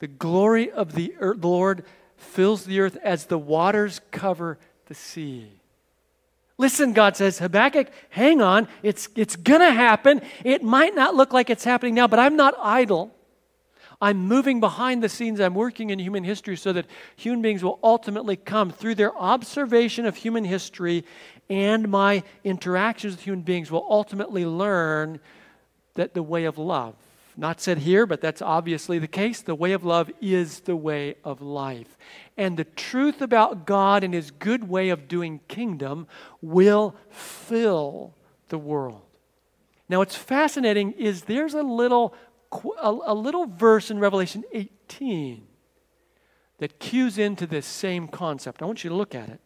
The 0.00 0.08
glory 0.08 0.70
of 0.70 0.94
the 0.94 1.14
Lord 1.20 1.84
fills 2.16 2.64
the 2.64 2.80
earth 2.80 2.96
as 3.02 3.26
the 3.26 3.38
waters 3.38 4.00
cover 4.10 4.58
the 4.86 4.94
sea. 4.94 5.60
Listen, 6.56 6.92
God 6.92 7.16
says, 7.16 7.38
Habakkuk, 7.38 7.88
hang 8.10 8.40
on. 8.40 8.68
It's, 8.82 9.08
it's 9.16 9.34
going 9.34 9.60
to 9.60 9.72
happen. 9.72 10.22
It 10.44 10.62
might 10.62 10.94
not 10.94 11.14
look 11.14 11.32
like 11.32 11.50
it's 11.50 11.64
happening 11.64 11.94
now, 11.94 12.06
but 12.06 12.18
I'm 12.18 12.36
not 12.36 12.54
idle. 12.60 13.12
I'm 14.00 14.18
moving 14.18 14.60
behind 14.60 15.02
the 15.02 15.08
scenes. 15.08 15.40
I'm 15.40 15.54
working 15.54 15.90
in 15.90 15.98
human 15.98 16.24
history 16.24 16.56
so 16.56 16.72
that 16.72 16.86
human 17.16 17.42
beings 17.42 17.64
will 17.64 17.78
ultimately 17.82 18.36
come 18.36 18.70
through 18.70 18.96
their 18.96 19.16
observation 19.16 20.06
of 20.06 20.16
human 20.16 20.44
history 20.44 21.04
and 21.48 21.88
my 21.88 22.22
interactions 22.42 23.14
with 23.14 23.24
human 23.24 23.42
beings 23.42 23.70
will 23.70 23.86
ultimately 23.88 24.46
learn 24.46 25.20
that 25.94 26.14
the 26.14 26.22
way 26.22 26.44
of 26.44 26.58
love 26.58 26.94
Not 27.36 27.60
said 27.60 27.78
here, 27.78 28.06
but 28.06 28.20
that's 28.20 28.40
obviously 28.40 28.98
the 28.98 29.08
case. 29.08 29.42
The 29.42 29.54
way 29.56 29.72
of 29.72 29.84
love 29.84 30.10
is 30.20 30.60
the 30.60 30.76
way 30.76 31.16
of 31.24 31.42
life. 31.42 31.96
And 32.36 32.56
the 32.56 32.64
truth 32.64 33.20
about 33.20 33.66
God 33.66 34.04
and 34.04 34.14
his 34.14 34.30
good 34.30 34.68
way 34.68 34.90
of 34.90 35.08
doing 35.08 35.40
kingdom 35.48 36.06
will 36.40 36.94
fill 37.10 38.14
the 38.48 38.58
world. 38.58 39.02
Now, 39.88 39.98
what's 39.98 40.16
fascinating 40.16 40.92
is 40.92 41.22
there's 41.22 41.54
a 41.54 41.62
little, 41.62 42.14
a, 42.80 43.14
little 43.14 43.46
verse 43.46 43.90
in 43.90 43.98
Revelation 43.98 44.44
18 44.52 45.46
that 46.58 46.78
cues 46.78 47.18
into 47.18 47.46
this 47.46 47.66
same 47.66 48.08
concept. 48.08 48.62
I 48.62 48.66
want 48.66 48.84
you 48.84 48.90
to 48.90 48.96
look 48.96 49.14
at 49.14 49.28
it. 49.28 49.40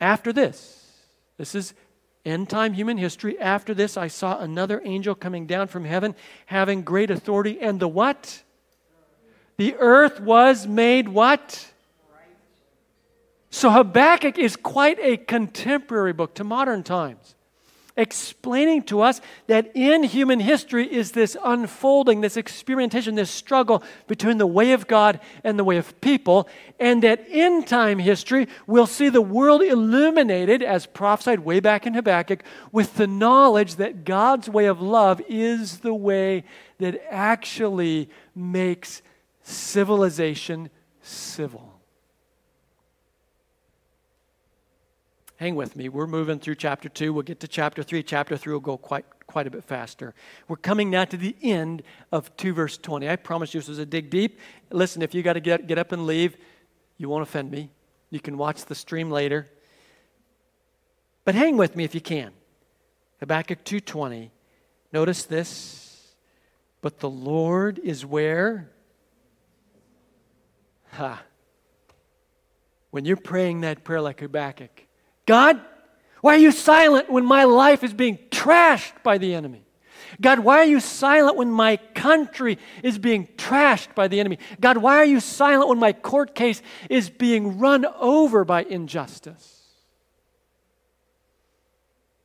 After 0.00 0.32
this, 0.32 0.81
this 1.38 1.54
is 1.54 1.74
end 2.24 2.48
time 2.48 2.72
human 2.72 2.98
history. 2.98 3.38
After 3.38 3.74
this, 3.74 3.96
I 3.96 4.08
saw 4.08 4.38
another 4.38 4.80
angel 4.84 5.14
coming 5.14 5.46
down 5.46 5.68
from 5.68 5.84
heaven, 5.84 6.14
having 6.46 6.82
great 6.82 7.10
authority, 7.10 7.60
and 7.60 7.80
the 7.80 7.88
what? 7.88 8.42
The 9.56 9.74
earth 9.78 10.20
was 10.20 10.66
made 10.66 11.08
what? 11.08 11.72
So 13.50 13.70
Habakkuk 13.70 14.38
is 14.38 14.56
quite 14.56 14.98
a 15.00 15.18
contemporary 15.18 16.14
book 16.14 16.34
to 16.34 16.44
modern 16.44 16.82
times 16.82 17.34
explaining 17.96 18.82
to 18.82 19.00
us 19.00 19.20
that 19.46 19.70
in 19.74 20.02
human 20.02 20.40
history 20.40 20.90
is 20.90 21.12
this 21.12 21.36
unfolding, 21.44 22.20
this 22.20 22.36
experimentation, 22.36 23.14
this 23.14 23.30
struggle 23.30 23.82
between 24.06 24.38
the 24.38 24.46
way 24.46 24.72
of 24.72 24.86
God 24.86 25.20
and 25.44 25.58
the 25.58 25.64
way 25.64 25.76
of 25.76 26.00
people, 26.00 26.48
and 26.80 27.02
that 27.02 27.28
in 27.28 27.62
time 27.64 27.98
history 27.98 28.48
we'll 28.66 28.86
see 28.86 29.08
the 29.08 29.20
world 29.20 29.62
illuminated, 29.62 30.62
as 30.62 30.86
prophesied 30.86 31.40
way 31.40 31.60
back 31.60 31.86
in 31.86 31.94
Habakkuk, 31.94 32.42
with 32.70 32.96
the 32.96 33.06
knowledge 33.06 33.76
that 33.76 34.04
God's 34.04 34.48
way 34.48 34.66
of 34.66 34.80
love 34.80 35.20
is 35.28 35.78
the 35.78 35.94
way 35.94 36.44
that 36.78 37.00
actually 37.10 38.08
makes 38.34 39.02
civilization 39.42 40.70
civil. 41.02 41.71
Hang 45.42 45.56
with 45.56 45.74
me. 45.74 45.88
We're 45.88 46.06
moving 46.06 46.38
through 46.38 46.54
chapter 46.54 46.88
2. 46.88 47.12
We'll 47.12 47.24
get 47.24 47.40
to 47.40 47.48
chapter 47.48 47.82
3. 47.82 48.04
Chapter 48.04 48.36
3 48.36 48.52
will 48.52 48.60
go 48.60 48.76
quite, 48.76 49.04
quite 49.26 49.48
a 49.48 49.50
bit 49.50 49.64
faster. 49.64 50.14
We're 50.46 50.54
coming 50.54 50.88
now 50.88 51.04
to 51.04 51.16
the 51.16 51.34
end 51.42 51.82
of 52.12 52.36
2 52.36 52.54
verse 52.54 52.78
20. 52.78 53.08
I 53.08 53.16
promise 53.16 53.52
you 53.52 53.58
this 53.58 53.66
was 53.66 53.80
a 53.80 53.84
dig 53.84 54.08
deep. 54.08 54.38
Listen, 54.70 55.02
if 55.02 55.16
you 55.16 55.22
got 55.24 55.32
to 55.32 55.40
get, 55.40 55.66
get 55.66 55.78
up 55.78 55.90
and 55.90 56.06
leave, 56.06 56.36
you 56.96 57.08
won't 57.08 57.24
offend 57.24 57.50
me. 57.50 57.72
You 58.10 58.20
can 58.20 58.38
watch 58.38 58.66
the 58.66 58.76
stream 58.76 59.10
later. 59.10 59.48
But 61.24 61.34
hang 61.34 61.56
with 61.56 61.74
me 61.74 61.82
if 61.82 61.92
you 61.92 62.00
can. 62.00 62.30
Habakkuk 63.18 63.64
2:20. 63.64 64.30
Notice 64.92 65.24
this. 65.24 66.14
But 66.82 67.00
the 67.00 67.10
Lord 67.10 67.80
is 67.80 68.06
where? 68.06 68.70
Ha. 70.92 71.20
When 72.92 73.04
you're 73.04 73.16
praying 73.16 73.62
that 73.62 73.82
prayer 73.82 74.00
like 74.00 74.20
Habakkuk, 74.20 74.86
God, 75.26 75.60
why 76.20 76.34
are 76.34 76.38
you 76.38 76.52
silent 76.52 77.10
when 77.10 77.24
my 77.24 77.44
life 77.44 77.82
is 77.82 77.92
being 77.92 78.18
trashed 78.30 79.02
by 79.02 79.18
the 79.18 79.34
enemy? 79.34 79.64
God, 80.20 80.40
why 80.40 80.58
are 80.58 80.64
you 80.64 80.80
silent 80.80 81.36
when 81.36 81.50
my 81.50 81.76
country 81.94 82.58
is 82.82 82.98
being 82.98 83.26
trashed 83.36 83.94
by 83.94 84.08
the 84.08 84.20
enemy? 84.20 84.38
God, 84.60 84.78
why 84.78 84.96
are 84.98 85.04
you 85.04 85.20
silent 85.20 85.68
when 85.68 85.78
my 85.78 85.92
court 85.92 86.34
case 86.34 86.62
is 86.90 87.10
being 87.10 87.58
run 87.58 87.86
over 87.98 88.44
by 88.44 88.62
injustice? 88.62 89.61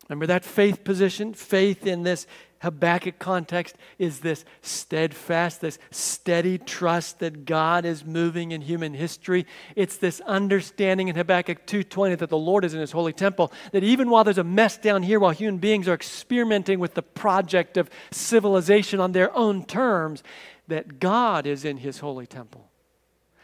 Remember 0.10 0.28
that 0.28 0.46
faith 0.46 0.84
position? 0.84 1.34
Faith 1.34 1.86
in 1.86 2.04
this 2.04 2.28
Habakkuk 2.60 3.20
context 3.20 3.76
is 4.00 4.22
this 4.22 4.44
steadfast, 4.62 5.62
this 5.62 5.78
steady 5.92 6.58
trust 6.58 7.20
that 7.20 7.46
God 7.46 7.86
is 7.86 8.04
moving 8.04 8.52
in 8.52 8.62
human 8.62 8.94
history. 8.94 9.46
It's 9.76 9.98
this 9.98 10.22
understanding 10.22 11.08
in 11.08 11.16
Habakkuk 11.16 11.68
2:20 11.68 12.16
that 12.16 12.30
the 12.30 12.38
Lord 12.38 12.66
is 12.66 12.74
in 12.74 12.80
his 12.80 12.94
holy 12.94 13.14
temple, 13.14 13.52
that 13.74 13.84
even 13.84 14.10
while 14.10 14.24
there's 14.24 14.38
a 14.38 14.44
mess 14.44 14.78
down 14.78 15.04
here 15.04 15.20
while 15.20 15.32
human 15.32 15.60
beings 15.60 15.88
are 15.88 15.94
experimenting 15.94 16.80
with 16.80 16.96
the 16.96 17.04
project 17.04 17.78
of 17.78 17.90
civilization 18.12 19.00
on 19.00 19.12
their 19.12 19.36
own 19.36 19.64
terms, 19.64 20.24
that 20.68 21.00
God 21.00 21.46
is 21.46 21.64
in 21.64 21.78
his 21.78 22.00
holy 22.00 22.26
temple. 22.26 22.72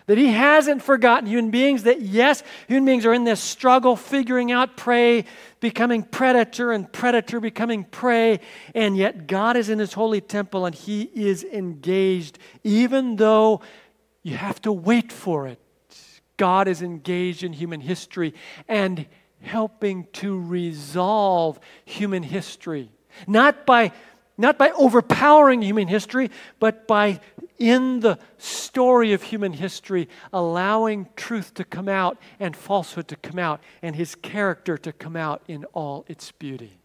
That 0.08 0.18
he 0.18 0.28
hasn't 0.28 0.82
forgotten 0.82 1.28
human 1.28 1.50
beings, 1.50 1.84
that 1.84 2.02
yes, 2.02 2.44
human 2.68 2.86
beings 2.86 3.06
are 3.06 3.14
in 3.14 3.24
this 3.24 3.40
struggle 3.40 3.96
figuring 3.96 4.52
out 4.52 4.76
prey, 4.76 5.26
becoming 5.60 6.04
predator, 6.04 6.72
and 6.72 6.92
predator 6.92 7.40
becoming 7.40 7.86
prey, 7.86 8.42
and 8.76 8.98
yet 8.98 9.28
God 9.28 9.56
is 9.56 9.70
in 9.70 9.80
his 9.80 9.94
holy 9.94 10.20
temple 10.20 10.66
and 10.66 10.76
he 10.76 11.04
is 11.14 11.44
engaged, 11.46 12.38
even 12.64 13.16
though 13.16 13.62
you 14.24 14.36
have 14.36 14.62
to 14.64 14.72
wait 14.72 15.12
for 15.12 15.48
it. 15.48 15.60
God 16.36 16.68
is 16.68 16.82
engaged 16.82 17.44
in 17.44 17.54
human 17.54 17.80
history 17.80 18.34
and 18.68 19.06
helping 19.42 20.08
to 20.14 20.40
resolve 20.40 21.60
human 21.86 22.24
history. 22.24 22.92
Not 23.28 23.66
by 23.66 23.92
not 24.38 24.58
by 24.58 24.72
overpowering 24.72 25.62
human 25.62 25.88
history, 25.88 26.32
but 26.60 26.88
by, 26.88 27.20
in 27.64 28.02
the 28.02 28.20
story 28.38 29.14
of 29.14 29.24
human 29.24 29.54
history, 29.54 30.10
allowing 30.34 31.08
truth 31.16 31.54
to 31.54 31.64
come 31.64 31.88
out 31.88 32.18
and 32.38 32.58
falsehood 32.58 33.08
to 33.08 33.16
come 33.16 33.40
out 33.40 33.62
and 33.82 33.96
his 33.96 34.16
character 34.16 34.78
to 34.78 34.92
come 34.92 35.16
out 35.16 35.42
in 35.48 35.64
all 35.72 36.04
its 36.10 36.34
beauty. 36.34 36.78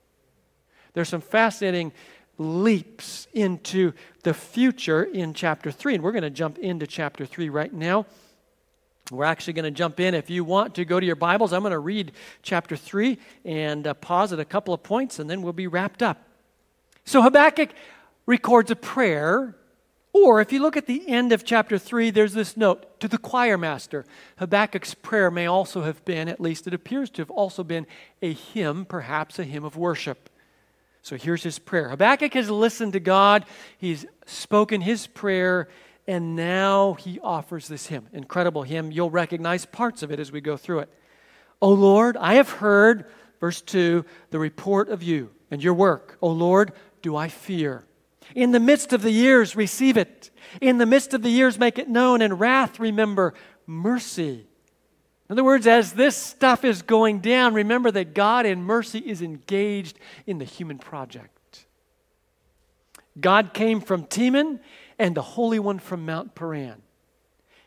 There's 0.92 1.08
some 1.08 1.20
fascinating 1.20 1.90
leaps 2.38 3.26
into 3.32 3.92
the 4.22 4.32
future 4.32 5.02
in 5.02 5.34
chapter 5.34 5.72
3, 5.72 5.96
and 5.96 6.04
we're 6.04 6.12
going 6.12 6.22
to 6.22 6.30
jump 6.30 6.58
into 6.58 6.86
chapter 6.86 7.26
3 7.26 7.48
right 7.48 7.72
now. 7.72 8.06
We're 9.10 9.24
actually 9.24 9.54
going 9.54 9.64
to 9.64 9.72
jump 9.72 9.98
in. 9.98 10.14
If 10.14 10.30
you 10.30 10.44
want 10.44 10.76
to 10.76 10.84
go 10.84 11.00
to 11.00 11.04
your 11.06 11.16
Bibles, 11.16 11.52
I'm 11.52 11.62
going 11.62 11.72
to 11.72 11.80
read 11.80 12.12
chapter 12.42 12.76
3 12.76 13.18
and 13.44 13.84
uh, 13.84 13.94
pause 13.94 14.32
at 14.32 14.38
a 14.38 14.44
couple 14.44 14.72
of 14.72 14.84
points, 14.84 15.18
and 15.18 15.28
then 15.28 15.42
we'll 15.42 15.52
be 15.52 15.66
wrapped 15.66 16.04
up. 16.04 16.22
So 17.04 17.20
Habakkuk 17.20 17.70
records 18.26 18.70
a 18.70 18.76
prayer, 18.76 19.56
or 20.12 20.40
if 20.40 20.52
you 20.52 20.60
look 20.60 20.76
at 20.76 20.86
the 20.86 21.06
end 21.08 21.32
of 21.32 21.44
chapter 21.44 21.78
3, 21.78 22.10
there's 22.10 22.32
this 22.32 22.56
note 22.56 22.98
to 23.00 23.08
the 23.08 23.18
choir 23.18 23.58
master. 23.58 24.04
Habakkuk's 24.38 24.94
prayer 24.94 25.30
may 25.30 25.46
also 25.46 25.82
have 25.82 26.04
been, 26.04 26.28
at 26.28 26.40
least 26.40 26.66
it 26.66 26.74
appears 26.74 27.10
to 27.10 27.22
have 27.22 27.30
also 27.30 27.62
been, 27.62 27.86
a 28.22 28.32
hymn, 28.32 28.84
perhaps 28.84 29.38
a 29.38 29.44
hymn 29.44 29.64
of 29.64 29.76
worship. 29.76 30.30
So 31.02 31.16
here's 31.16 31.42
his 31.42 31.58
prayer. 31.58 31.88
Habakkuk 31.90 32.34
has 32.34 32.50
listened 32.50 32.94
to 32.94 33.00
God, 33.00 33.44
he's 33.78 34.06
spoken 34.26 34.80
his 34.80 35.06
prayer, 35.06 35.68
and 36.06 36.34
now 36.34 36.94
he 36.94 37.20
offers 37.20 37.68
this 37.68 37.86
hymn. 37.86 38.08
Incredible 38.12 38.62
hymn. 38.62 38.90
You'll 38.90 39.10
recognize 39.10 39.66
parts 39.66 40.02
of 40.02 40.10
it 40.10 40.18
as 40.18 40.32
we 40.32 40.40
go 40.40 40.56
through 40.56 40.80
it. 40.80 40.88
O 41.60 41.70
Lord, 41.70 42.16
I 42.16 42.34
have 42.34 42.50
heard, 42.50 43.04
verse 43.40 43.60
2, 43.60 44.04
the 44.30 44.38
report 44.38 44.88
of 44.88 45.02
you 45.02 45.30
and 45.50 45.62
your 45.62 45.74
work. 45.74 46.16
O 46.22 46.28
Lord, 46.28 46.72
do 47.02 47.14
I 47.14 47.28
fear? 47.28 47.84
In 48.34 48.52
the 48.52 48.60
midst 48.60 48.92
of 48.92 49.02
the 49.02 49.10
years, 49.10 49.56
receive 49.56 49.96
it. 49.96 50.30
In 50.60 50.78
the 50.78 50.86
midst 50.86 51.14
of 51.14 51.22
the 51.22 51.30
years, 51.30 51.58
make 51.58 51.78
it 51.78 51.88
known. 51.88 52.22
In 52.22 52.34
wrath, 52.34 52.78
remember 52.78 53.34
mercy. 53.66 54.46
In 55.28 55.34
other 55.34 55.44
words, 55.44 55.66
as 55.66 55.92
this 55.92 56.16
stuff 56.16 56.64
is 56.64 56.82
going 56.82 57.20
down, 57.20 57.52
remember 57.52 57.90
that 57.90 58.14
God 58.14 58.46
in 58.46 58.62
mercy 58.62 58.98
is 58.98 59.20
engaged 59.20 59.98
in 60.26 60.38
the 60.38 60.44
human 60.44 60.78
project. 60.78 61.66
God 63.20 63.52
came 63.52 63.80
from 63.80 64.04
Teman 64.04 64.60
and 64.98 65.14
the 65.14 65.22
Holy 65.22 65.58
One 65.58 65.78
from 65.78 66.06
Mount 66.06 66.34
Paran. 66.34 66.82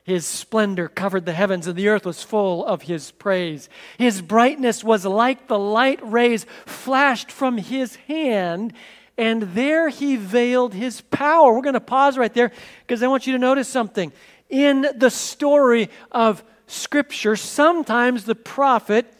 His 0.04 0.26
splendor 0.26 0.88
covered 0.88 1.26
the 1.26 1.34
heavens, 1.34 1.68
and 1.68 1.76
the 1.76 1.88
earth 1.88 2.06
was 2.06 2.24
full 2.24 2.66
of 2.66 2.84
his 2.84 3.12
praise. 3.12 3.70
His 4.00 4.22
brightness 4.22 4.84
was 4.84 5.06
like 5.06 5.48
the 5.48 5.60
light 5.60 6.00
rays 6.02 6.46
flashed 6.66 7.32
from 7.32 7.58
his 7.58 7.96
hand, 8.08 8.74
and 9.18 9.44
there 9.54 9.90
he 9.90 10.16
veiled 10.16 10.74
his 10.74 11.02
power. 11.02 11.54
We're 11.54 11.62
going 11.62 11.74
to 11.74 11.80
pause 11.80 12.18
right 12.18 12.34
there 12.34 12.52
because 12.86 13.04
I 13.04 13.08
want 13.08 13.28
you 13.28 13.34
to 13.34 13.40
notice 13.40 13.68
something. 13.68 14.12
In 14.50 14.88
the 14.96 15.10
story 15.10 15.90
of 16.12 16.44
Scripture, 16.68 17.36
sometimes 17.36 18.26
the 18.26 18.36
prophet 18.36 19.14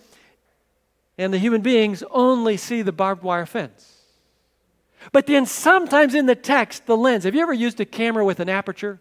and 1.18 1.34
the 1.34 1.38
human 1.38 1.62
beings 1.62 2.04
only 2.10 2.58
see 2.58 2.82
the 2.82 2.92
barbed 2.92 3.24
wire 3.24 3.46
fence. 3.46 3.88
But 5.12 5.28
then 5.28 5.46
sometimes 5.46 6.16
in 6.16 6.26
the 6.26 6.36
text, 6.36 6.86
the 6.86 6.96
lens. 6.96 7.24
Have 7.24 7.36
you 7.36 7.42
ever 7.42 7.54
used 7.54 7.80
a 7.80 7.86
camera 7.86 8.24
with 8.24 8.40
an 8.40 8.50
aperture? 8.50 9.00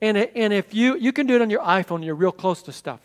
And, 0.00 0.16
and 0.16 0.52
if 0.52 0.74
you, 0.74 0.96
you 0.96 1.12
can 1.12 1.26
do 1.26 1.36
it 1.36 1.42
on 1.42 1.50
your 1.50 1.62
iPhone, 1.62 2.04
you're 2.04 2.14
real 2.14 2.32
close 2.32 2.62
to 2.62 2.72
stuff. 2.72 3.00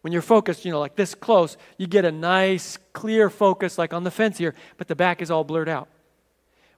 When 0.00 0.12
you're 0.12 0.22
focused, 0.22 0.64
you 0.64 0.72
know, 0.72 0.80
like 0.80 0.96
this 0.96 1.14
close, 1.14 1.56
you 1.76 1.86
get 1.86 2.04
a 2.04 2.12
nice, 2.12 2.78
clear 2.92 3.28
focus, 3.28 3.78
like 3.78 3.92
on 3.92 4.02
the 4.02 4.10
fence 4.10 4.38
here, 4.38 4.54
but 4.78 4.88
the 4.88 4.96
back 4.96 5.20
is 5.20 5.30
all 5.30 5.44
blurred 5.44 5.68
out. 5.68 5.88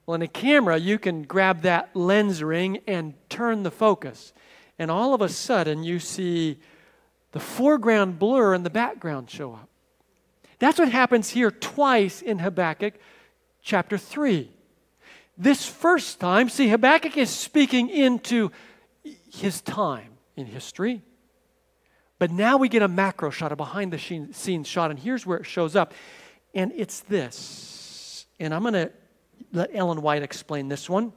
Well, 0.05 0.15
in 0.15 0.21
a 0.21 0.27
camera, 0.27 0.77
you 0.77 0.99
can 0.99 1.23
grab 1.23 1.61
that 1.61 1.95
lens 1.95 2.43
ring 2.43 2.79
and 2.87 3.13
turn 3.29 3.63
the 3.63 3.71
focus. 3.71 4.33
And 4.77 4.91
all 4.91 5.13
of 5.13 5.21
a 5.21 5.29
sudden, 5.29 5.83
you 5.83 5.99
see 5.99 6.59
the 7.31 7.39
foreground 7.39 8.19
blur 8.19 8.53
and 8.53 8.65
the 8.65 8.69
background 8.69 9.29
show 9.29 9.53
up. 9.53 9.69
That's 10.59 10.79
what 10.79 10.89
happens 10.89 11.29
here 11.29 11.51
twice 11.51 12.21
in 12.21 12.39
Habakkuk 12.39 12.95
chapter 13.61 13.97
3. 13.97 14.49
this 15.37 15.65
first 15.65 16.19
time, 16.19 16.47
see, 16.49 16.67
Habakkuk 16.67 17.17
is 17.17 17.29
speaking 17.29 17.89
into 17.89 18.51
his 19.31 19.61
time 19.61 20.11
in 20.35 20.45
history. 20.45 21.01
But 22.19 22.29
now 22.31 22.57
we 22.57 22.69
get 22.69 22.81
a 22.83 22.87
macro 22.87 23.31
shot, 23.31 23.51
a 23.51 23.55
behind 23.55 23.91
the 23.91 23.97
scenes 24.31 24.67
shot, 24.67 24.91
and 24.91 24.99
here's 24.99 25.25
where 25.25 25.39
it 25.39 25.45
shows 25.45 25.75
up. 25.75 25.93
And 26.53 26.71
it's 26.75 26.99
this. 27.01 28.25
And 28.39 28.53
I'm 28.53 28.61
going 28.61 28.73
to 28.73 28.91
let 29.51 29.69
Ellen 29.73 30.01
White 30.01 30.23
explain 30.23 30.67
this 30.67 30.89
one. 30.89 31.13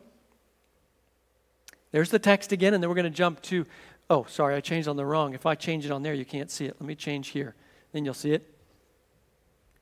There's 1.92 2.10
the 2.10 2.18
text 2.18 2.52
again, 2.52 2.74
and 2.74 2.82
then 2.82 2.90
we're 2.90 2.96
going 2.96 3.04
to 3.04 3.10
jump 3.10 3.40
to. 3.42 3.66
Oh, 4.10 4.24
sorry, 4.28 4.54
I 4.54 4.60
changed 4.60 4.88
on 4.88 4.96
the 4.96 5.06
wrong. 5.06 5.34
If 5.34 5.46
I 5.46 5.54
change 5.54 5.84
it 5.84 5.90
on 5.90 6.02
there, 6.02 6.14
you 6.14 6.24
can't 6.24 6.50
see 6.50 6.66
it. 6.66 6.76
Let 6.78 6.86
me 6.86 6.94
change 6.94 7.28
here. 7.28 7.54
Then 7.92 8.04
you'll 8.04 8.14
see 8.14 8.32
it. 8.32 8.52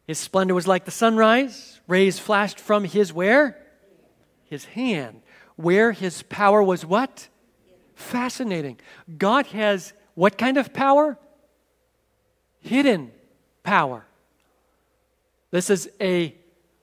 His 0.06 0.18
splendor 0.18 0.54
was 0.54 0.66
like 0.66 0.84
the 0.84 0.90
sunrise. 0.90 1.80
Rays 1.86 2.18
flashed 2.18 2.60
from 2.60 2.84
his 2.84 3.12
where? 3.12 3.58
His 4.44 4.66
hand. 4.66 5.22
Where 5.56 5.92
his 5.92 6.22
power 6.22 6.62
was 6.62 6.84
what? 6.84 7.28
Fascinating. 7.94 8.78
God 9.18 9.46
has 9.46 9.92
what 10.14 10.38
kind 10.38 10.56
of 10.56 10.72
power? 10.72 11.18
Hidden 12.60 13.12
power. 13.62 14.06
This 15.50 15.70
is 15.70 15.90
a 16.00 16.34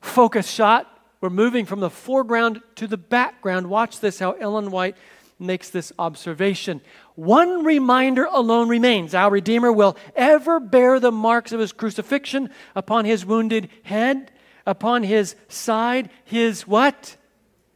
focus 0.02 0.50
shot. 0.50 0.91
We're 1.22 1.30
moving 1.30 1.66
from 1.66 1.80
the 1.80 1.90
foreground 1.92 2.62
to 2.76 2.88
the 2.88 2.98
background. 2.98 3.70
Watch 3.70 4.00
this 4.00 4.18
how 4.18 4.32
Ellen 4.34 4.72
White 4.72 4.98
makes 5.38 5.70
this 5.70 5.94
observation. 6.00 6.82
One 7.16 7.64
reminder 7.64 8.26
alone 8.26 8.70
remains 8.70 9.14
our 9.14 9.30
Redeemer 9.30 9.72
will 9.72 9.96
ever 10.16 10.60
bear 10.60 11.00
the 11.00 11.12
marks 11.12 11.52
of 11.52 11.60
his 11.60 11.72
crucifixion 11.72 12.50
upon 12.76 13.06
his 13.06 13.26
wounded 13.26 13.70
head, 13.84 14.32
upon 14.66 15.04
his 15.04 15.36
side, 15.48 16.10
his 16.24 16.68
what? 16.68 17.18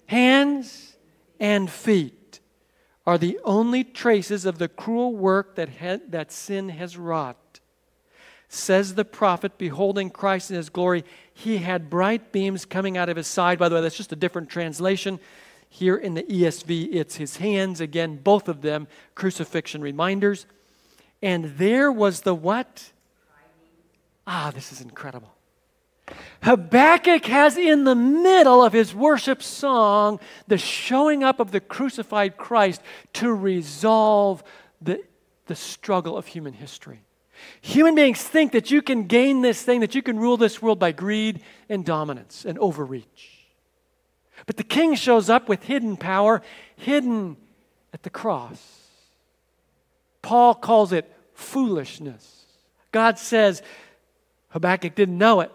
Hands 0.08 0.98
and 1.40 1.70
feet 1.70 2.40
are 3.06 3.18
the 3.18 3.40
only 3.44 3.84
traces 3.84 4.46
of 4.46 4.58
the 4.58 4.68
cruel 4.68 5.16
work 5.16 5.56
that, 5.56 5.70
had, 5.70 6.12
that 6.12 6.32
sin 6.32 6.70
has 6.70 6.98
wrought. 6.98 7.38
Says 8.56 8.96
the 8.96 9.04
prophet, 9.04 9.58
beholding 9.58 10.10
Christ 10.10 10.50
in 10.50 10.56
his 10.56 10.70
glory, 10.70 11.04
he 11.34 11.58
had 11.58 11.90
bright 11.90 12.32
beams 12.32 12.64
coming 12.64 12.96
out 12.96 13.10
of 13.10 13.18
his 13.18 13.28
side. 13.28 13.60
By 13.60 13.68
the 13.68 13.76
way, 13.76 13.82
that's 13.82 13.98
just 13.98 14.14
a 14.14 14.16
different 14.16 14.50
translation. 14.50 15.20
Here 15.68 15.98
in 15.98 16.14
the 16.14 16.24
ESV, 16.24 16.88
it's 16.94 17.18
his 17.18 17.36
hands. 17.36 17.82
Again, 17.82 18.16
both 18.16 18.48
of 18.48 18.62
them 18.62 18.88
crucifixion 19.14 19.82
reminders. 19.82 20.46
And 21.22 21.58
there 21.58 21.92
was 21.92 22.22
the 22.22 22.34
what? 22.34 22.94
Ah, 24.26 24.54
this 24.56 24.72
is 24.72 24.80
incredible. 24.80 25.36
Habakkuk 26.42 27.26
has 27.26 27.58
in 27.58 27.84
the 27.84 27.94
middle 27.94 28.64
of 28.64 28.72
his 28.72 28.96
worship 28.96 29.44
song 29.44 30.22
the 30.48 30.58
showing 30.58 31.26
up 31.26 31.42
of 31.42 31.52
the 31.52 31.60
crucified 31.60 32.38
Christ 32.38 32.82
to 33.14 33.34
resolve 33.34 34.46
the, 34.82 35.04
the 35.48 35.56
struggle 35.58 36.16
of 36.16 36.28
human 36.28 36.54
history. 36.54 37.05
Human 37.62 37.96
beings 37.96 38.22
think 38.22 38.52
that 38.52 38.72
you 38.72 38.82
can 38.82 39.08
gain 39.08 39.42
this 39.42 39.62
thing, 39.62 39.80
that 39.80 39.96
you 39.96 40.02
can 40.02 40.20
rule 40.20 40.38
this 40.38 40.62
world 40.62 40.80
by 40.80 40.92
greed 40.92 41.42
and 41.70 41.86
dominance 41.86 42.46
and 42.46 42.58
overreach. 42.60 43.46
But 44.46 44.58
the 44.58 44.64
king 44.64 44.96
shows 44.96 45.30
up 45.30 45.50
with 45.50 45.64
hidden 45.64 45.98
power, 45.98 46.42
hidden 46.76 47.38
at 47.94 48.04
the 48.04 48.10
cross. 48.10 48.82
Paul 50.22 50.56
calls 50.56 50.92
it 50.92 51.12
foolishness. 51.34 52.46
God 52.92 53.18
says, 53.20 53.62
Habakkuk 54.50 54.96
didn't 54.96 55.18
know 55.18 55.42
it. 55.42 55.52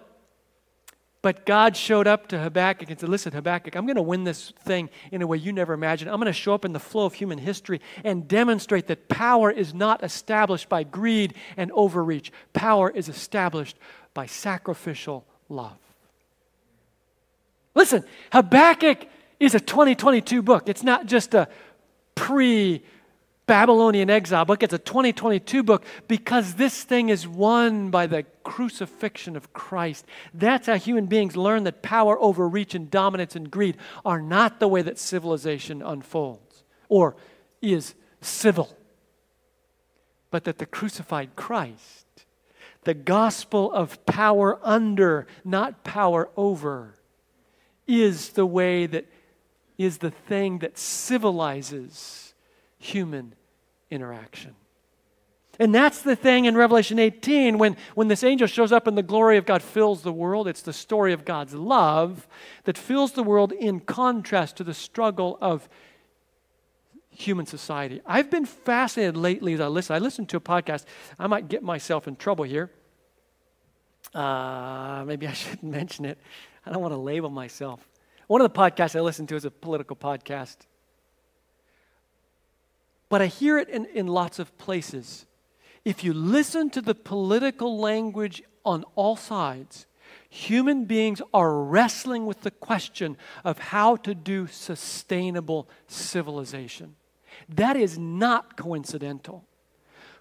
But 1.23 1.45
God 1.45 1.77
showed 1.77 2.07
up 2.07 2.29
to 2.29 2.39
Habakkuk 2.39 2.89
and 2.89 2.99
said, 2.99 3.09
Listen, 3.11 3.33
Habakkuk, 3.33 3.77
I'm 3.77 3.85
going 3.85 3.97
to 3.97 4.03
win 4.03 4.25
this 4.25 4.53
thing 4.61 4.89
in 5.13 5.21
a 5.21 5.27
way 5.27 5.37
you 5.37 5.53
never 5.53 5.75
imagined. 5.75 6.11
I'm 6.11 6.17
going 6.17 6.27
to 6.27 6.33
show 6.33 6.55
up 6.55 6.65
in 6.65 6.73
the 6.73 6.81
flow 6.81 7.05
of 7.05 7.15
human 7.15 7.37
history 7.37 7.81
and 8.05 8.27
demonstrate 8.27 8.87
that 8.87 9.09
power 9.09 9.51
is 9.51 9.75
not 9.75 10.03
established 10.03 10.71
by 10.71 10.83
greed 10.83 11.35
and 11.59 11.71
overreach. 11.73 12.33
Power 12.55 12.89
is 12.91 13.11
established 13.11 13.77
by 14.15 14.25
sacrificial 14.27 15.27
love. 15.51 15.77
Listen, 17.75 18.05
Habakkuk 18.33 19.07
is 19.39 19.55
a 19.55 19.61
2022 19.61 20.41
book. 20.43 20.69
It's 20.69 20.83
not 20.83 21.07
just 21.07 21.35
a 21.35 21.49
pre 22.15 22.83
Babylonian 23.51 24.11
exile 24.11 24.45
book, 24.45 24.63
it's 24.63 24.73
a 24.73 24.79
2022 24.79 25.65
book 25.65 25.85
because 26.07 26.55
this 26.55 26.85
thing 26.85 27.09
is 27.09 27.27
won 27.27 27.91
by 27.91 28.07
the 28.07 28.23
crucifixion 28.45 29.35
of 29.35 29.53
Christ. 29.53 30.07
That's 30.33 30.69
how 30.69 30.77
human 30.77 31.07
beings 31.07 31.37
learn 31.37 31.65
that 31.65 31.83
power, 31.83 32.17
overreach, 32.23 32.77
and 32.77 32.89
dominance 32.89 33.35
and 33.35 33.51
greed 33.51 33.77
are 34.05 34.23
not 34.23 34.61
the 34.61 34.69
way 34.69 34.83
that 34.83 35.01
civilization 35.01 35.83
unfolds 35.83 36.63
or 36.89 37.17
is 37.61 37.97
civil, 38.21 38.79
but 40.31 40.45
that 40.45 40.59
the 40.59 40.67
crucified 40.67 41.35
Christ, 41.35 42.07
the 42.85 42.95
gospel 42.95 43.73
of 43.73 44.07
power 44.07 44.61
under, 44.63 45.27
not 45.45 45.83
power 45.83 46.31
over, 46.37 46.95
is 47.89 48.29
the 48.29 48.47
way 48.47 48.87
that 48.87 49.07
is 49.77 49.99
the 49.99 50.13
thing 50.13 50.61
that 50.61 50.79
civilizes 50.79 52.33
human 52.79 53.35
interaction. 53.91 54.55
And 55.59 55.75
that's 55.75 56.01
the 56.01 56.17
thing 56.17 56.47
in 56.47 56.57
Revelation 56.57 56.99
18 56.99 57.59
when, 57.59 57.77
when 57.95 58.09
this 58.09 58.25
angel 58.25 58.47
shows 58.47 58.73
up 58.73 58.87
and 58.87 58.97
the 58.97 59.03
glory 59.03 59.37
of 59.37 59.45
God 59.45 59.63
fills 59.63 60.03
the 60.03 60.13
world. 60.13 60.49
It's 60.49 60.63
the 60.63 60.73
story 60.73 61.13
of 61.13 61.27
God's 61.27 61.53
love 61.53 62.27
that 62.65 62.79
fills 62.79 63.13
the 63.13 63.23
world 63.23 63.53
in 63.53 63.81
contrast 63.81 64.57
to 64.57 64.65
the 64.65 64.73
struggle 64.73 65.37
of 65.43 65.69
human 67.11 67.45
society. 67.45 68.01
I've 68.07 68.31
been 68.31 68.47
fascinated 68.47 69.19
lately 69.19 69.53
as 69.53 69.61
I 69.61 69.67
listen. 69.67 69.95
I 69.95 69.99
listened 69.99 70.31
to 70.31 70.39
a 70.39 70.41
podcast. 70.41 70.87
I 71.19 71.27
might 71.27 71.49
get 71.49 71.63
myself 71.63 72.09
in 72.09 72.17
trouble 72.17 72.45
here. 72.45 72.71
Uh, 74.15 75.05
maybe 75.07 75.27
I 75.27 75.33
shouldn't 75.35 75.71
mention 75.71 76.07
it. 76.07 76.19
I 76.65 76.73
don't 76.73 76.81
want 76.81 76.93
to 76.93 76.99
label 76.99 77.29
myself. 77.29 77.87
One 78.29 78.41
of 78.41 78.51
the 78.51 78.59
podcasts 78.59 78.97
I 78.97 79.01
listen 79.01 79.27
to 79.27 79.37
is 79.37 79.45
a 79.45 79.51
political 79.51 79.97
podcast. 79.97 80.57
But 83.11 83.21
I 83.21 83.27
hear 83.27 83.59
it 83.59 83.69
in, 83.69 83.85
in 83.87 84.07
lots 84.07 84.39
of 84.39 84.57
places. 84.57 85.27
If 85.85 86.03
you 86.03 86.15
listen 86.15 86.71
to 86.71 86.81
the 86.81 86.95
political 86.95 87.79
language 87.79 88.43
on 88.65 88.85
all 88.95 89.17
sides, 89.17 89.87
human 90.31 90.85
beings 90.85 91.21
are 91.35 91.55
wrestling 91.55 92.25
with 92.25 92.43
the 92.43 92.51
question 92.51 93.19
of 93.45 93.59
how 93.59 93.97
to 93.97 94.15
do 94.15 94.47
sustainable 94.47 95.69
civilization. 95.89 96.97
That 97.49 97.77
is 97.77 97.99
not 97.99 98.57
coincidental. 98.57 99.45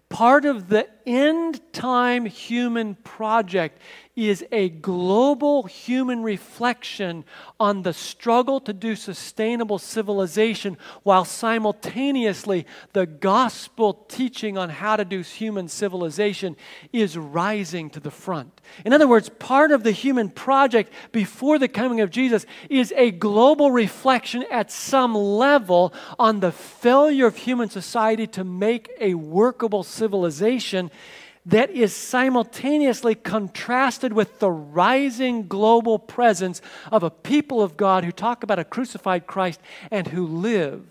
Part 0.09 0.45
of 0.45 0.69
the 0.69 0.89
end 1.05 1.61
time 1.71 2.25
human 2.25 2.95
project 2.95 3.79
is 4.27 4.43
a 4.51 4.69
global 4.69 5.63
human 5.63 6.23
reflection 6.23 7.23
on 7.59 7.83
the 7.83 7.93
struggle 7.93 8.59
to 8.59 8.73
do 8.73 8.95
sustainable 8.95 9.77
civilization 9.77 10.77
while 11.03 11.23
simultaneously 11.23 12.65
the 12.93 13.05
gospel 13.05 13.93
teaching 14.09 14.57
on 14.57 14.69
how 14.69 14.95
to 14.95 15.05
do 15.05 15.21
human 15.21 15.67
civilization 15.67 16.57
is 16.91 17.17
rising 17.17 17.89
to 17.89 17.99
the 17.99 18.11
front. 18.11 18.59
In 18.83 18.91
other 18.91 19.07
words, 19.07 19.29
part 19.29 19.71
of 19.71 19.83
the 19.83 19.91
human 19.91 20.29
project 20.29 20.91
before 21.11 21.59
the 21.59 21.67
coming 21.67 22.01
of 22.01 22.09
Jesus 22.09 22.45
is 22.69 22.93
a 22.97 23.11
global 23.11 23.71
reflection 23.71 24.43
at 24.51 24.71
some 24.71 25.15
level 25.15 25.93
on 26.17 26.39
the 26.39 26.51
failure 26.51 27.27
of 27.27 27.37
human 27.37 27.69
society 27.69 28.27
to 28.27 28.43
make 28.43 28.89
a 28.99 29.13
workable 29.13 29.83
civilization 29.83 30.91
that 31.49 31.71
is 31.71 31.95
simultaneously 31.95 33.15
contrasted 33.15 34.13
with 34.13 34.39
the 34.39 34.51
rising 34.51 35.47
global 35.47 35.97
presence 35.97 36.61
of 36.91 37.01
a 37.01 37.09
people 37.09 37.61
of 37.61 37.75
God 37.75 38.03
who 38.03 38.11
talk 38.11 38.43
about 38.43 38.59
a 38.59 38.63
crucified 38.63 39.25
Christ 39.25 39.59
and 39.89 40.07
who 40.07 40.25
live 40.25 40.85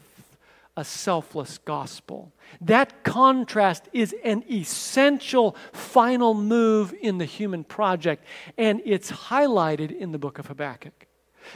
a 0.77 0.85
selfless 0.85 1.59
gospel. 1.59 2.33
That 2.61 3.05
contrast 3.05 3.89
is 3.93 4.15
an 4.25 4.45
essential 4.51 5.57
final 5.73 6.35
move 6.35 6.95
in 7.01 7.19
the 7.19 7.25
human 7.25 7.65
project, 7.65 8.25
and 8.57 8.81
it's 8.85 9.11
highlighted 9.11 9.97
in 9.97 10.13
the 10.13 10.19
book 10.19 10.39
of 10.39 10.47
Habakkuk. 10.47 11.07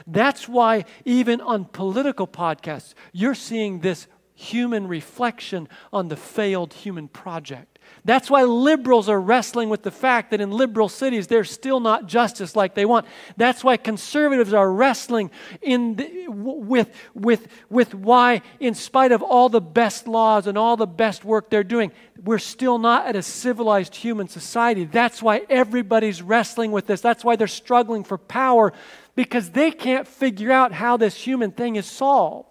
That's 0.07 0.49
why, 0.49 0.85
even 1.05 1.41
on 1.41 1.67
political 1.67 2.27
podcasts, 2.27 2.95
you're 3.13 3.35
seeing 3.35 3.81
this 3.81 4.07
human 4.35 4.89
reflection 4.89 5.69
on 5.93 6.09
the 6.09 6.17
failed 6.17 6.75
human 6.75 7.09
project 7.09 7.72
That's 8.05 8.29
why 8.29 8.43
liberals 8.43 9.09
are 9.09 9.21
wrestling 9.21 9.69
with 9.69 9.83
the 9.83 9.93
fact 9.93 10.33
that 10.33 10.41
in 10.41 10.51
liberal 10.51 10.89
cities 10.89 11.29
there's 11.29 11.53
still 11.53 11.79
not 11.79 12.07
justice 12.07 12.57
like 12.57 12.75
they 12.75 12.85
want. 12.85 13.07
That's 13.37 13.63
why 13.63 13.77
conservatives 13.77 14.53
are 14.53 14.71
wrestling 14.73 15.31
in 15.61 15.95
the, 15.95 16.27
with, 16.29 16.91
with, 17.15 17.47
with 17.71 17.95
why, 17.95 18.43
in 18.59 18.75
spite 18.75 19.13
of 19.13 19.23
all 19.23 19.49
the 19.49 19.61
best 19.61 20.09
laws 20.09 20.49
and 20.49 20.59
all 20.59 20.77
the 20.77 20.87
best 20.87 21.25
work 21.25 21.49
they're 21.49 21.63
doing, 21.63 21.93
we're 22.25 22.41
still 22.41 22.79
not 22.79 23.07
at 23.07 23.15
a 23.15 23.23
civilized 23.23 23.95
human 23.95 24.27
society. 24.27 24.85
That's 24.85 25.23
why 25.23 25.43
everybody's 25.49 26.23
wrestling 26.23 26.73
with 26.73 26.89
this. 26.89 27.01
That's 27.01 27.25
why 27.25 27.37
they're 27.37 27.47
struggling 27.47 28.03
for 28.03 28.19
power 28.19 28.73
because 29.15 29.51
they 29.51 29.71
can't 29.71 30.09
figure 30.09 30.51
out 30.51 30.73
how 30.73 30.97
this 30.97 31.15
human 31.15 31.53
thing 31.53 31.77
is 31.77 31.87
solved. 31.87 32.49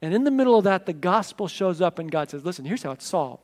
And 0.00 0.14
in 0.14 0.22
the 0.22 0.30
middle 0.30 0.56
of 0.56 0.64
that, 0.64 0.86
the 0.86 0.92
gospel 0.92 1.48
shows 1.48 1.80
up 1.80 1.98
and 1.98 2.12
God 2.12 2.30
says, 2.30 2.44
Listen, 2.44 2.64
here's 2.64 2.82
how 2.82 2.92
it's 2.92 3.06
solved. 3.06 3.43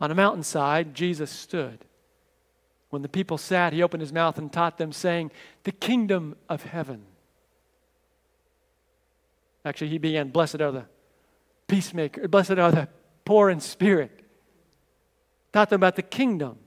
On 0.00 0.10
a 0.10 0.14
mountainside, 0.14 0.94
Jesus 0.94 1.30
stood. 1.30 1.84
When 2.90 3.02
the 3.02 3.08
people 3.08 3.36
sat, 3.36 3.72
he 3.72 3.82
opened 3.82 4.00
his 4.00 4.12
mouth 4.12 4.38
and 4.38 4.52
taught 4.52 4.78
them, 4.78 4.92
saying, 4.92 5.30
The 5.64 5.72
kingdom 5.72 6.36
of 6.48 6.62
heaven. 6.62 7.04
Actually, 9.64 9.88
he 9.88 9.98
began, 9.98 10.30
Blessed 10.30 10.60
are 10.60 10.72
the 10.72 10.86
peacemaker, 11.66 12.26
blessed 12.28 12.52
are 12.52 12.72
the 12.72 12.88
poor 13.24 13.50
in 13.50 13.60
spirit. 13.60 14.24
Taught 15.52 15.70
them 15.70 15.80
about 15.80 15.96
the 15.96 16.02
kingdom. 16.02 16.58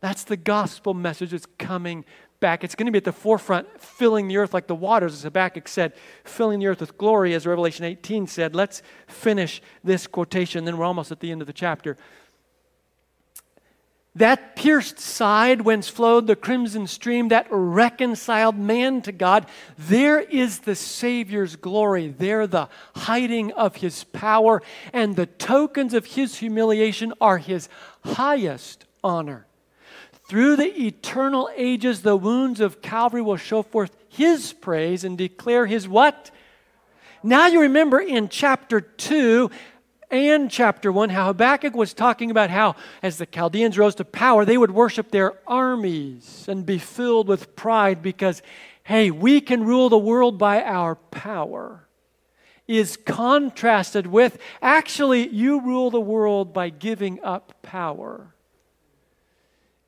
That's 0.00 0.24
the 0.24 0.36
gospel 0.36 0.92
message 0.92 1.30
that's 1.30 1.46
coming 1.58 2.04
back. 2.40 2.62
It's 2.62 2.74
going 2.74 2.84
to 2.86 2.92
be 2.92 2.98
at 2.98 3.04
the 3.04 3.12
forefront, 3.12 3.80
filling 3.80 4.28
the 4.28 4.36
earth 4.36 4.52
like 4.52 4.66
the 4.66 4.74
waters, 4.74 5.14
as 5.14 5.22
Habakkuk 5.22 5.66
said, 5.66 5.94
filling 6.24 6.58
the 6.58 6.66
earth 6.66 6.80
with 6.80 6.98
glory, 6.98 7.32
as 7.32 7.46
Revelation 7.46 7.86
18 7.86 8.26
said. 8.26 8.54
Let's 8.54 8.82
finish 9.06 9.62
this 9.82 10.06
quotation, 10.06 10.66
then 10.66 10.76
we're 10.76 10.84
almost 10.84 11.10
at 11.10 11.20
the 11.20 11.30
end 11.32 11.40
of 11.40 11.46
the 11.46 11.54
chapter. 11.54 11.96
That 14.16 14.54
pierced 14.54 15.00
side 15.00 15.62
whence 15.62 15.88
flowed 15.88 16.28
the 16.28 16.36
crimson 16.36 16.86
stream, 16.86 17.28
that 17.28 17.48
reconciled 17.50 18.56
man 18.56 19.02
to 19.02 19.12
God, 19.12 19.46
there 19.76 20.20
is 20.20 20.60
the 20.60 20.76
Savior's 20.76 21.56
glory. 21.56 22.14
There, 22.16 22.46
the 22.46 22.68
hiding 22.94 23.50
of 23.52 23.76
his 23.76 24.04
power, 24.04 24.62
and 24.92 25.16
the 25.16 25.26
tokens 25.26 25.94
of 25.94 26.06
his 26.06 26.36
humiliation 26.36 27.12
are 27.20 27.38
his 27.38 27.68
highest 28.04 28.84
honor. 29.02 29.46
Through 30.28 30.56
the 30.56 30.86
eternal 30.86 31.50
ages, 31.56 32.02
the 32.02 32.16
wounds 32.16 32.60
of 32.60 32.80
Calvary 32.80 33.20
will 33.20 33.36
show 33.36 33.62
forth 33.62 33.96
his 34.08 34.52
praise 34.52 35.02
and 35.02 35.18
declare 35.18 35.66
his 35.66 35.88
what? 35.88 36.30
Now 37.22 37.46
you 37.46 37.62
remember 37.62 38.00
in 38.00 38.28
chapter 38.28 38.80
2, 38.80 39.50
and 40.14 40.50
chapter 40.50 40.92
1 40.92 41.10
how 41.10 41.26
Habakkuk 41.26 41.74
was 41.74 41.92
talking 41.92 42.30
about 42.30 42.50
how, 42.50 42.76
as 43.02 43.18
the 43.18 43.26
Chaldeans 43.26 43.76
rose 43.76 43.94
to 43.96 44.04
power, 44.04 44.44
they 44.44 44.56
would 44.56 44.70
worship 44.70 45.10
their 45.10 45.34
armies 45.46 46.46
and 46.48 46.64
be 46.64 46.78
filled 46.78 47.28
with 47.28 47.56
pride 47.56 48.02
because, 48.02 48.42
hey, 48.84 49.10
we 49.10 49.40
can 49.40 49.64
rule 49.64 49.88
the 49.88 49.98
world 49.98 50.38
by 50.38 50.62
our 50.62 50.94
power. 50.94 51.88
Is 52.66 52.96
contrasted 52.96 54.06
with 54.06 54.38
actually, 54.62 55.28
you 55.28 55.60
rule 55.60 55.90
the 55.90 56.00
world 56.00 56.54
by 56.54 56.70
giving 56.70 57.22
up 57.22 57.52
power 57.62 58.33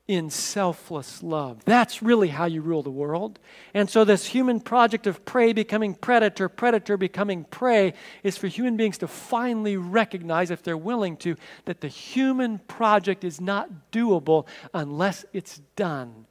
in 0.07 0.29
selfless 0.29 1.21
love. 1.21 1.63
That's 1.65 2.01
really 2.01 2.29
how 2.29 2.45
you 2.45 2.61
rule 2.61 2.81
the 2.81 2.89
world. 2.89 3.39
And 3.73 3.89
so, 3.89 4.05
this 4.05 4.27
human 4.27 4.61
project 4.61 5.05
of 5.05 5.25
prey 5.25 5.51
becoming 5.51 5.93
predator, 5.93 6.47
predator 6.47 6.95
becoming 6.95 7.43
prey, 7.43 7.93
is 8.23 8.37
for 8.37 8.47
human 8.47 8.77
beings 8.77 8.97
to 8.99 9.07
finally 9.07 9.75
recognize, 9.75 10.49
if 10.49 10.63
they're 10.63 10.77
willing 10.77 11.17
to, 11.17 11.35
that 11.65 11.81
the 11.81 11.89
human 11.89 12.59
project 12.59 13.23
is 13.23 13.41
not 13.41 13.91
doable 13.91 14.47
unless 14.73 15.25
it's 15.33 15.59
done 15.75 16.25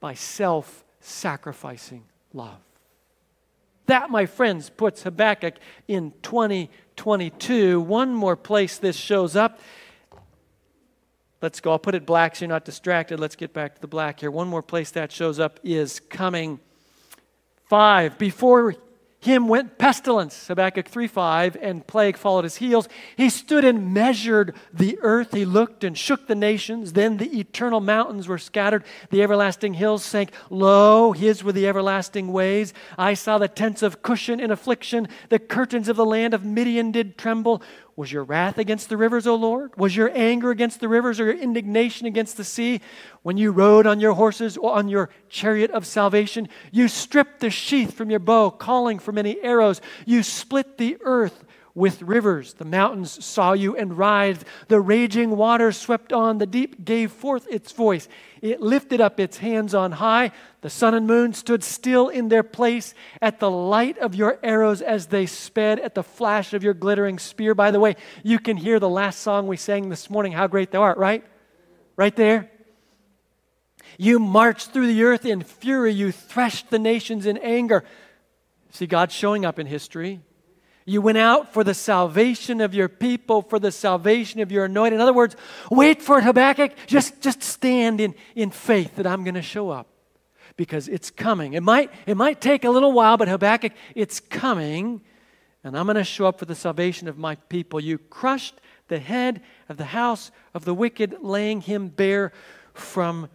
by 0.00 0.12
self 0.12 0.84
sacrificing 1.00 2.04
love. 2.34 2.60
That, 3.86 4.10
my 4.10 4.26
friends, 4.26 4.70
puts 4.70 5.02
Habakkuk 5.02 5.54
in 5.88 6.12
2022. 6.22 7.80
One 7.80 8.14
more 8.14 8.36
place 8.36 8.78
this 8.78 8.96
shows 8.96 9.34
up 9.34 9.58
Let's 11.42 11.60
go. 11.60 11.72
I'll 11.72 11.78
put 11.80 11.96
it 11.96 12.06
black 12.06 12.36
so 12.36 12.44
you're 12.44 12.48
not 12.48 12.64
distracted. 12.64 13.18
Let's 13.18 13.34
get 13.34 13.52
back 13.52 13.74
to 13.74 13.80
the 13.80 13.88
black 13.88 14.20
here. 14.20 14.30
One 14.30 14.46
more 14.46 14.62
place 14.62 14.92
that 14.92 15.10
shows 15.10 15.40
up 15.40 15.58
is 15.64 15.98
coming. 15.98 16.60
Five. 17.64 18.16
Before 18.16 18.76
him 19.22 19.46
went 19.46 19.78
pestilence, 19.78 20.48
Habakkuk 20.48 20.88
3 20.88 21.06
5, 21.06 21.56
and 21.62 21.86
plague 21.86 22.16
followed 22.16 22.42
his 22.42 22.56
heels. 22.56 22.88
He 23.16 23.30
stood 23.30 23.64
and 23.64 23.94
measured 23.94 24.56
the 24.74 24.98
earth. 25.00 25.32
He 25.32 25.44
looked 25.44 25.84
and 25.84 25.96
shook 25.96 26.26
the 26.26 26.34
nations. 26.34 26.92
Then 26.92 27.18
the 27.18 27.38
eternal 27.38 27.80
mountains 27.80 28.26
were 28.26 28.36
scattered. 28.36 28.82
The 29.10 29.22
everlasting 29.22 29.74
hills 29.74 30.04
sank. 30.04 30.32
Lo, 30.50 31.12
his 31.12 31.44
were 31.44 31.52
the 31.52 31.68
everlasting 31.68 32.32
ways. 32.32 32.74
I 32.98 33.14
saw 33.14 33.38
the 33.38 33.46
tents 33.46 33.80
of 33.82 34.02
Cushan 34.02 34.40
in 34.40 34.50
affliction. 34.50 35.06
The 35.28 35.38
curtains 35.38 35.88
of 35.88 35.94
the 35.94 36.04
land 36.04 36.34
of 36.34 36.44
Midian 36.44 36.90
did 36.90 37.16
tremble. 37.16 37.62
Was 37.94 38.10
your 38.10 38.24
wrath 38.24 38.56
against 38.56 38.88
the 38.88 38.96
rivers, 38.96 39.26
O 39.26 39.34
Lord? 39.34 39.76
Was 39.76 39.94
your 39.94 40.10
anger 40.14 40.50
against 40.50 40.80
the 40.80 40.88
rivers 40.88 41.20
or 41.20 41.26
your 41.26 41.36
indignation 41.36 42.06
against 42.06 42.38
the 42.38 42.44
sea? 42.44 42.80
When 43.22 43.36
you 43.36 43.52
rode 43.52 43.86
on 43.86 44.00
your 44.00 44.14
horses 44.14 44.56
or 44.56 44.72
on 44.72 44.88
your 44.88 45.10
chariot 45.28 45.70
of 45.72 45.86
salvation, 45.86 46.48
you 46.70 46.88
stripped 46.88 47.40
the 47.40 47.50
sheath 47.50 47.92
from 47.92 48.08
your 48.08 48.18
bow, 48.18 48.50
calling 48.50 48.98
for 48.98 49.12
many 49.12 49.38
arrows. 49.42 49.82
You 50.06 50.22
split 50.22 50.78
the 50.78 50.96
earth 51.02 51.44
with 51.74 52.02
rivers. 52.02 52.54
The 52.54 52.64
mountains 52.64 53.24
saw 53.24 53.52
you 53.52 53.76
and 53.76 53.96
writhed. 53.96 54.44
The 54.68 54.80
raging 54.80 55.36
waters 55.36 55.76
swept 55.76 56.12
on. 56.12 56.38
The 56.38 56.46
deep 56.46 56.84
gave 56.84 57.10
forth 57.10 57.46
its 57.48 57.72
voice. 57.72 58.08
It 58.42 58.60
lifted 58.60 59.00
up 59.00 59.18
its 59.18 59.38
hands 59.38 59.74
on 59.74 59.92
high. 59.92 60.32
The 60.60 60.70
sun 60.70 60.94
and 60.94 61.06
moon 61.06 61.32
stood 61.32 61.64
still 61.64 62.08
in 62.08 62.28
their 62.28 62.42
place 62.42 62.94
at 63.20 63.40
the 63.40 63.50
light 63.50 63.98
of 63.98 64.14
your 64.14 64.38
arrows 64.42 64.82
as 64.82 65.06
they 65.06 65.26
sped, 65.26 65.80
at 65.80 65.94
the 65.94 66.02
flash 66.02 66.52
of 66.52 66.62
your 66.62 66.74
glittering 66.74 67.18
spear. 67.18 67.54
By 67.54 67.70
the 67.70 67.80
way, 67.80 67.96
you 68.22 68.38
can 68.38 68.56
hear 68.56 68.78
the 68.78 68.88
last 68.88 69.20
song 69.20 69.46
we 69.46 69.56
sang 69.56 69.88
this 69.88 70.10
morning, 70.10 70.32
How 70.32 70.46
Great 70.46 70.70
Thou 70.70 70.82
Art, 70.82 70.98
right? 70.98 71.24
Right 71.96 72.14
there. 72.14 72.50
You 73.98 74.18
marched 74.18 74.72
through 74.72 74.86
the 74.86 75.04
earth 75.04 75.24
in 75.24 75.42
fury. 75.42 75.92
You 75.92 76.12
threshed 76.12 76.70
the 76.70 76.78
nations 76.78 77.26
in 77.26 77.38
anger. 77.38 77.84
See 78.70 78.86
God 78.86 79.12
showing 79.12 79.44
up 79.44 79.58
in 79.58 79.66
history. 79.66 80.20
You 80.84 81.00
went 81.00 81.18
out 81.18 81.52
for 81.52 81.62
the 81.62 81.74
salvation 81.74 82.60
of 82.60 82.74
your 82.74 82.88
people, 82.88 83.42
for 83.42 83.58
the 83.58 83.70
salvation 83.70 84.40
of 84.40 84.50
your 84.50 84.64
anointed. 84.64 84.94
In 84.94 85.00
other 85.00 85.12
words, 85.12 85.36
wait 85.70 86.02
for 86.02 86.18
it, 86.18 86.24
Habakkuk. 86.24 86.72
Just, 86.86 87.20
just 87.20 87.42
stand 87.42 88.00
in, 88.00 88.14
in 88.34 88.50
faith 88.50 88.96
that 88.96 89.06
I'm 89.06 89.22
going 89.24 89.34
to 89.34 89.42
show 89.42 89.70
up 89.70 89.86
because 90.56 90.88
it's 90.88 91.10
coming. 91.10 91.54
It 91.54 91.62
might, 91.62 91.90
it 92.06 92.16
might 92.16 92.40
take 92.40 92.64
a 92.64 92.70
little 92.70 92.92
while, 92.92 93.16
but 93.16 93.28
Habakkuk, 93.28 93.72
it's 93.94 94.20
coming, 94.20 95.00
and 95.64 95.78
I'm 95.78 95.86
going 95.86 95.96
to 95.96 96.04
show 96.04 96.26
up 96.26 96.38
for 96.38 96.46
the 96.46 96.54
salvation 96.54 97.08
of 97.08 97.16
my 97.16 97.36
people. 97.36 97.80
You 97.80 97.98
crushed 97.98 98.54
the 98.88 98.98
head 98.98 99.40
of 99.68 99.76
the 99.76 99.86
house 99.86 100.30
of 100.52 100.64
the 100.64 100.74
wicked, 100.74 101.16
laying 101.20 101.60
him 101.60 101.88
bare 101.88 102.32
from 102.74 103.28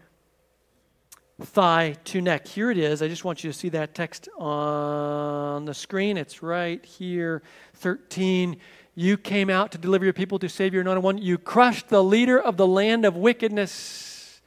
thigh 1.45 1.95
to 2.05 2.19
neck. 2.19 2.47
Here 2.47 2.71
it 2.71 2.77
is. 2.77 3.01
I 3.01 3.07
just 3.07 3.23
want 3.23 3.43
you 3.43 3.51
to 3.51 3.57
see 3.57 3.69
that 3.69 3.93
text 3.93 4.27
on 4.39 5.65
the 5.65 5.73
screen. 5.73 6.17
It's 6.17 6.41
right 6.41 6.83
here, 6.83 7.43
13. 7.75 8.57
You 8.95 9.17
came 9.17 9.49
out 9.49 9.71
to 9.73 9.77
deliver 9.77 10.03
your 10.03 10.13
people 10.13 10.39
to 10.39 10.49
save 10.49 10.73
your 10.73 10.81
anointed 10.81 11.03
one. 11.03 11.17
You 11.19 11.37
crushed 11.37 11.89
the 11.89 12.03
leader 12.03 12.41
of 12.41 12.57
the 12.57 12.65
land 12.65 13.05
of 13.05 13.15
wickedness. 13.15 14.41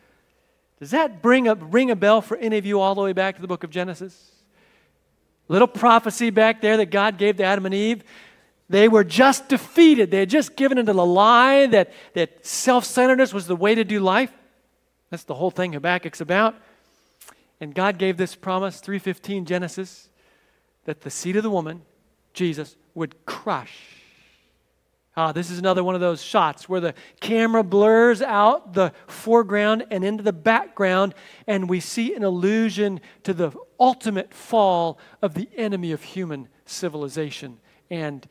Does 0.81 0.91
that 0.91 1.23
bring 1.23 1.47
a, 1.47 1.55
ring 1.55 1.91
a 1.91 1.97
bell 1.97 2.21
for 2.21 2.37
any 2.39 2.59
of 2.59 2.67
you 2.67 2.81
all 2.81 2.97
the 2.97 3.03
way 3.03 3.13
back 3.13 3.37
to 3.37 3.43
the 3.43 3.47
book 3.47 3.63
of 3.63 3.71
Genesis? 3.71 4.33
Little 5.47 5.69
prophecy 5.69 6.31
back 6.31 6.61
there 6.61 6.77
that 6.79 6.91
God 6.91 7.19
gave 7.19 7.37
to 7.37 7.45
Adam 7.45 7.67
and 7.67 7.75
Eve. 7.75 8.03
They 8.69 8.89
were 8.89 9.05
just 9.05 9.49
defeated. 9.49 10.11
They 10.11 10.21
had 10.21 10.31
just 10.31 10.57
given 10.57 10.79
into 10.79 10.93
the 10.93 11.07
lie 11.07 11.67
that, 11.67 11.93
that 12.15 12.45
self 12.45 12.85
centeredness 12.85 13.33
was 13.33 13.47
the 13.47 13.57
way 13.57 13.75
to 13.75 13.85
do 13.85 14.01
life. 14.01 14.33
That's 15.11 15.25
the 15.25 15.35
whole 15.35 15.51
thing 15.51 15.73
Habakkuk's 15.73 16.21
about. 16.21 16.55
And 17.61 17.75
God 17.75 17.99
gave 17.99 18.17
this 18.17 18.35
promise, 18.35 18.81
315 18.81 19.45
Genesis, 19.45 20.09
that 20.85 21.03
the 21.03 21.11
seed 21.11 21.37
of 21.37 21.43
the 21.43 21.51
woman, 21.51 21.83
Jesus, 22.33 22.77
would 22.95 23.27
crush. 23.27 24.01
Ah, 25.17 25.33
this 25.33 25.51
is 25.51 25.59
another 25.59 25.85
one 25.85 25.95
of 25.95 26.01
those 26.01 26.23
shots 26.23 26.69
where 26.69 26.81
the 26.81 26.95
camera 27.21 27.63
blurs 27.63 28.23
out 28.23 28.73
the 28.73 28.93
foreground 29.07 29.85
and 29.91 30.05
into 30.05 30.23
the 30.23 30.33
background, 30.33 31.15
and 31.47 31.69
we 31.69 31.81
see 31.81 32.15
an 32.15 32.23
allusion 32.23 33.01
to 33.25 33.35
the 33.35 33.51
ultimate 33.79 34.33
fall 34.33 34.99
of 35.21 35.35
the 35.35 35.49
enemy 35.57 35.93
of 35.93 36.03
human 36.03 36.49
civilization 36.65 37.59
and 37.91 38.29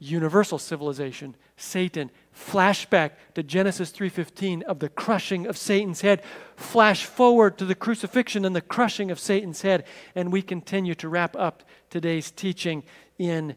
universal 0.00 0.58
civilization, 0.58 1.36
Satan. 1.56 2.10
Flashback 2.34 3.12
to 3.34 3.42
Genesis 3.42 3.92
3:15 3.92 4.62
of 4.62 4.80
the 4.80 4.88
crushing 4.88 5.46
of 5.46 5.56
Satan's 5.56 6.00
head. 6.00 6.22
Flash 6.56 7.04
forward 7.04 7.58
to 7.58 7.64
the 7.64 7.74
crucifixion 7.74 8.44
and 8.44 8.56
the 8.56 8.60
crushing 8.60 9.10
of 9.10 9.20
Satan's 9.20 9.62
head, 9.62 9.84
and 10.14 10.32
we 10.32 10.42
continue 10.42 10.94
to 10.96 11.08
wrap 11.08 11.36
up 11.36 11.62
today's 11.90 12.30
teaching 12.30 12.82
in 13.18 13.56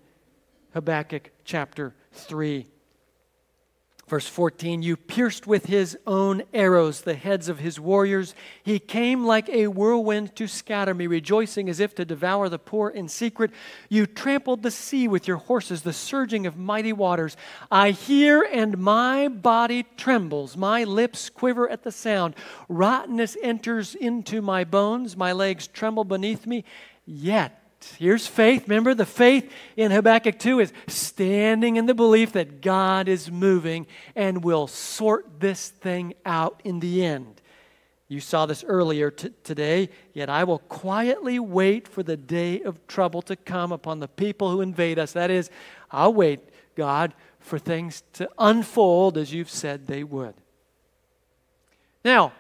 Habakkuk 0.73 1.31
chapter 1.45 1.95
3. 2.11 2.67
Verse 4.13 4.27
14, 4.27 4.83
you 4.83 4.95
pierced 4.95 5.47
with 5.47 5.65
his 5.65 5.97
own 6.05 6.43
arrows 6.53 7.01
the 7.01 7.15
heads 7.15 7.49
of 7.49 7.57
his 7.57 7.79
warriors. 7.79 8.35
He 8.61 8.77
came 8.77 9.25
like 9.25 9.49
a 9.49 9.65
whirlwind 9.65 10.35
to 10.35 10.45
scatter 10.45 10.93
me, 10.93 11.07
rejoicing 11.07 11.67
as 11.67 11.79
if 11.79 11.95
to 11.95 12.05
devour 12.05 12.47
the 12.47 12.59
poor 12.59 12.91
in 12.91 13.07
secret. 13.07 13.49
You 13.89 14.05
trampled 14.05 14.61
the 14.61 14.69
sea 14.69 15.07
with 15.07 15.27
your 15.27 15.37
horses, 15.37 15.81
the 15.81 15.93
surging 15.93 16.45
of 16.45 16.55
mighty 16.55 16.93
waters. 16.93 17.35
I 17.71 17.89
hear 17.89 18.43
and 18.43 18.77
my 18.77 19.29
body 19.29 19.87
trembles. 19.97 20.55
My 20.55 20.83
lips 20.83 21.31
quiver 21.31 21.67
at 21.67 21.81
the 21.81 21.91
sound. 21.91 22.35
Rottenness 22.69 23.35
enters 23.41 23.95
into 23.95 24.43
my 24.43 24.63
bones. 24.63 25.17
My 25.17 25.31
legs 25.31 25.65
tremble 25.65 26.03
beneath 26.03 26.45
me. 26.45 26.65
Yet, 27.07 27.62
Here's 27.91 28.27
faith. 28.27 28.63
Remember, 28.67 28.93
the 28.93 29.05
faith 29.05 29.51
in 29.75 29.91
Habakkuk 29.91 30.39
2 30.39 30.59
is 30.59 30.73
standing 30.87 31.75
in 31.75 31.85
the 31.85 31.93
belief 31.93 32.33
that 32.33 32.61
God 32.61 33.07
is 33.07 33.31
moving 33.31 33.87
and 34.15 34.43
will 34.43 34.67
sort 34.67 35.39
this 35.39 35.69
thing 35.69 36.13
out 36.25 36.61
in 36.63 36.79
the 36.79 37.03
end. 37.03 37.41
You 38.13 38.19
saw 38.19 38.45
this 38.45 38.63
earlier 38.67 39.09
t- 39.09 39.31
today. 39.43 39.89
Yet 40.13 40.29
I 40.29 40.43
will 40.43 40.59
quietly 40.59 41.39
wait 41.39 41.87
for 41.87 42.03
the 42.03 42.15
day 42.15 42.61
of 42.61 42.85
trouble 42.85 43.23
to 43.23 43.35
come 43.35 43.71
upon 43.71 43.99
the 43.99 44.07
people 44.07 44.51
who 44.51 44.61
invade 44.61 44.99
us. 44.99 45.13
That 45.13 45.31
is, 45.31 45.49
I'll 45.89 46.13
wait, 46.13 46.39
God, 46.75 47.15
for 47.39 47.57
things 47.57 48.03
to 48.13 48.29
unfold 48.37 49.17
as 49.17 49.33
you've 49.33 49.49
said 49.49 49.87
they 49.87 50.03
would. 50.03 50.35
Now, 52.05 52.33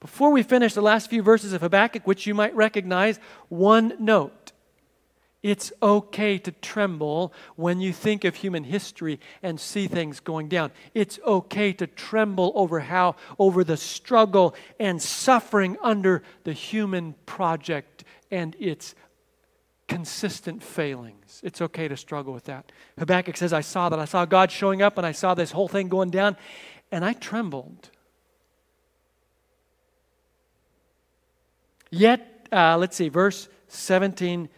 before 0.00 0.32
we 0.32 0.42
finish 0.42 0.74
the 0.74 0.82
last 0.82 1.08
few 1.08 1.22
verses 1.22 1.52
of 1.52 1.60
Habakkuk, 1.60 2.04
which 2.04 2.26
you 2.26 2.34
might 2.34 2.56
recognize, 2.56 3.20
one 3.48 3.94
note. 4.00 4.41
It's 5.42 5.72
okay 5.82 6.38
to 6.38 6.52
tremble 6.52 7.32
when 7.56 7.80
you 7.80 7.92
think 7.92 8.24
of 8.24 8.36
human 8.36 8.62
history 8.62 9.18
and 9.42 9.58
see 9.58 9.88
things 9.88 10.20
going 10.20 10.48
down. 10.48 10.70
It's 10.94 11.18
okay 11.26 11.72
to 11.74 11.88
tremble 11.88 12.52
over 12.54 12.78
how 12.80 13.16
over 13.40 13.64
the 13.64 13.76
struggle 13.76 14.54
and 14.78 15.02
suffering 15.02 15.76
under 15.82 16.22
the 16.44 16.52
human 16.52 17.14
project 17.26 18.04
and 18.30 18.54
its 18.60 18.94
consistent 19.88 20.62
failings. 20.62 21.40
It's 21.42 21.60
okay 21.60 21.88
to 21.88 21.96
struggle 21.96 22.32
with 22.32 22.44
that. 22.44 22.70
Habakkuk 22.96 23.36
says, 23.36 23.52
I 23.52 23.62
saw 23.62 23.88
that. 23.88 23.98
I 23.98 24.04
saw 24.04 24.24
God 24.24 24.52
showing 24.52 24.80
up 24.80 24.96
and 24.96 25.06
I 25.06 25.12
saw 25.12 25.34
this 25.34 25.50
whole 25.50 25.68
thing 25.68 25.88
going 25.88 26.10
down 26.10 26.36
and 26.92 27.04
I 27.04 27.14
trembled. 27.14 27.90
Yet, 31.90 32.46
uh, 32.52 32.78
let's 32.78 32.96
see, 32.96 33.08
verse 33.08 33.48
17 33.68 34.48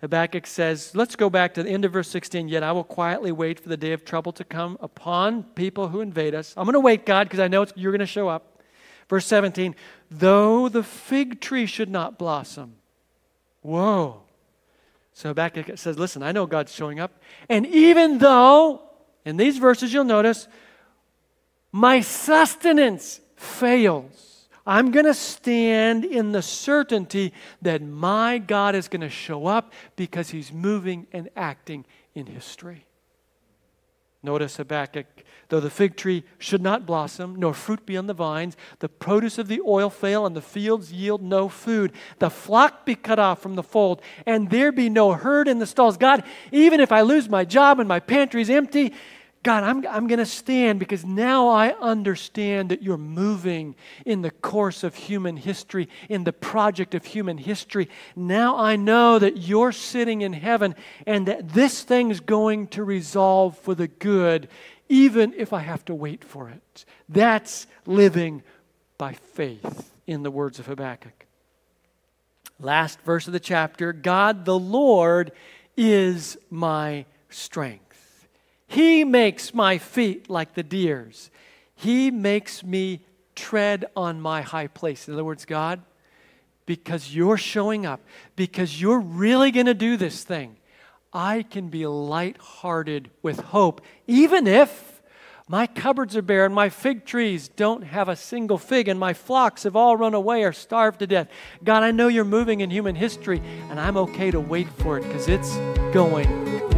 Habakkuk 0.00 0.46
says, 0.46 0.92
let's 0.94 1.14
go 1.14 1.28
back 1.28 1.54
to 1.54 1.62
the 1.62 1.68
end 1.68 1.84
of 1.84 1.92
verse 1.92 2.08
16. 2.08 2.48
Yet 2.48 2.62
I 2.62 2.72
will 2.72 2.84
quietly 2.84 3.32
wait 3.32 3.60
for 3.60 3.68
the 3.68 3.76
day 3.76 3.92
of 3.92 4.04
trouble 4.04 4.32
to 4.32 4.44
come 4.44 4.78
upon 4.80 5.42
people 5.42 5.88
who 5.88 6.00
invade 6.00 6.34
us. 6.34 6.54
I'm 6.56 6.64
going 6.64 6.72
to 6.72 6.80
wait, 6.80 7.04
God, 7.04 7.24
because 7.24 7.40
I 7.40 7.48
know 7.48 7.66
you're 7.74 7.92
going 7.92 8.00
to 8.00 8.06
show 8.06 8.28
up. 8.28 8.62
Verse 9.08 9.26
17, 9.26 9.74
though 10.10 10.68
the 10.68 10.82
fig 10.84 11.40
tree 11.40 11.66
should 11.66 11.90
not 11.90 12.16
blossom. 12.16 12.76
Whoa. 13.60 14.22
So 15.12 15.30
Habakkuk 15.30 15.76
says, 15.76 15.98
listen, 15.98 16.22
I 16.22 16.32
know 16.32 16.46
God's 16.46 16.72
showing 16.72 17.00
up. 17.00 17.20
And 17.48 17.66
even 17.66 18.18
though, 18.18 18.82
in 19.24 19.36
these 19.36 19.58
verses 19.58 19.92
you'll 19.92 20.04
notice, 20.04 20.48
my 21.72 22.00
sustenance 22.00 23.20
fails. 23.36 24.29
I'm 24.66 24.90
going 24.90 25.06
to 25.06 25.14
stand 25.14 26.04
in 26.04 26.32
the 26.32 26.42
certainty 26.42 27.32
that 27.62 27.82
my 27.82 28.38
God 28.38 28.74
is 28.74 28.88
going 28.88 29.00
to 29.00 29.08
show 29.08 29.46
up 29.46 29.72
because 29.96 30.30
he's 30.30 30.52
moving 30.52 31.06
and 31.12 31.28
acting 31.36 31.84
in 32.14 32.26
history. 32.26 32.86
Notice 34.22 34.58
Habakkuk, 34.58 35.06
though 35.48 35.60
the 35.60 35.70
fig 35.70 35.96
tree 35.96 36.24
should 36.38 36.60
not 36.60 36.84
blossom, 36.84 37.36
nor 37.36 37.54
fruit 37.54 37.86
be 37.86 37.96
on 37.96 38.06
the 38.06 38.12
vines, 38.12 38.54
the 38.80 38.88
produce 38.88 39.38
of 39.38 39.48
the 39.48 39.62
oil 39.66 39.88
fail, 39.88 40.26
and 40.26 40.36
the 40.36 40.42
fields 40.42 40.92
yield 40.92 41.22
no 41.22 41.48
food, 41.48 41.92
the 42.18 42.28
flock 42.28 42.84
be 42.84 42.94
cut 42.94 43.18
off 43.18 43.40
from 43.40 43.54
the 43.54 43.62
fold, 43.62 44.02
and 44.26 44.50
there 44.50 44.72
be 44.72 44.90
no 44.90 45.12
herd 45.12 45.48
in 45.48 45.58
the 45.58 45.66
stalls. 45.66 45.96
God, 45.96 46.22
even 46.52 46.80
if 46.80 46.92
I 46.92 47.00
lose 47.00 47.30
my 47.30 47.46
job 47.46 47.80
and 47.80 47.88
my 47.88 47.98
pantry's 47.98 48.50
empty, 48.50 48.92
God, 49.42 49.64
I'm, 49.64 49.86
I'm 49.86 50.06
going 50.06 50.18
to 50.18 50.26
stand 50.26 50.78
because 50.78 51.04
now 51.04 51.48
I 51.48 51.70
understand 51.80 52.70
that 52.70 52.82
you're 52.82 52.98
moving 52.98 53.74
in 54.04 54.20
the 54.20 54.30
course 54.30 54.84
of 54.84 54.94
human 54.94 55.38
history, 55.38 55.88
in 56.10 56.24
the 56.24 56.32
project 56.32 56.94
of 56.94 57.06
human 57.06 57.38
history. 57.38 57.88
Now 58.14 58.58
I 58.58 58.76
know 58.76 59.18
that 59.18 59.38
you're 59.38 59.72
sitting 59.72 60.20
in 60.20 60.34
heaven 60.34 60.74
and 61.06 61.26
that 61.26 61.54
this 61.54 61.82
thing's 61.82 62.20
going 62.20 62.66
to 62.68 62.84
resolve 62.84 63.56
for 63.58 63.74
the 63.74 63.88
good, 63.88 64.48
even 64.90 65.32
if 65.34 65.54
I 65.54 65.60
have 65.60 65.86
to 65.86 65.94
wait 65.94 66.22
for 66.22 66.50
it. 66.50 66.84
That's 67.08 67.66
living 67.86 68.42
by 68.98 69.14
faith, 69.14 69.90
in 70.06 70.22
the 70.22 70.30
words 70.30 70.58
of 70.58 70.66
Habakkuk. 70.66 71.26
Last 72.58 73.00
verse 73.02 73.26
of 73.26 73.32
the 73.32 73.40
chapter 73.40 73.94
God 73.94 74.44
the 74.44 74.58
Lord 74.58 75.32
is 75.78 76.36
my 76.50 77.06
strength. 77.30 77.89
He 78.70 79.02
makes 79.02 79.52
my 79.52 79.78
feet 79.78 80.30
like 80.30 80.54
the 80.54 80.62
deer's. 80.62 81.32
He 81.74 82.12
makes 82.12 82.62
me 82.62 83.00
tread 83.34 83.86
on 83.96 84.20
my 84.20 84.42
high 84.42 84.68
place. 84.68 85.08
In 85.08 85.14
other 85.14 85.24
words, 85.24 85.44
God, 85.44 85.82
because 86.66 87.12
you're 87.12 87.36
showing 87.36 87.84
up, 87.84 88.00
because 88.36 88.80
you're 88.80 89.00
really 89.00 89.50
going 89.50 89.66
to 89.66 89.74
do 89.74 89.96
this 89.96 90.22
thing, 90.22 90.56
I 91.12 91.42
can 91.42 91.68
be 91.68 91.84
lighthearted 91.84 93.10
with 93.22 93.40
hope, 93.40 93.80
even 94.06 94.46
if 94.46 95.02
my 95.48 95.66
cupboards 95.66 96.16
are 96.16 96.22
bare 96.22 96.44
and 96.44 96.54
my 96.54 96.68
fig 96.68 97.04
trees 97.04 97.48
don't 97.48 97.82
have 97.82 98.08
a 98.08 98.14
single 98.14 98.56
fig 98.56 98.86
and 98.86 99.00
my 99.00 99.14
flocks 99.14 99.64
have 99.64 99.74
all 99.74 99.96
run 99.96 100.14
away 100.14 100.44
or 100.44 100.52
starved 100.52 101.00
to 101.00 101.08
death. 101.08 101.26
God, 101.64 101.82
I 101.82 101.90
know 101.90 102.06
you're 102.06 102.24
moving 102.24 102.60
in 102.60 102.70
human 102.70 102.94
history 102.94 103.42
and 103.68 103.80
I'm 103.80 103.96
okay 103.96 104.30
to 104.30 104.38
wait 104.38 104.68
for 104.68 104.96
it 104.96 105.02
because 105.02 105.26
it's 105.26 105.56
going 105.92 106.69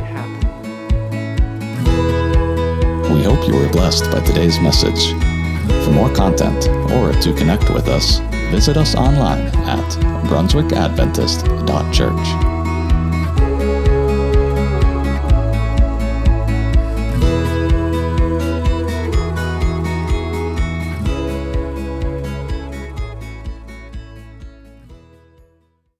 We 3.23 3.29
hope 3.29 3.47
you 3.47 3.55
were 3.55 3.69
blessed 3.69 4.11
by 4.11 4.19
today's 4.19 4.59
message. 4.59 5.13
For 5.85 5.93
more 5.93 6.13
content 6.13 6.67
or 6.91 7.13
to 7.13 7.33
connect 7.35 7.73
with 7.73 7.87
us, 7.87 8.19
visit 8.51 8.77
us 8.77 8.97
online 8.97 9.43
at 9.65 9.89
brunswickadventist.church. 10.27 12.62